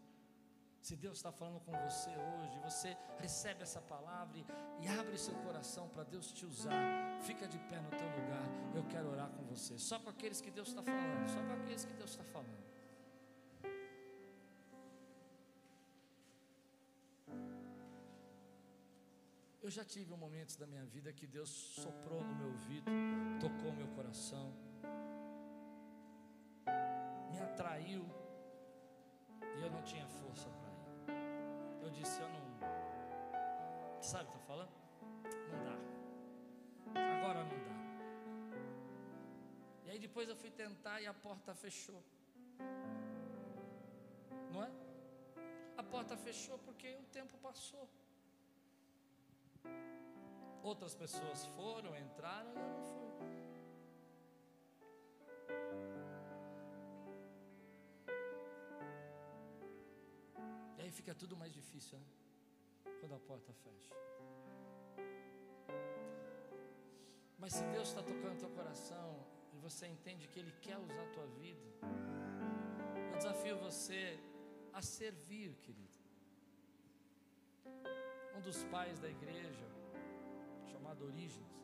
Se 0.85 0.95
Deus 0.95 1.17
está 1.17 1.31
falando 1.31 1.59
com 1.61 1.71
você 1.71 2.11
hoje, 2.11 2.59
você 2.59 2.95
recebe 3.17 3.63
essa 3.63 3.81
palavra 3.81 4.37
e, 4.79 4.87
abre 4.87 5.17
seu 5.17 5.33
coração 5.45 5.89
para 5.89 6.03
Deus 6.03 6.31
te 6.31 6.45
usar. 6.45 6.79
Fica 7.21 7.47
de 7.47 7.57
pé 7.57 7.79
no 7.81 7.89
teu 7.89 8.07
lugar. 8.19 8.47
Eu 8.75 8.83
quero 8.83 9.09
orar 9.09 9.27
com 9.31 9.43
você. 9.45 9.79
Só 9.79 9.97
com 9.97 10.11
aqueles 10.11 10.39
que 10.41 10.51
Deus 10.51 10.67
está 10.67 10.83
falando. 10.83 11.27
Só 11.27 11.41
com 11.47 11.53
aqueles 11.53 11.85
que 11.85 11.93
Deus 11.93 12.11
está 12.11 12.23
falando. 12.25 12.63
Eu 19.63 19.71
já 19.71 19.83
tive 19.83 20.15
momentos 20.15 20.55
da 20.55 20.67
minha 20.67 20.85
vida 20.85 21.11
que 21.11 21.25
Deus 21.25 21.49
soprou 21.49 22.21
no 22.23 22.35
meu 22.35 22.49
ouvido, 22.49 22.91
tocou 23.39 23.73
meu 23.73 23.87
coração 23.95 24.53
me 27.31 27.39
atraiu 27.39 28.05
e 29.57 29.61
eu 29.63 29.71
não 29.71 29.81
tinha 29.81 30.07
força 30.07 30.47
para. 30.49 30.64
Eu 31.85 31.91
disse: 31.91 32.19
Eu 32.19 32.29
não. 32.29 32.43
Sabe 34.01 34.23
o 34.23 34.31
que 34.31 34.37
estou 34.37 34.47
falando? 34.51 34.71
Não 35.51 35.59
dá. 35.67 35.75
Agora 37.17 37.43
não 37.43 37.57
dá. 37.67 37.75
E 39.85 39.91
aí 39.91 39.99
depois 39.99 40.27
eu 40.27 40.35
fui 40.35 40.49
tentar 40.49 40.99
e 41.01 41.05
a 41.05 41.13
porta 41.13 41.53
fechou. 41.53 42.01
Não 44.51 44.63
é? 44.63 44.71
A 45.77 45.83
porta 45.83 46.17
fechou 46.17 46.57
porque 46.65 46.95
o 46.95 47.03
tempo 47.17 47.37
passou. 47.37 47.87
Outras 50.63 50.95
pessoas 50.95 51.45
foram, 51.57 51.95
entraram 51.95 52.51
e 52.51 52.59
eu 52.59 52.67
não 52.67 52.81
fui. 52.81 53.04
Fica 60.97 61.13
tudo 61.21 61.35
mais 61.41 61.53
difícil, 61.59 61.97
né? 61.99 62.05
Quando 62.99 63.15
a 63.15 63.21
porta 63.29 63.51
fecha. 63.63 63.93
Mas 67.37 67.53
se 67.57 67.63
Deus 67.75 67.89
está 67.89 68.01
tocando 68.11 68.39
teu 68.43 68.49
coração 68.59 69.09
e 69.53 69.57
você 69.65 69.85
entende 69.95 70.27
que 70.27 70.39
Ele 70.39 70.53
quer 70.65 70.77
usar 70.77 71.03
a 71.03 71.11
tua 71.15 71.27
vida, 71.41 71.67
eu 73.11 73.17
desafio 73.17 73.57
você 73.57 74.01
a 74.73 74.81
servir, 74.81 75.49
querido. 75.65 75.95
Um 78.37 78.41
dos 78.47 78.63
pais 78.75 78.97
da 78.99 79.09
igreja, 79.09 79.67
chamado 80.71 81.05
Orígenes, 81.05 81.55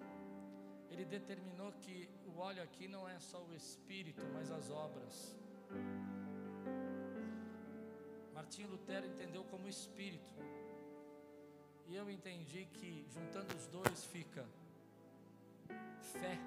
ele 0.92 1.06
determinou 1.06 1.72
que 1.84 2.10
o 2.26 2.38
óleo 2.38 2.62
aqui 2.64 2.88
não 2.88 3.08
é 3.08 3.18
só 3.20 3.42
o 3.44 3.54
espírito, 3.54 4.24
mas 4.34 4.52
as 4.52 4.70
obras. 4.70 5.38
Martinho 8.42 8.72
Lutero 8.72 9.06
entendeu 9.06 9.44
como 9.52 9.68
espírito. 9.68 10.34
E 11.88 11.96
eu 11.96 12.10
entendi 12.10 12.66
que 12.66 13.06
juntando 13.08 13.56
os 13.56 13.68
dois 13.68 14.04
fica 14.06 14.44
fé 16.14 16.40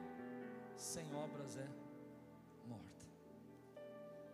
sem 0.77 1.15
obras 1.15 1.57
é 1.57 1.69
morta. 2.67 3.07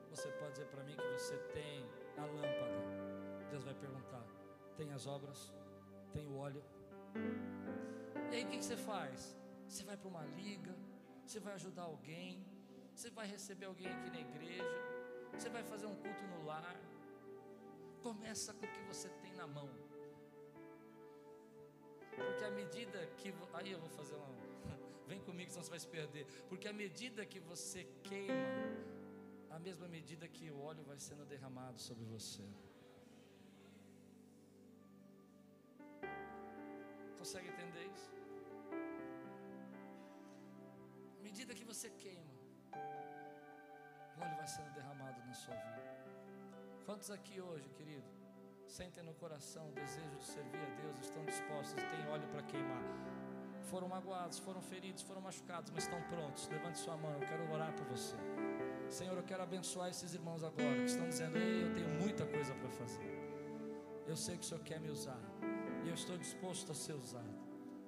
Você 0.08 0.28
pode 0.38 0.52
dizer 0.52 0.68
para 0.68 0.82
mim 0.84 0.96
que 0.96 1.12
você 1.18 1.36
tem 1.52 1.84
a 2.16 2.24
lâmpada. 2.24 2.80
Deus 3.50 3.62
vai 3.62 3.74
perguntar: 3.74 4.24
tem 4.78 4.90
as 4.94 5.06
obras? 5.06 5.52
Tem 6.14 6.26
o 6.26 6.38
óleo? 6.38 6.64
E 8.32 8.36
aí 8.36 8.44
o 8.44 8.48
que 8.48 8.64
você 8.64 8.78
faz? 8.78 9.36
Você 9.68 9.84
vai 9.84 9.98
para 9.98 10.08
uma 10.08 10.24
liga? 10.24 10.74
Você 11.26 11.38
vai 11.38 11.52
ajudar 11.52 11.82
alguém? 11.82 12.42
Você 12.94 13.10
vai 13.10 13.26
receber 13.26 13.66
alguém 13.66 13.86
aqui 13.86 14.08
na 14.08 14.20
igreja? 14.20 14.64
Você 15.34 15.50
vai 15.50 15.62
fazer 15.62 15.84
um 15.84 15.94
culto 15.94 16.22
no 16.22 16.46
lar? 16.46 16.89
Começa 18.30 18.52
com 18.54 18.64
o 18.64 18.72
que 18.74 18.82
você 18.82 19.08
tem 19.22 19.32
na 19.34 19.44
mão. 19.44 19.68
Porque 22.16 22.44
à 22.44 22.50
medida 22.58 22.98
que. 23.16 23.34
Aí 23.54 23.72
eu 23.72 23.80
vou 23.80 23.88
fazer 23.88 24.14
uma. 24.14 24.28
Vem 25.08 25.20
comigo, 25.28 25.50
senão 25.50 25.64
você 25.64 25.70
vai 25.70 25.80
se 25.80 25.88
perder. 25.88 26.24
Porque 26.48 26.68
à 26.68 26.72
medida 26.72 27.26
que 27.26 27.40
você 27.40 27.82
queima, 28.04 28.52
a 29.56 29.58
mesma 29.58 29.88
medida 29.88 30.28
que 30.28 30.48
o 30.48 30.60
óleo 30.60 30.84
vai 30.84 30.96
sendo 31.00 31.24
derramado 31.26 31.80
sobre 31.80 32.04
você. 32.04 32.46
Consegue 37.18 37.48
entender 37.48 37.84
isso? 37.96 38.12
À 41.18 41.22
medida 41.28 41.52
que 41.52 41.64
você 41.64 41.90
queima, 42.04 42.32
o 44.16 44.20
óleo 44.22 44.36
vai 44.36 44.46
sendo 44.46 44.72
derramado 44.72 45.20
na 45.26 45.34
sua 45.34 45.56
vida. 45.56 45.90
Quantos 46.86 47.10
aqui 47.10 47.40
hoje, 47.40 47.68
querido, 47.70 48.19
sentem 48.70 49.02
no 49.02 49.14
coração 49.14 49.68
o 49.68 49.72
desejo 49.72 50.16
de 50.16 50.24
servir 50.24 50.60
a 50.60 50.80
Deus, 50.80 50.98
estão 51.00 51.24
dispostos, 51.24 51.82
têm 51.90 52.08
óleo 52.08 52.26
para 52.28 52.42
queimar? 52.42 52.82
Foram 53.70 53.88
magoados, 53.88 54.38
foram 54.38 54.62
feridos, 54.62 55.02
foram 55.02 55.20
machucados, 55.20 55.70
mas 55.70 55.84
estão 55.84 56.00
prontos. 56.02 56.48
Levante 56.48 56.78
sua 56.78 56.96
mão, 56.96 57.12
eu 57.12 57.20
quero 57.20 57.52
orar 57.52 57.72
por 57.74 57.86
você. 57.86 58.16
Senhor, 58.88 59.16
eu 59.16 59.22
quero 59.22 59.42
abençoar 59.42 59.90
esses 59.90 60.14
irmãos 60.14 60.42
agora 60.42 60.76
que 60.76 60.90
estão 60.90 61.08
dizendo: 61.08 61.36
Ei, 61.36 61.64
eu 61.64 61.74
tenho 61.74 61.88
muita 62.00 62.26
coisa 62.26 62.54
para 62.54 62.70
fazer. 62.70 63.10
Eu 64.06 64.16
sei 64.16 64.36
que 64.36 64.44
o 64.44 64.46
Senhor 64.46 64.62
quer 64.62 64.80
me 64.80 64.90
usar 64.90 65.20
e 65.84 65.88
eu 65.88 65.94
estou 65.94 66.16
disposto 66.16 66.72
a 66.72 66.74
ser 66.74 66.94
usado. 66.94 67.38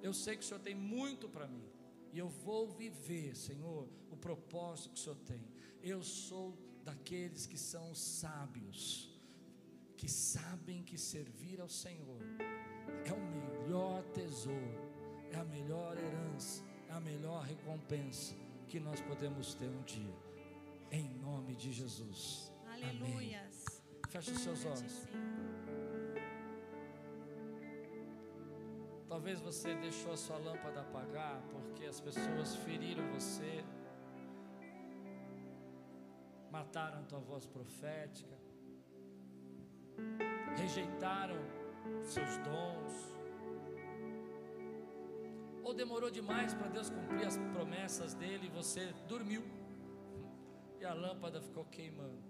Eu 0.01 0.13
sei 0.13 0.37
que 0.37 0.43
o 0.43 0.45
Senhor 0.45 0.59
tem 0.59 0.75
muito 0.75 1.27
para 1.27 1.47
mim. 1.47 1.65
E 2.11 2.19
eu 2.19 2.29
vou 2.29 2.67
viver, 2.67 3.35
Senhor, 3.35 3.89
o 4.11 4.15
propósito 4.15 4.91
que 4.91 4.99
o 4.99 5.03
Senhor 5.03 5.17
tem. 5.25 5.43
Eu 5.81 6.03
sou 6.03 6.57
daqueles 6.83 7.45
que 7.45 7.57
são 7.57 7.93
sábios, 7.95 9.12
que 10.03 10.11
sabem 10.11 10.83
que 10.83 10.97
servir 10.97 11.61
ao 11.61 11.69
Senhor 11.69 12.19
é 13.05 13.13
o 13.13 13.21
melhor 13.37 14.03
tesouro, 14.13 14.77
é 15.31 15.37
a 15.37 15.45
melhor 15.45 15.97
herança, 15.97 16.61
é 16.89 16.91
a 16.91 16.99
melhor 16.99 17.41
recompensa 17.45 18.35
que 18.67 18.81
nós 18.81 18.99
podemos 18.99 19.53
ter 19.53 19.69
um 19.69 19.81
dia. 19.83 20.13
Em 20.91 21.07
nome 21.21 21.55
de 21.55 21.71
Jesus. 21.71 22.51
Aleluias. 22.69 23.81
Feche 24.09 24.31
os 24.31 24.39
seus 24.39 24.65
olhos. 24.65 25.07
Talvez 29.07 29.39
você 29.39 29.73
deixou 29.75 30.11
a 30.11 30.17
sua 30.17 30.37
lâmpada 30.37 30.81
apagar 30.81 31.41
porque 31.43 31.85
as 31.85 32.01
pessoas 32.01 32.57
feriram 32.57 33.09
você, 33.13 33.63
mataram 36.51 36.99
a 36.99 37.03
tua 37.03 37.19
voz 37.19 37.45
profética, 37.45 38.42
rejeitaram 40.55 41.37
seus 42.03 42.37
dons, 42.37 43.13
ou 45.63 45.73
demorou 45.73 46.11
demais 46.11 46.53
para 46.53 46.67
Deus 46.67 46.89
cumprir 46.89 47.25
as 47.25 47.37
promessas 47.37 48.13
dele 48.13 48.47
e 48.47 48.49
você 48.49 48.93
dormiu? 49.07 49.43
E 50.79 50.85
a 50.85 50.93
lâmpada 50.93 51.41
ficou 51.41 51.65
queimando. 51.65 52.21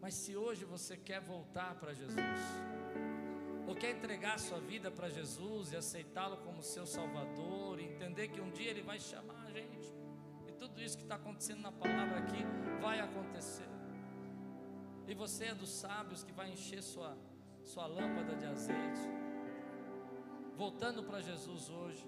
Mas 0.00 0.14
se 0.14 0.36
hoje 0.36 0.64
você 0.64 0.96
quer 0.96 1.20
voltar 1.20 1.74
para 1.76 1.94
Jesus, 1.94 2.40
ou 3.66 3.74
quer 3.74 3.90
entregar 3.92 4.38
sua 4.38 4.58
vida 4.58 4.90
para 4.90 5.08
Jesus 5.08 5.72
e 5.72 5.76
aceitá-lo 5.76 6.38
como 6.38 6.62
seu 6.62 6.84
Salvador, 6.84 7.78
e 7.78 7.84
entender 7.84 8.28
que 8.28 8.40
um 8.40 8.50
dia 8.50 8.70
Ele 8.70 8.82
vai 8.82 8.98
chamar 8.98 9.44
a 9.46 9.50
gente, 9.50 9.94
e 10.48 10.52
tudo 10.52 10.82
isso 10.82 10.96
que 10.96 11.04
está 11.04 11.14
acontecendo 11.14 11.60
na 11.60 11.70
palavra 11.70 12.18
aqui 12.18 12.42
vai 12.80 12.98
acontecer, 12.98 13.68
e 15.10 15.14
você 15.14 15.46
é 15.46 15.54
dos 15.54 15.70
sábios 15.70 16.22
que 16.22 16.32
vai 16.32 16.48
encher 16.52 16.80
sua, 16.82 17.18
sua 17.64 17.84
lâmpada 17.86 18.36
de 18.36 18.46
azeite, 18.46 19.00
voltando 20.56 21.02
para 21.02 21.20
Jesus 21.20 21.68
hoje, 21.68 22.06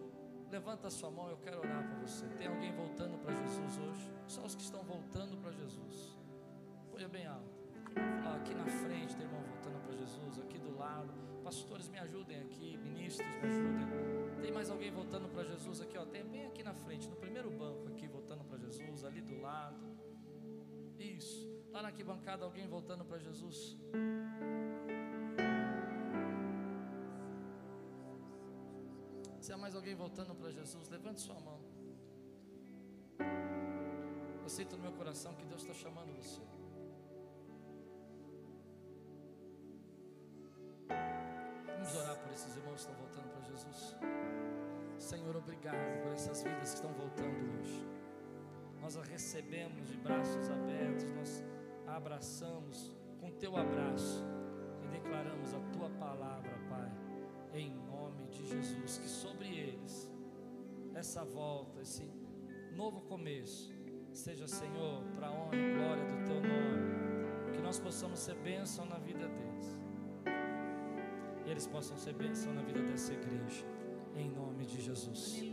levanta 0.48 0.88
sua 0.88 1.10
mão, 1.10 1.28
eu 1.28 1.36
quero 1.38 1.58
orar 1.58 1.82
para 1.84 1.98
você. 1.98 2.28
Tem 2.38 2.46
alguém 2.46 2.72
voltando 2.72 3.18
para 3.18 3.34
Jesus 3.34 3.78
hoje? 3.78 4.08
Só 4.28 4.44
os 4.44 4.54
que 4.54 4.62
estão 4.62 4.84
voltando 4.84 5.36
para 5.38 5.50
Jesus. 5.50 6.16
Põe 6.92 7.08
bem 7.08 7.26
alto. 7.26 7.60
Aqui 8.36 8.54
na 8.54 8.66
frente 8.66 9.16
tem 9.16 9.26
irmão 9.26 9.42
voltando 9.42 9.82
para 9.82 9.96
Jesus, 9.96 10.38
aqui 10.38 10.58
do 10.58 10.76
lado. 10.76 11.12
Pastores, 11.42 11.88
me 11.88 11.98
ajudem 11.98 12.38
aqui, 12.40 12.76
ministros, 12.76 13.26
me 13.26 13.48
ajudem. 13.48 14.40
Tem 14.40 14.52
mais 14.52 14.70
alguém 14.70 14.92
voltando 14.92 15.28
para 15.28 15.42
Jesus 15.42 15.80
aqui, 15.80 15.98
ó. 15.98 16.06
Tem 16.06 16.24
bem 16.24 16.46
aqui 16.46 16.62
na 16.62 16.72
frente, 16.72 17.08
no 17.08 17.16
primeiro 17.16 17.50
banco 17.50 17.88
aqui, 17.88 18.06
voltando 18.06 18.44
para 18.44 18.58
Jesus, 18.58 19.04
ali 19.04 19.20
do 19.20 19.40
lado. 19.40 19.76
Isso. 20.98 21.61
Lá 21.72 21.82
na 21.82 21.88
arquibancada, 21.88 22.44
alguém 22.44 22.66
voltando 22.68 23.04
para 23.04 23.18
Jesus. 23.18 23.78
Se 29.40 29.52
há 29.52 29.56
mais 29.56 29.74
alguém 29.74 29.94
voltando 29.94 30.34
para 30.34 30.50
Jesus, 30.50 30.88
levante 30.88 31.20
sua 31.20 31.40
mão. 31.40 31.60
Eu 34.42 34.48
sinto 34.48 34.76
no 34.76 34.82
meu 34.82 34.92
coração 34.92 35.34
que 35.34 35.44
Deus 35.46 35.62
está 35.62 35.74
chamando 35.74 36.12
você. 36.12 36.42
Vamos 41.66 41.96
orar 41.96 42.16
por 42.22 42.32
esses 42.32 42.56
irmãos 42.56 42.74
que 42.74 42.80
estão 42.80 42.94
voltando 42.94 43.28
para 43.32 43.40
Jesus. 43.42 43.96
Senhor, 44.98 45.36
obrigado 45.36 46.02
por 46.02 46.12
essas 46.12 46.42
vidas 46.42 46.70
que 46.70 46.76
estão 46.76 46.92
voltando 46.92 47.58
hoje. 47.58 47.84
Nós 48.80 48.96
a 48.96 49.02
recebemos 49.02 49.88
de 49.88 49.96
braços 49.96 50.48
abertos, 50.50 51.10
nós 51.12 51.44
abraçamos 51.92 52.94
com 53.20 53.30
teu 53.30 53.56
abraço 53.56 54.24
e 54.82 54.88
declaramos 54.88 55.54
a 55.54 55.60
tua 55.72 55.90
palavra, 55.90 56.58
Pai, 56.68 56.90
em 57.54 57.70
nome 57.70 58.26
de 58.28 58.46
Jesus. 58.46 58.98
Que 58.98 59.08
sobre 59.08 59.48
eles, 59.48 60.10
essa 60.94 61.24
volta, 61.24 61.80
esse 61.80 62.04
novo 62.74 63.00
começo, 63.02 63.72
seja, 64.12 64.46
Senhor, 64.46 65.02
para 65.14 65.30
honra 65.30 65.56
e 65.56 65.74
glória 65.74 66.04
do 66.04 66.24
teu 66.24 66.40
nome. 66.40 67.52
Que 67.52 67.60
nós 67.60 67.78
possamos 67.78 68.18
ser 68.18 68.34
bênção 68.36 68.84
na 68.86 68.98
vida 68.98 69.28
deles 69.28 69.82
eles 71.52 71.66
possam 71.66 71.96
ser 71.98 72.14
bênção 72.14 72.52
na 72.54 72.62
vida 72.62 72.82
dessa 72.82 73.12
igreja. 73.12 73.64
Em 74.16 74.30
nome 74.30 74.64
de 74.64 74.80
Jesus. 74.80 75.51